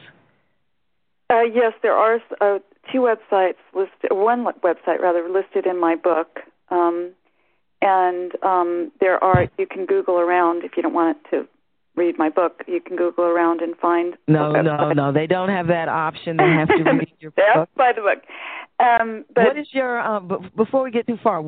Uh, 1.29 1.41
yes, 1.41 1.73
there 1.81 1.93
are 1.93 2.19
uh, 2.41 2.59
two 2.91 2.99
websites 2.99 3.55
listed, 3.73 4.11
one 4.11 4.45
website 4.63 4.99
rather 5.01 5.27
listed 5.29 5.65
in 5.65 5.79
my 5.79 5.95
book, 5.95 6.39
um, 6.69 7.11
and 7.81 8.31
um, 8.43 8.91
there 8.99 9.23
are. 9.23 9.47
You 9.57 9.65
can 9.67 9.85
Google 9.85 10.19
around 10.19 10.63
if 10.63 10.71
you 10.77 10.83
don't 10.83 10.93
want 10.93 11.17
to 11.31 11.47
read 11.95 12.17
my 12.17 12.29
book. 12.29 12.61
You 12.67 12.79
can 12.79 12.95
Google 12.95 13.25
around 13.25 13.61
and 13.61 13.75
find. 13.77 14.15
No, 14.27 14.51
no, 14.61 14.91
no. 14.91 15.11
They 15.11 15.27
don't 15.27 15.49
have 15.49 15.67
that 15.67 15.87
option. 15.89 16.37
They 16.37 16.43
have 16.43 16.67
to 16.67 16.83
read 16.91 17.13
your 17.19 17.31
They 17.35 17.43
have 17.53 17.61
book. 17.63 17.69
to 17.69 17.77
buy 17.77 17.91
the 17.95 18.01
book. 18.01 18.23
Um, 18.79 19.25
but 19.33 19.45
what 19.45 19.57
is 19.57 19.67
your 19.71 19.99
um, 19.99 20.27
b- 20.27 20.49
before 20.55 20.83
we 20.83 20.91
get 20.91 21.07
too 21.07 21.17
far 21.23 21.43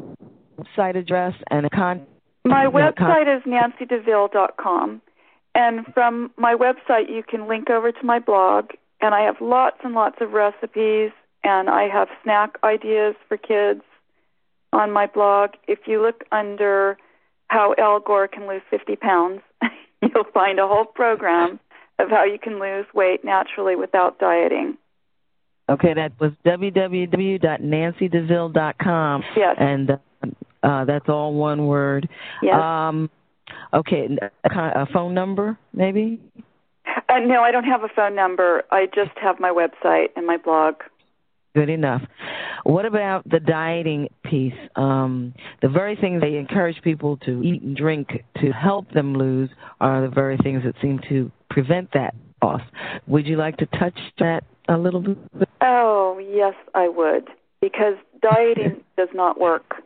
website 0.58 0.96
address 0.96 1.34
and 1.52 1.66
a 1.66 1.70
con? 1.70 2.06
My 2.48 2.66
website 2.66 3.38
is 3.38 3.44
nancydeville.com, 3.44 5.02
and 5.56 5.86
from 5.94 6.32
my 6.38 6.56
website 6.56 7.10
you 7.10 7.24
can 7.24 7.48
link 7.48 7.70
over 7.70 7.92
to 7.92 8.06
my 8.06 8.20
blog, 8.20 8.72
and 9.02 9.14
I 9.14 9.22
have 9.22 9.42
lots 9.42 9.78
and 9.84 9.94
lots 9.94 10.18
of 10.22 10.32
recipes, 10.32 11.12
and 11.44 11.70
I 11.70 11.90
have 11.90 12.08
snack 12.24 12.58
ideas 12.64 13.16
for 13.28 13.38
kids 13.38 13.82
on 14.74 14.92
my 14.92 15.06
blog. 15.08 15.52
If 15.68 15.88
you 15.88 16.02
look 16.02 16.24
under 16.32 16.98
how 17.48 17.76
Al 17.78 18.00
Gore 18.00 18.28
can 18.28 18.48
lose 18.48 18.64
50 18.70 18.96
pounds, 18.96 19.42
you'll 20.02 20.24
find 20.34 20.58
a 20.60 20.68
whole 20.68 20.86
program 20.86 21.60
of 22.00 22.10
how 22.10 22.24
you 22.24 22.40
can 22.40 22.60
lose 22.60 22.86
weight 22.94 23.26
naturally 23.26 23.76
without 23.76 24.20
dieting. 24.20 24.78
Okay, 25.70 25.94
that 25.94 26.14
was 26.20 26.32
www.nancydeville.com. 26.46 29.24
Yes. 29.36 29.56
And 29.60 29.92
uh, 29.92 29.98
uh, 30.68 30.86
that's 30.86 31.08
all 31.08 31.34
one 31.34 31.68
word. 31.68 32.10
Yes. 32.42 32.56
Um, 32.56 33.10
okay, 33.74 34.08
a, 34.44 34.50
a 34.58 34.88
phone 34.92 35.14
number 35.14 35.58
maybe? 35.74 36.20
Uh, 37.10 37.20
no, 37.20 37.42
I 37.42 37.52
don't 37.52 37.64
have 37.64 37.84
a 37.84 37.90
phone 37.96 38.16
number. 38.16 38.64
I 38.72 38.86
just 38.88 39.18
have 39.22 39.40
my 39.40 39.50
website 39.50 40.08
and 40.16 40.26
my 40.26 40.38
blog. 40.38 40.76
Good 41.56 41.70
enough. 41.70 42.02
What 42.64 42.86
about 42.86 43.28
the 43.30 43.40
dieting 43.40 44.10
piece? 44.24 44.54
Um, 44.76 45.34
the 45.62 45.70
very 45.70 45.96
things 45.96 46.22
they 46.22 46.36
encourage 46.36 46.82
people 46.84 47.18
to 47.26 47.42
eat 47.42 47.62
and 47.62 47.76
drink 47.76 48.10
to 48.42 48.52
help 48.52 48.92
them 48.92 49.16
lose 49.16 49.50
are 49.80 50.02
the 50.02 50.14
very 50.14 50.38
things 50.38 50.64
that 50.66 50.76
seem 50.82 51.00
to 51.10 51.32
prevent 51.50 51.94
that 51.94 52.14
loss. 52.44 52.62
Would 53.08 53.26
you 53.26 53.38
like 53.38 53.58
to 53.58 53.66
touch 53.66 53.98
that 54.20 54.44
a 54.68 54.78
little 54.78 55.02
bit? 55.02 55.18
Oh, 55.62 56.20
yes, 56.20 56.54
I 56.76 56.90
would, 56.90 57.28
because 57.62 57.96
dieting 58.22 58.84
does 58.98 59.10
not 59.14 59.40
work. 59.40 59.82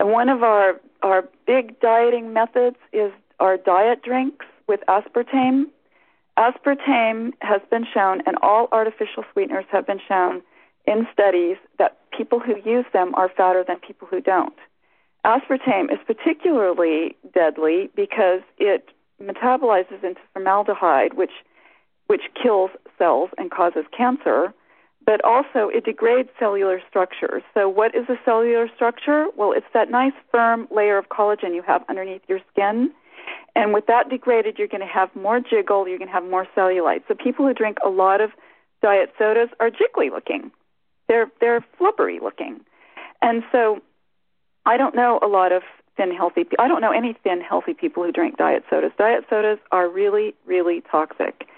One 0.00 0.28
of 0.28 0.42
our 0.42 0.80
our 1.02 1.28
big 1.46 1.78
dieting 1.80 2.32
methods 2.32 2.76
is 2.92 3.12
our 3.38 3.56
diet 3.56 4.02
drinks 4.02 4.46
with 4.66 4.80
aspartame. 4.88 5.66
Aspartame 6.38 7.32
has 7.40 7.60
been 7.70 7.86
shown, 7.92 8.22
and 8.26 8.36
all 8.42 8.68
artificial 8.72 9.24
sweeteners 9.32 9.64
have 9.70 9.86
been 9.86 10.00
shown 10.06 10.42
in 10.86 11.06
studies 11.12 11.56
that 11.78 11.98
people 12.16 12.40
who 12.40 12.56
use 12.64 12.84
them 12.92 13.14
are 13.14 13.28
fatter 13.28 13.64
than 13.66 13.78
people 13.78 14.06
who 14.08 14.20
don't. 14.20 14.56
Aspartame 15.24 15.92
is 15.92 15.98
particularly 16.06 17.16
deadly 17.34 17.90
because 17.96 18.42
it 18.58 18.90
metabolizes 19.22 20.02
into 20.04 20.20
formaldehyde, 20.32 21.14
which 21.14 21.32
which 22.06 22.22
kills 22.40 22.70
cells 22.98 23.30
and 23.36 23.50
causes 23.50 23.84
cancer, 23.96 24.54
but 25.06 25.24
also 25.24 25.70
it 25.72 25.84
degrades 25.84 26.28
cellular 26.38 26.80
structures. 26.88 27.42
So, 27.54 27.68
what 27.68 27.94
is 27.94 28.08
a 28.08 28.16
cellular 28.24 28.68
structure? 28.74 29.26
Well, 29.36 29.52
it's 29.52 29.66
that 29.72 29.90
nice 29.90 30.12
firm 30.30 30.68
layer 30.70 30.98
of 30.98 31.08
collagen 31.08 31.54
you 31.54 31.62
have 31.62 31.84
underneath 31.88 32.22
your 32.28 32.40
skin. 32.52 32.90
And 33.54 33.72
with 33.72 33.86
that 33.86 34.10
degraded, 34.10 34.58
you're 34.58 34.68
going 34.68 34.82
to 34.82 34.86
have 34.86 35.14
more 35.16 35.40
jiggle, 35.40 35.88
you're 35.88 35.98
going 35.98 36.08
to 36.08 36.14
have 36.14 36.28
more 36.28 36.46
cellulite. 36.56 37.02
So, 37.08 37.14
people 37.14 37.46
who 37.46 37.54
drink 37.54 37.78
a 37.84 37.88
lot 37.88 38.20
of 38.20 38.30
diet 38.82 39.12
sodas 39.18 39.48
are 39.60 39.70
jiggly 39.70 40.10
looking. 40.10 40.50
They're 41.08 41.30
they're 41.40 41.64
flubbery 41.80 42.20
looking. 42.20 42.60
And 43.22 43.42
so 43.52 43.80
I 44.64 44.76
don't 44.76 44.94
know 44.94 45.18
a 45.22 45.26
lot 45.26 45.52
of 45.52 45.62
thin 45.96 46.14
healthy 46.14 46.44
I 46.58 46.68
don't 46.68 46.80
know 46.80 46.92
any 46.92 47.16
thin 47.24 47.40
healthy 47.40 47.74
people 47.74 48.04
who 48.04 48.12
drink 48.12 48.36
diet 48.36 48.64
sodas. 48.68 48.92
Diet 48.98 49.24
sodas 49.30 49.58
are 49.72 49.88
really 49.88 50.34
really 50.44 50.82
toxic 50.90 51.48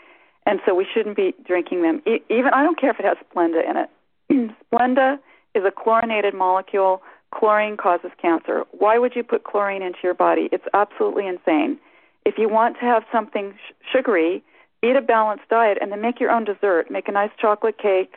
and 0.48 0.60
so 0.64 0.74
we 0.74 0.86
shouldn't 0.92 1.14
be 1.14 1.34
drinking 1.46 1.82
them. 1.82 2.00
E- 2.06 2.24
even 2.30 2.54
I 2.54 2.62
don't 2.64 2.80
care 2.80 2.90
if 2.90 2.98
it 2.98 3.04
has 3.04 3.18
Splenda 3.30 3.60
in 3.68 3.76
it. 3.76 4.54
Splenda 4.72 5.18
is 5.54 5.62
a 5.64 5.70
chlorinated 5.70 6.34
molecule. 6.34 7.02
Chlorine 7.34 7.76
causes 7.76 8.10
cancer. 8.20 8.64
Why 8.72 8.98
would 8.98 9.14
you 9.14 9.22
put 9.22 9.44
chlorine 9.44 9.82
into 9.82 9.98
your 10.02 10.14
body? 10.14 10.48
It's 10.50 10.64
absolutely 10.72 11.26
insane. 11.26 11.78
If 12.24 12.38
you 12.38 12.48
want 12.48 12.76
to 12.76 12.86
have 12.86 13.04
something 13.12 13.52
sh- 13.52 13.72
sugary, 13.92 14.42
eat 14.82 14.96
a 14.96 15.02
balanced 15.02 15.48
diet 15.50 15.76
and 15.82 15.92
then 15.92 16.00
make 16.00 16.18
your 16.18 16.30
own 16.30 16.44
dessert. 16.44 16.90
Make 16.90 17.08
a 17.08 17.12
nice 17.12 17.30
chocolate 17.38 17.76
cake 17.76 18.14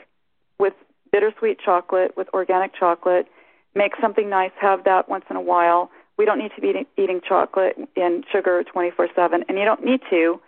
with 0.58 0.74
bittersweet 1.12 1.60
chocolate, 1.60 2.16
with 2.16 2.30
organic 2.34 2.74
chocolate. 2.74 3.28
Make 3.76 3.92
something 4.00 4.30
nice. 4.30 4.52
Have 4.62 4.86
that 4.86 5.10
once 5.10 5.26
in 5.30 5.36
a 5.36 5.42
while. 5.42 5.92
We 6.18 6.24
don't 6.24 6.40
need 6.40 6.52
to 6.56 6.62
be 6.62 6.88
eating, 6.98 7.20
chocolate 7.28 7.78
and 7.98 8.24
sugar 8.32 8.64
24 8.64 9.10
7, 9.14 9.44
and 9.50 9.58
you 9.58 9.66
don't 9.66 9.84
need 9.84 10.00
to 10.12 10.40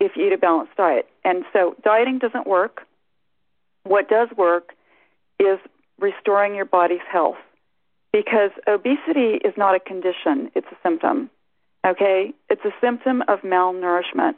if 0.00 0.12
you 0.16 0.26
eat 0.26 0.32
a 0.32 0.38
balanced 0.38 0.76
diet. 0.76 1.06
And 1.24 1.44
so 1.52 1.74
dieting 1.82 2.18
doesn't 2.18 2.46
work. 2.46 2.82
What 3.84 4.08
does 4.08 4.28
work 4.36 4.72
is 5.38 5.58
restoring 5.98 6.54
your 6.54 6.64
body's 6.64 7.04
health 7.10 7.36
because 8.12 8.50
obesity 8.66 9.38
is 9.44 9.54
not 9.56 9.74
a 9.74 9.80
condition, 9.80 10.50
it's 10.54 10.66
a 10.70 10.76
symptom. 10.82 11.30
Okay? 11.86 12.32
It's 12.48 12.64
a 12.64 12.72
symptom 12.80 13.22
of 13.28 13.40
malnourishment. 13.40 14.34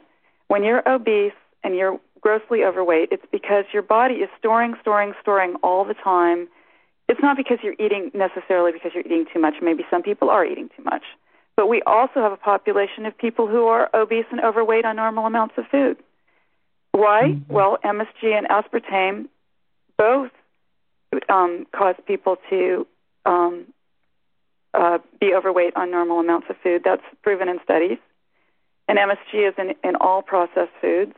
When 0.47 0.63
you're 0.63 0.87
obese 0.87 1.33
and 1.63 1.75
you're 1.75 1.99
grossly 2.21 2.63
overweight, 2.63 3.09
it's 3.11 3.25
because 3.31 3.65
your 3.73 3.81
body 3.81 4.15
is 4.15 4.29
storing, 4.37 4.75
storing, 4.81 5.13
storing 5.21 5.55
all 5.63 5.85
the 5.85 5.93
time. 5.93 6.47
It's 7.07 7.21
not 7.21 7.37
because 7.37 7.59
you're 7.63 7.79
eating 7.79 8.11
necessarily 8.13 8.71
because 8.71 8.91
you're 8.93 9.05
eating 9.05 9.25
too 9.33 9.39
much. 9.39 9.55
Maybe 9.61 9.83
some 9.89 10.03
people 10.03 10.29
are 10.29 10.45
eating 10.45 10.69
too 10.75 10.83
much. 10.83 11.03
But 11.59 11.67
we 11.67 11.81
also 11.81 12.21
have 12.21 12.31
a 12.31 12.37
population 12.37 13.05
of 13.05 13.17
people 13.17 13.45
who 13.45 13.65
are 13.65 13.89
obese 13.93 14.23
and 14.31 14.39
overweight 14.39 14.85
on 14.85 14.95
normal 14.95 15.25
amounts 15.25 15.55
of 15.57 15.65
food. 15.69 15.97
Why? 16.93 17.33
Mm-hmm. 17.33 17.53
Well, 17.53 17.77
MSG 17.83 18.31
and 18.31 18.47
aspartame 18.47 19.27
both 19.97 20.31
um, 21.27 21.67
cause 21.75 21.95
people 22.07 22.37
to 22.49 22.87
um, 23.25 23.65
uh, 24.73 24.99
be 25.19 25.33
overweight 25.33 25.75
on 25.75 25.91
normal 25.91 26.21
amounts 26.21 26.47
of 26.49 26.55
food. 26.63 26.83
That's 26.85 27.03
proven 27.23 27.49
in 27.49 27.59
studies. 27.61 27.97
And 28.87 28.97
MSG 28.97 29.49
is 29.49 29.53
in, 29.57 29.73
in 29.83 29.97
all 29.97 30.21
processed 30.21 30.71
foods. 30.79 31.11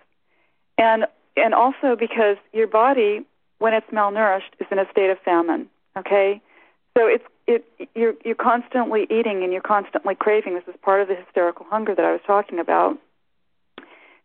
And 0.76 1.06
and 1.38 1.54
also 1.54 1.96
because 1.96 2.38
your 2.52 2.66
body, 2.66 3.28
when 3.60 3.76
it's 3.76 3.86
malnourished, 3.92 4.54
is 4.60 4.66
in 4.72 4.80
a 4.80 4.90
state 4.90 5.12
of 5.12 5.20
famine. 5.20 5.70
Okay, 5.96 6.42
so 6.98 7.08
it's 7.08 7.24
it 7.48 7.66
you're 7.96 8.14
you're 8.26 8.36
constantly 8.36 9.08
eating 9.10 9.44
and 9.44 9.52
you're 9.52 9.62
constantly 9.62 10.16
craving. 10.16 10.56
This 10.56 10.64
is 10.68 10.80
part 10.82 11.02
of 11.02 11.08
the 11.08 11.16
hysterical 11.16 11.66
hunger 11.70 11.96
that 11.96 12.06
I 12.06 12.12
was 12.12 12.22
talking 12.26 12.60
about. 12.60 12.98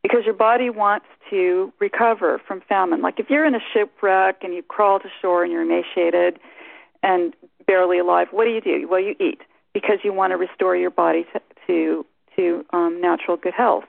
Because 0.03 0.25
your 0.25 0.35
body 0.35 0.71
wants 0.71 1.07
to 1.31 1.73
recover 1.81 2.41
from 2.47 2.61
famine. 2.69 3.03
Like 3.03 3.19
if 3.19 3.29
you're 3.29 3.45
in 3.45 3.57
a 3.57 3.61
shipwreck 3.73 4.45
and 4.45 4.55
you 4.55 4.63
crawl 4.63 5.01
to 5.01 5.09
shore 5.21 5.43
and 5.43 5.53
you're 5.53 5.63
emaciated 5.63 6.39
and 7.03 7.35
barely 7.67 7.99
alive, 7.99 8.29
what 8.31 8.45
do 8.45 8.51
you 8.51 8.61
do? 8.61 8.87
Well, 8.89 9.01
you 9.01 9.17
eat 9.19 9.41
because 9.75 9.99
you 10.05 10.13
want 10.13 10.31
to 10.31 10.37
restore 10.37 10.77
your 10.77 10.91
body 10.91 11.27
to 11.33 11.41
to, 11.67 12.07
to 12.37 12.65
um, 12.73 13.01
natural 13.01 13.37
good 13.37 13.55
health. 13.55 13.85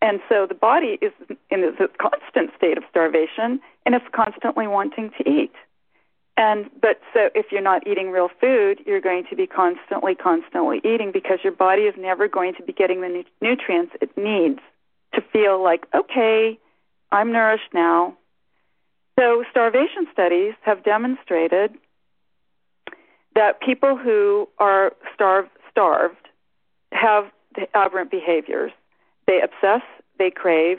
And 0.00 0.20
so 0.28 0.46
the 0.48 0.54
body 0.54 0.98
is 1.00 1.12
in 1.50 1.62
a 1.62 1.88
constant 1.98 2.50
state 2.56 2.76
of 2.76 2.84
starvation 2.90 3.60
and 3.86 3.94
it's 3.94 4.04
constantly 4.12 4.66
wanting 4.66 5.10
to 5.18 5.30
eat. 5.30 5.52
And 6.36 6.70
but 6.80 7.00
so 7.12 7.28
if 7.34 7.46
you're 7.52 7.60
not 7.60 7.86
eating 7.86 8.10
real 8.10 8.28
food, 8.40 8.80
you're 8.86 9.00
going 9.00 9.24
to 9.28 9.36
be 9.36 9.46
constantly, 9.46 10.14
constantly 10.14 10.80
eating 10.84 11.12
because 11.12 11.38
your 11.44 11.52
body 11.52 11.82
is 11.82 11.94
never 11.98 12.26
going 12.26 12.54
to 12.54 12.62
be 12.62 12.72
getting 12.72 13.02
the 13.02 13.08
nu- 13.08 13.24
nutrients 13.40 13.92
it 14.00 14.16
needs 14.16 14.60
to 15.14 15.20
feel 15.32 15.62
like, 15.62 15.86
okay, 15.94 16.58
I'm 17.10 17.32
nourished 17.32 17.74
now. 17.74 18.16
So 19.18 19.44
starvation 19.50 20.06
studies 20.10 20.54
have 20.62 20.82
demonstrated 20.84 21.74
that 23.34 23.60
people 23.60 23.96
who 23.96 24.48
are 24.58 24.92
starved, 25.14 25.50
starved 25.70 26.28
have 26.92 27.30
aberrant 27.74 28.10
behaviors. 28.10 28.72
They 29.26 29.40
obsess, 29.42 29.82
they 30.18 30.30
crave 30.30 30.78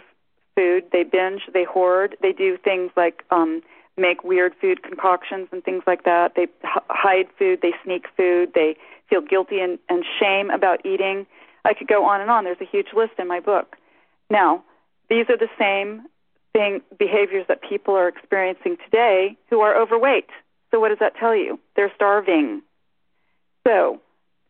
food, 0.56 0.86
they 0.92 1.04
binge, 1.04 1.42
they 1.54 1.64
hoard, 1.64 2.16
they 2.22 2.32
do 2.32 2.58
things 2.58 2.92
like 2.96 3.24
um, 3.32 3.62
make 3.98 4.24
weird 4.24 4.54
food 4.60 4.84
concoctions 4.84 5.48
and 5.52 5.64
things 5.64 5.84
like 5.86 6.04
that. 6.04 6.34
They 6.36 6.44
h- 6.44 6.84
hide 6.90 7.28
food, 7.38 7.60
they 7.62 7.74
sneak 7.84 8.06
food, 8.18 8.52
they 8.56 8.76
feel 9.10 9.22
guilty 9.22 9.60
and, 9.60 9.80
and 9.90 10.04
shame 10.20 10.50
about 10.50 10.86
eating. 10.86 11.26
I 11.66 11.74
could 11.74 11.88
go 11.88 12.06
on 12.06 12.22
and 12.22 12.30
on. 12.30 12.44
There's 12.44 12.62
a 12.62 12.66
huge 12.66 12.88
list 12.96 13.14
in 13.20 13.28
my 13.28 13.40
book. 13.40 13.76
Now, 14.30 14.64
these 15.10 15.30
are 15.30 15.38
the 15.38 15.50
same 15.60 16.04
thing 16.54 16.82
behaviors 16.98 17.46
that 17.48 17.62
people 17.62 17.96
are 17.96 18.08
experiencing 18.08 18.78
today 18.84 19.38
who 19.50 19.62
are 19.62 19.80
overweight. 19.80 20.30
So 20.72 20.80
what 20.80 20.90
does 20.90 21.00
that 21.00 21.16
tell 21.16 21.36
you? 21.36 21.60
They're 21.76 21.92
starving. 21.96 22.62
So, 23.66 24.02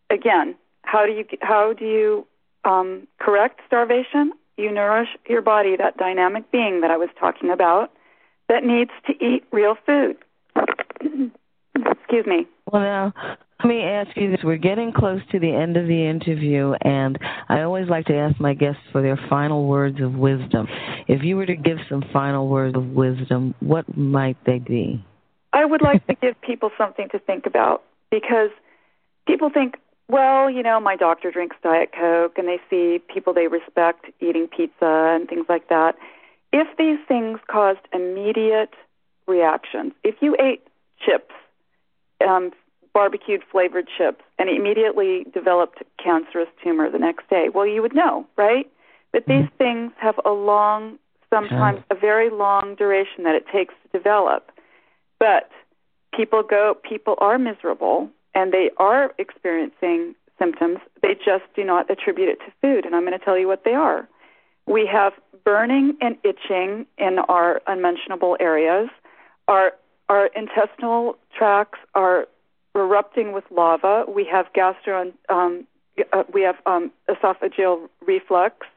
again, 0.09 0.55
how 0.83 1.05
do 1.05 1.11
you 1.11 1.25
how 1.41 1.73
do 1.73 1.85
you 1.85 2.27
um, 2.63 3.07
correct 3.19 3.61
starvation? 3.67 4.33
You 4.57 4.71
nourish 4.71 5.09
your 5.27 5.41
body, 5.41 5.75
that 5.75 5.97
dynamic 5.97 6.51
being 6.51 6.81
that 6.81 6.91
I 6.91 6.97
was 6.97 7.09
talking 7.19 7.49
about, 7.49 7.91
that 8.53 8.63
needs 8.63 8.91
to 9.07 9.13
eat 9.13 9.43
real 9.51 9.75
food. 9.83 10.15
Excuse 11.75 12.25
me. 12.27 12.47
Well, 12.71 12.83
now, 12.83 13.13
let 13.59 13.67
me 13.67 13.81
ask 13.81 14.15
you 14.15 14.29
this. 14.29 14.41
We're 14.43 14.57
getting 14.57 14.93
close 14.93 15.21
to 15.31 15.39
the 15.39 15.51
end 15.51 15.75
of 15.75 15.87
the 15.87 16.07
interview, 16.07 16.73
and 16.81 17.17
I 17.49 17.61
always 17.61 17.89
like 17.89 18.05
to 18.05 18.15
ask 18.15 18.39
my 18.39 18.53
guests 18.53 18.81
for 18.91 19.01
their 19.01 19.19
final 19.27 19.67
words 19.67 19.99
of 20.01 20.13
wisdom. 20.13 20.67
If 21.07 21.23
you 21.23 21.35
were 21.35 21.47
to 21.47 21.55
give 21.55 21.77
some 21.89 22.03
final 22.13 22.47
words 22.47 22.75
of 22.77 22.85
wisdom, 22.89 23.55
what 23.59 23.97
might 23.97 24.37
they 24.45 24.59
be? 24.59 25.03
I 25.51 25.65
would 25.65 25.81
like 25.81 26.05
to 26.05 26.13
give 26.13 26.39
people 26.41 26.69
something 26.77 27.09
to 27.09 27.19
think 27.19 27.47
about 27.47 27.83
because 28.11 28.49
people 29.25 29.49
think, 29.51 29.77
well, 30.09 30.47
you 30.49 30.61
know, 30.61 30.79
my 30.79 30.95
doctor 30.95 31.31
drinks 31.31 31.55
Diet 31.63 31.91
Coke 31.91 32.37
and 32.37 32.47
they 32.47 32.59
see 32.69 33.01
people 33.11 33.33
they 33.33 33.47
respect 33.47 34.05
eating 34.19 34.47
pizza 34.47 35.15
and 35.15 35.27
things 35.27 35.45
like 35.49 35.69
that. 35.69 35.95
If 36.53 36.77
these 36.77 36.99
things 37.07 37.39
caused 37.47 37.79
immediate 37.91 38.73
reactions, 39.27 39.93
if 40.03 40.15
you 40.21 40.37
ate 40.39 40.61
chips, 41.03 41.33
um, 42.25 42.51
barbecued 42.93 43.41
flavored 43.51 43.87
chips, 43.97 44.23
and 44.37 44.49
immediately 44.49 45.25
developed 45.33 45.81
cancerous 46.01 46.47
tumor 46.63 46.91
the 46.91 46.99
next 46.99 47.27
day, 47.27 47.49
well, 47.51 47.65
you 47.65 47.81
would 47.81 47.95
know, 47.95 48.27
right? 48.37 48.69
But 49.11 49.25
these 49.25 49.45
mm-hmm. 49.45 49.57
things 49.57 49.91
have 49.97 50.19
a 50.23 50.29
long, 50.29 50.99
sometimes 51.31 51.81
a 51.89 51.95
very 51.95 52.29
long 52.29 52.75
duration 52.75 53.23
that 53.23 53.33
it 53.33 53.45
takes 53.51 53.73
to 53.83 53.97
develop. 53.97 54.51
But 55.19 55.49
people 56.15 56.43
go, 56.43 56.75
people 56.87 57.15
are 57.17 57.39
miserable 57.39 58.09
and 58.35 58.53
they 58.53 58.69
are 58.77 59.11
experiencing 59.17 60.13
symptoms. 60.37 60.77
They 61.01 61.15
just 61.15 61.45
do 61.55 61.63
not 61.63 61.89
attribute 61.89 62.29
it 62.29 62.39
to 62.45 62.51
food. 62.61 62.85
And 62.85 62.95
I'm 62.95 63.05
going 63.05 63.17
to 63.17 63.23
tell 63.23 63.37
you 63.37 63.47
what 63.47 63.63
they 63.63 63.73
are. 63.73 64.07
We 64.65 64.89
have 64.91 65.13
burning 65.43 65.97
and 66.01 66.17
itching 66.23 66.85
in 66.97 67.19
our 67.19 67.61
unmentionable 67.67 68.37
areas. 68.39 68.89
Our 69.47 69.73
our 70.09 70.27
intestinal 70.27 71.17
tracts 71.37 71.79
are 71.95 72.27
erupting 72.75 73.33
with 73.33 73.43
lava. 73.51 74.05
We 74.07 74.25
have 74.31 74.47
gastro 74.53 75.11
um, 75.29 75.65
uh, 76.11 76.23
we 76.33 76.41
have 76.41 76.55
um, 76.65 76.91
esophageal 77.09 77.87
reflux. 78.05 78.67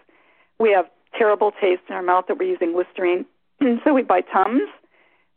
We 0.58 0.72
have 0.72 0.86
terrible 1.16 1.52
taste 1.60 1.82
in 1.88 1.94
our 1.94 2.02
mouth 2.02 2.26
that 2.28 2.38
we're 2.38 2.50
using 2.50 2.76
Listerine. 2.76 3.24
so 3.84 3.94
we 3.94 4.02
buy 4.02 4.20
Tums. 4.20 4.68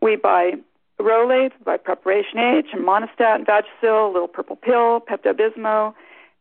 We 0.02 0.16
buy 0.16 0.54
Rolaids, 1.00 1.52
we 1.60 1.64
buy 1.64 1.78
Preparation 1.78 2.40
H 2.40 2.68
and 2.74 2.86
Monistat 2.86 3.36
and 3.36 3.48
Vagisil, 3.48 4.12
Little 4.12 4.28
Purple 4.28 4.58
Pill, 4.58 5.02
Pepto 5.02 5.34
Bismol, 5.34 5.94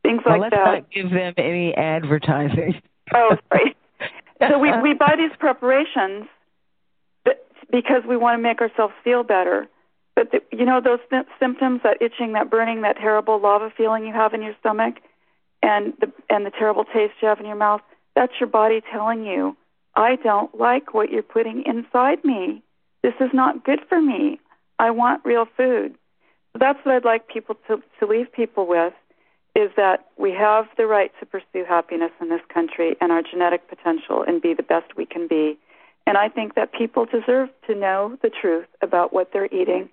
things 0.03 0.23
well, 0.25 0.41
like 0.41 0.53
let's 0.53 0.57
that. 0.57 0.73
Let's 0.73 0.83
not 0.83 0.91
give 0.91 1.11
them 1.11 1.35
any 1.37 1.75
advertising. 1.75 2.81
oh, 3.15 3.37
sorry. 3.53 3.77
So 4.41 4.59
we 4.59 4.71
we 4.81 4.95
buy 4.99 5.15
these 5.17 5.37
preparations 5.39 6.29
because 7.71 8.03
we 8.09 8.17
want 8.17 8.39
to 8.39 8.43
make 8.43 8.61
ourselves 8.61 8.95
feel 9.05 9.23
better. 9.23 9.69
But 10.15 10.33
the, 10.33 10.41
you 10.57 10.65
know 10.65 10.81
those 10.81 11.01
th- 11.11 11.27
symptoms, 11.39 11.81
that 11.85 12.03
itching, 12.03 12.33
that 12.33 12.51
burning, 12.51 12.83
that 12.83 12.97
terrible 12.97 13.41
lava 13.41 13.73
feeling 13.77 14.07
you 14.07 14.13
have 14.13 14.35
in 14.35 14.43
your 14.43 14.55
stomach, 14.61 14.97
and 15.63 15.93
the 16.01 16.13
and 16.29 16.45
the 16.45 16.51
terrible 16.51 16.85
taste 16.85 17.15
you 17.21 17.29
have 17.29 17.41
in 17.41 17.47
your 17.47 17.57
mouth. 17.57 17.83
That's 18.15 18.33
your 18.41 18.49
body 18.49 18.83
telling 18.93 19.25
you, 19.25 19.57
I 19.95 20.17
don't 20.17 20.59
like 20.59 20.93
what 20.93 21.11
you're 21.11 21.23
putting 21.23 21.63
inside 21.67 22.25
me. 22.25 22.63
This 23.03 23.15
is 23.21 23.31
not 23.33 23.65
good 23.65 23.81
for 23.89 24.01
me. 24.01 24.41
I 24.79 24.91
want 24.91 25.25
real 25.25 25.47
food. 25.57 25.95
So 26.53 26.59
that's 26.59 26.79
what 26.85 26.97
I'd 26.97 27.05
like 27.05 27.29
people 27.29 27.57
to, 27.69 27.81
to 28.01 28.07
leave 28.07 28.33
people 28.33 28.67
with 28.67 28.93
is 29.59 29.71
that 29.77 30.07
we 30.17 30.31
have 30.33 30.67
the 30.77 30.87
right 30.87 31.11
to 31.19 31.27
pursue 31.27 31.65
happiness 31.69 32.13
in 32.21 32.29
this 32.29 32.41
country 32.53 32.95
and 33.01 33.11
our 33.11 33.23
genetic 33.23 33.69
potential 33.69 34.25
and 34.25 34.41
be 34.41 34.55
the 34.55 34.63
best 34.63 34.97
we 34.97 35.05
can 35.05 35.27
be. 35.27 35.59
And 36.07 36.17
I 36.17 36.29
think 36.29 36.55
that 36.55 36.73
people 36.73 37.07
deserve 37.07 37.49
to 37.67 37.75
know 37.75 38.17
the 38.23 38.31
truth 38.31 38.69
about 38.83 39.13
what 39.13 39.31
they're 39.33 39.53
eating 39.53 39.89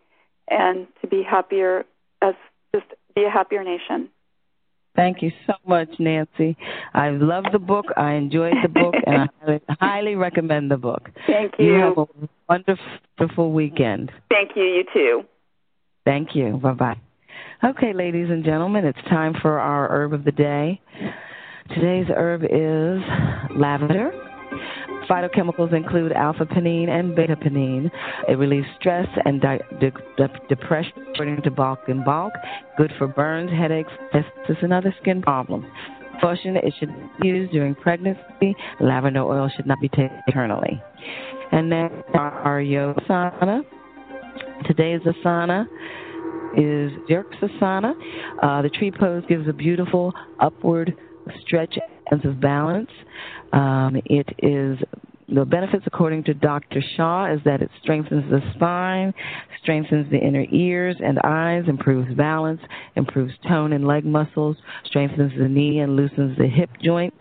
and 0.47 0.88
to 1.01 1.07
be 1.07 1.24
happier 1.24 1.84
as 2.22 2.36
just 2.76 2.86
be 3.16 3.24
a 3.24 3.30
happier 3.30 3.63
nation. 3.63 4.09
Thank 4.95 5.24
you 5.24 5.32
so 5.47 5.53
much, 5.68 5.89
Nancy. 5.99 6.55
I 6.93 7.09
love 7.09 7.45
the 7.51 7.59
book. 7.59 7.86
I 7.97 8.13
enjoyed 8.13 8.53
the 8.63 8.70
book, 8.70 8.95
and 9.05 9.30
I 9.45 9.59
highly 9.82 10.16
recommend 10.16 10.72
the 10.72 10.78
book. 10.78 11.09
Thank 11.28 11.55
you. 11.59 11.66
You 11.66 11.74
have 11.82 11.97
a 11.97 12.05
wonderful 12.47 13.51
weekend. 13.51 14.11
Thank 14.30 14.51
you. 14.55 14.63
You 14.63 14.84
too. 14.93 15.26
Thank 16.05 16.34
you. 16.34 16.53
Bye 16.53 16.74
bye. 16.74 17.05
Okay, 17.63 17.93
ladies 17.93 18.29
and 18.29 18.43
gentlemen, 18.43 18.85
it's 18.85 19.01
time 19.09 19.33
for 19.41 19.59
our 19.59 19.89
herb 19.89 20.13
of 20.13 20.23
the 20.23 20.31
day. 20.31 20.81
Today's 21.69 22.07
herb 22.09 22.43
is 22.43 23.57
lavender. 23.57 24.11
Phytochemicals 25.09 25.73
include 25.73 26.11
alpha 26.11 26.45
pinene 26.45 26.89
and 26.89 27.15
beta 27.15 27.35
pinene. 27.35 27.89
It 28.27 28.37
relieves 28.37 28.67
stress 28.79 29.07
and 29.25 29.41
di- 29.41 29.59
de- 29.79 29.91
de- 30.17 30.39
depression, 30.49 30.93
according 31.13 31.41
to 31.43 31.51
Balch 31.51 31.79
and 31.87 32.03
Balch. 32.03 32.33
Good 32.77 32.91
for 32.97 33.07
burns, 33.07 33.51
headaches, 33.51 33.91
testis, 34.11 34.57
and 34.61 34.73
other 34.73 34.93
skin 35.01 35.21
problems. 35.21 35.65
Caution: 36.21 36.55
It 36.57 36.73
should 36.79 36.93
be 37.21 37.27
used 37.27 37.51
during 37.51 37.75
pregnancy. 37.75 38.55
Lavender 38.79 39.21
oil 39.21 39.49
should 39.55 39.67
not 39.67 39.79
be 39.81 39.89
taken 39.89 40.21
internally. 40.27 40.81
And 41.51 41.71
then 41.71 41.89
our 42.13 42.61
yoga 42.61 43.01
asana. 43.01 43.61
Today's 44.65 45.01
asana 45.01 45.67
is 46.53 46.91
Vrksasana. 47.09 47.93
Uh, 48.41 48.61
the 48.61 48.69
tree 48.69 48.91
pose 48.91 49.23
gives 49.27 49.47
a 49.47 49.53
beautiful 49.53 50.13
upward 50.39 50.95
stretch 51.41 51.77
sense 52.09 52.23
of 52.25 52.39
balance. 52.39 52.89
Um, 53.53 54.01
it 54.05 54.27
is 54.39 54.77
the 55.28 55.43
benefits, 55.43 55.84
according 55.88 56.23
to 56.26 56.34
Dr. 56.34 56.82
Shaw, 56.95 57.34
is 57.34 57.39
that 57.45 57.61
it 57.61 57.71
strengthens 57.82 58.30
the 58.30 58.41
spine, 58.53 59.13
strengthens 59.61 60.09
the 60.11 60.17
inner 60.17 60.45
ears 60.51 60.95
and 61.03 61.19
eyes, 61.23 61.63
improves 61.67 62.13
balance, 62.15 62.61
improves 62.95 63.34
tone 63.47 63.73
and 63.73 63.88
leg 63.88 64.05
muscles, 64.05 64.55
strengthens 64.86 65.32
the 65.38 65.47
knee 65.47 65.80
and 65.80 65.95
loosens 65.95 66.38
the 66.38 66.47
hip 66.47 66.69
joint, 66.82 67.13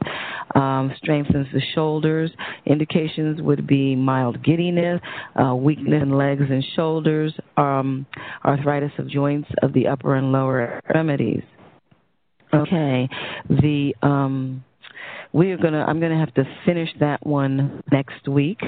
um, 0.55 0.93
strengthens 0.99 1.47
the 1.55 1.63
shoulders. 1.75 2.31
Indications 2.67 3.41
would 3.41 3.67
be 3.67 3.97
mild 3.97 4.43
giddiness, 4.45 5.01
uh, 5.43 5.55
weakness 5.55 6.03
in 6.03 6.11
legs 6.11 6.45
and 6.51 6.65
shoulders, 6.77 7.35
um, 7.57 8.07
arthritis 8.45 8.93
of 8.99 9.09
joints 9.09 9.49
of 9.63 9.73
the 9.73 9.87
upper 9.87 10.17
and 10.17 10.31
lower 10.31 10.79
extremities. 10.79 11.43
Okay, 12.53 13.09
the 13.49 13.95
um, 14.03 14.63
we 15.35 15.51
are 15.51 15.59
gonna 15.59 15.85
i'm 15.87 16.01
gonna 16.01 16.19
have 16.19 16.33
to 16.35 16.45
finish 16.65 16.89
that 17.01 17.25
one 17.27 17.83
next 17.93 18.29
week. 18.29 18.61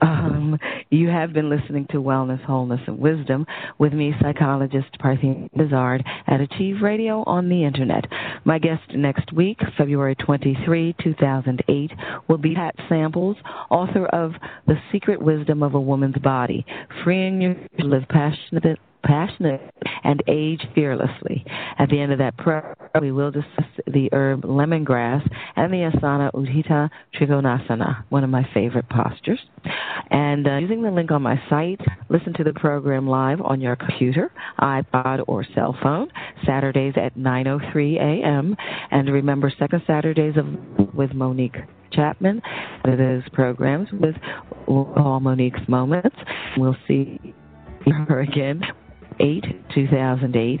Um, 0.00 0.58
you 0.90 1.08
have 1.08 1.32
been 1.32 1.50
listening 1.50 1.86
to 1.90 1.96
wellness 1.98 2.42
wholeness 2.44 2.80
and 2.86 2.98
wisdom 2.98 3.44
with 3.78 3.92
me 3.92 4.14
psychologist 4.22 4.96
parthenia 5.02 5.50
Izzard 5.54 6.04
at 6.28 6.40
achieve 6.40 6.76
radio 6.80 7.24
on 7.26 7.48
the 7.48 7.64
internet. 7.64 8.04
My 8.44 8.58
guest 8.58 8.82
next 8.94 9.32
week 9.32 9.58
february 9.76 10.14
23 10.14 10.94
2008 11.02 11.90
will 12.28 12.38
be 12.38 12.54
pat 12.54 12.74
samples 12.88 13.36
author 13.70 14.06
of 14.06 14.32
the 14.66 14.76
secret 14.92 15.20
wisdom 15.20 15.62
of 15.62 15.74
a 15.74 15.80
woman's 15.80 16.18
body 16.18 16.64
freeing 17.02 17.42
you 17.42 17.54
to 17.78 17.84
live 17.84 18.04
passionate 18.08 18.78
passionate 19.02 19.60
and 20.04 20.22
age 20.28 20.60
fearlessly. 20.74 21.44
At 21.78 21.88
the 21.88 22.00
end 22.00 22.12
of 22.12 22.18
that 22.18 22.36
prayer, 22.36 22.76
we 23.00 23.12
will 23.12 23.30
discuss 23.30 23.66
the 23.86 24.08
herb 24.12 24.42
lemongrass 24.42 25.28
and 25.56 25.72
the 25.72 25.90
asana 25.90 26.30
Utthita 26.32 26.90
Trikonasana, 27.14 28.04
one 28.08 28.24
of 28.24 28.30
my 28.30 28.46
favorite 28.54 28.88
postures. 28.88 29.40
And 30.10 30.46
uh, 30.46 30.56
using 30.56 30.82
the 30.82 30.90
link 30.90 31.10
on 31.10 31.22
my 31.22 31.40
site, 31.48 31.80
listen 32.08 32.32
to 32.34 32.44
the 32.44 32.52
program 32.52 33.06
live 33.06 33.40
on 33.40 33.60
your 33.60 33.76
computer, 33.76 34.30
iPod, 34.60 35.24
or 35.26 35.44
cell 35.54 35.76
phone, 35.82 36.08
Saturdays 36.44 36.94
at 36.96 37.16
9.03 37.16 37.96
a.m. 37.96 38.56
And 38.90 39.08
remember, 39.08 39.52
second 39.58 39.82
Saturdays 39.86 40.34
of 40.36 40.94
with 40.94 41.12
Monique 41.14 41.56
Chapman. 41.92 42.42
Those 42.84 43.22
programs 43.32 43.88
with 43.92 44.16
all 44.66 45.20
Monique's 45.20 45.68
moments. 45.68 46.16
We'll 46.56 46.76
see 46.88 47.34
her 48.08 48.20
again 48.20 48.62
8, 49.22 49.44
2008. 49.74 50.60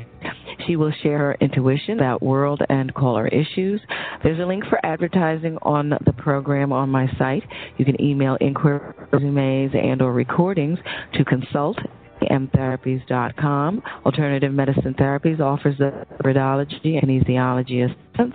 She 0.66 0.76
will 0.76 0.92
share 1.02 1.18
her 1.18 1.36
intuition 1.40 1.98
about 1.98 2.22
world 2.22 2.62
and 2.68 2.94
caller 2.94 3.26
issues. 3.28 3.80
There's 4.22 4.38
a 4.38 4.46
link 4.46 4.64
for 4.66 4.78
advertising 4.86 5.58
on 5.62 5.90
the 5.90 6.12
program 6.12 6.72
on 6.72 6.88
my 6.88 7.08
site. 7.18 7.42
You 7.78 7.84
can 7.84 8.00
email 8.00 8.38
inquiries, 8.40 8.94
resumes, 9.12 9.72
and 9.74 10.00
or 10.00 10.12
recordings 10.12 10.78
to 11.14 11.24
consult 11.24 11.78
mtherapies.com. 12.22 13.82
Alternative 14.06 14.52
Medicine 14.52 14.94
Therapies 14.94 15.40
offers 15.40 15.76
the 15.78 16.06
iridology 16.22 16.98
and 16.98 17.02
kinesiology 17.02 17.84
assistance, 17.84 18.34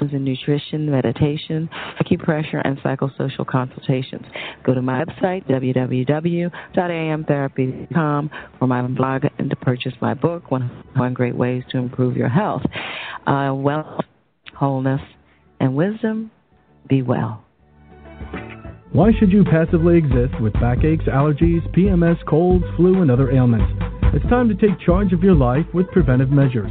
in 0.00 0.24
nutrition, 0.24 0.90
meditation, 0.90 1.68
acupressure, 2.00 2.60
and 2.64 2.78
psychosocial 2.78 3.46
consultations. 3.46 4.24
Go 4.64 4.72
to 4.74 4.82
my 4.82 5.04
website, 5.04 5.46
www.amtherapy.com, 5.48 8.30
for 8.58 8.66
my 8.66 8.82
blog 8.82 9.22
and 9.38 9.48
to 9.50 9.56
purchase 9.56 9.92
my 10.00 10.14
book, 10.14 10.50
One, 10.50 10.70
One 10.94 11.14
Great 11.14 11.36
Ways 11.36 11.62
to 11.70 11.78
Improve 11.78 12.16
Your 12.16 12.28
Health. 12.28 12.62
Uh, 13.26 13.52
wealth, 13.54 14.04
wholeness, 14.54 15.00
and 15.60 15.74
wisdom. 15.74 16.30
Be 16.88 17.02
well. 17.02 17.42
Why 18.92 19.10
should 19.18 19.32
you 19.32 19.44
passively 19.44 19.98
exist 19.98 20.40
with 20.40 20.52
backaches, 20.54 21.06
allergies, 21.08 21.60
PMS, 21.76 22.24
colds, 22.26 22.64
flu, 22.76 23.02
and 23.02 23.10
other 23.10 23.30
ailments? 23.30 23.70
It's 24.14 24.24
time 24.30 24.48
to 24.48 24.54
take 24.54 24.80
charge 24.80 25.12
of 25.12 25.22
your 25.22 25.34
life 25.34 25.66
with 25.74 25.90
preventive 25.90 26.30
measures. 26.30 26.70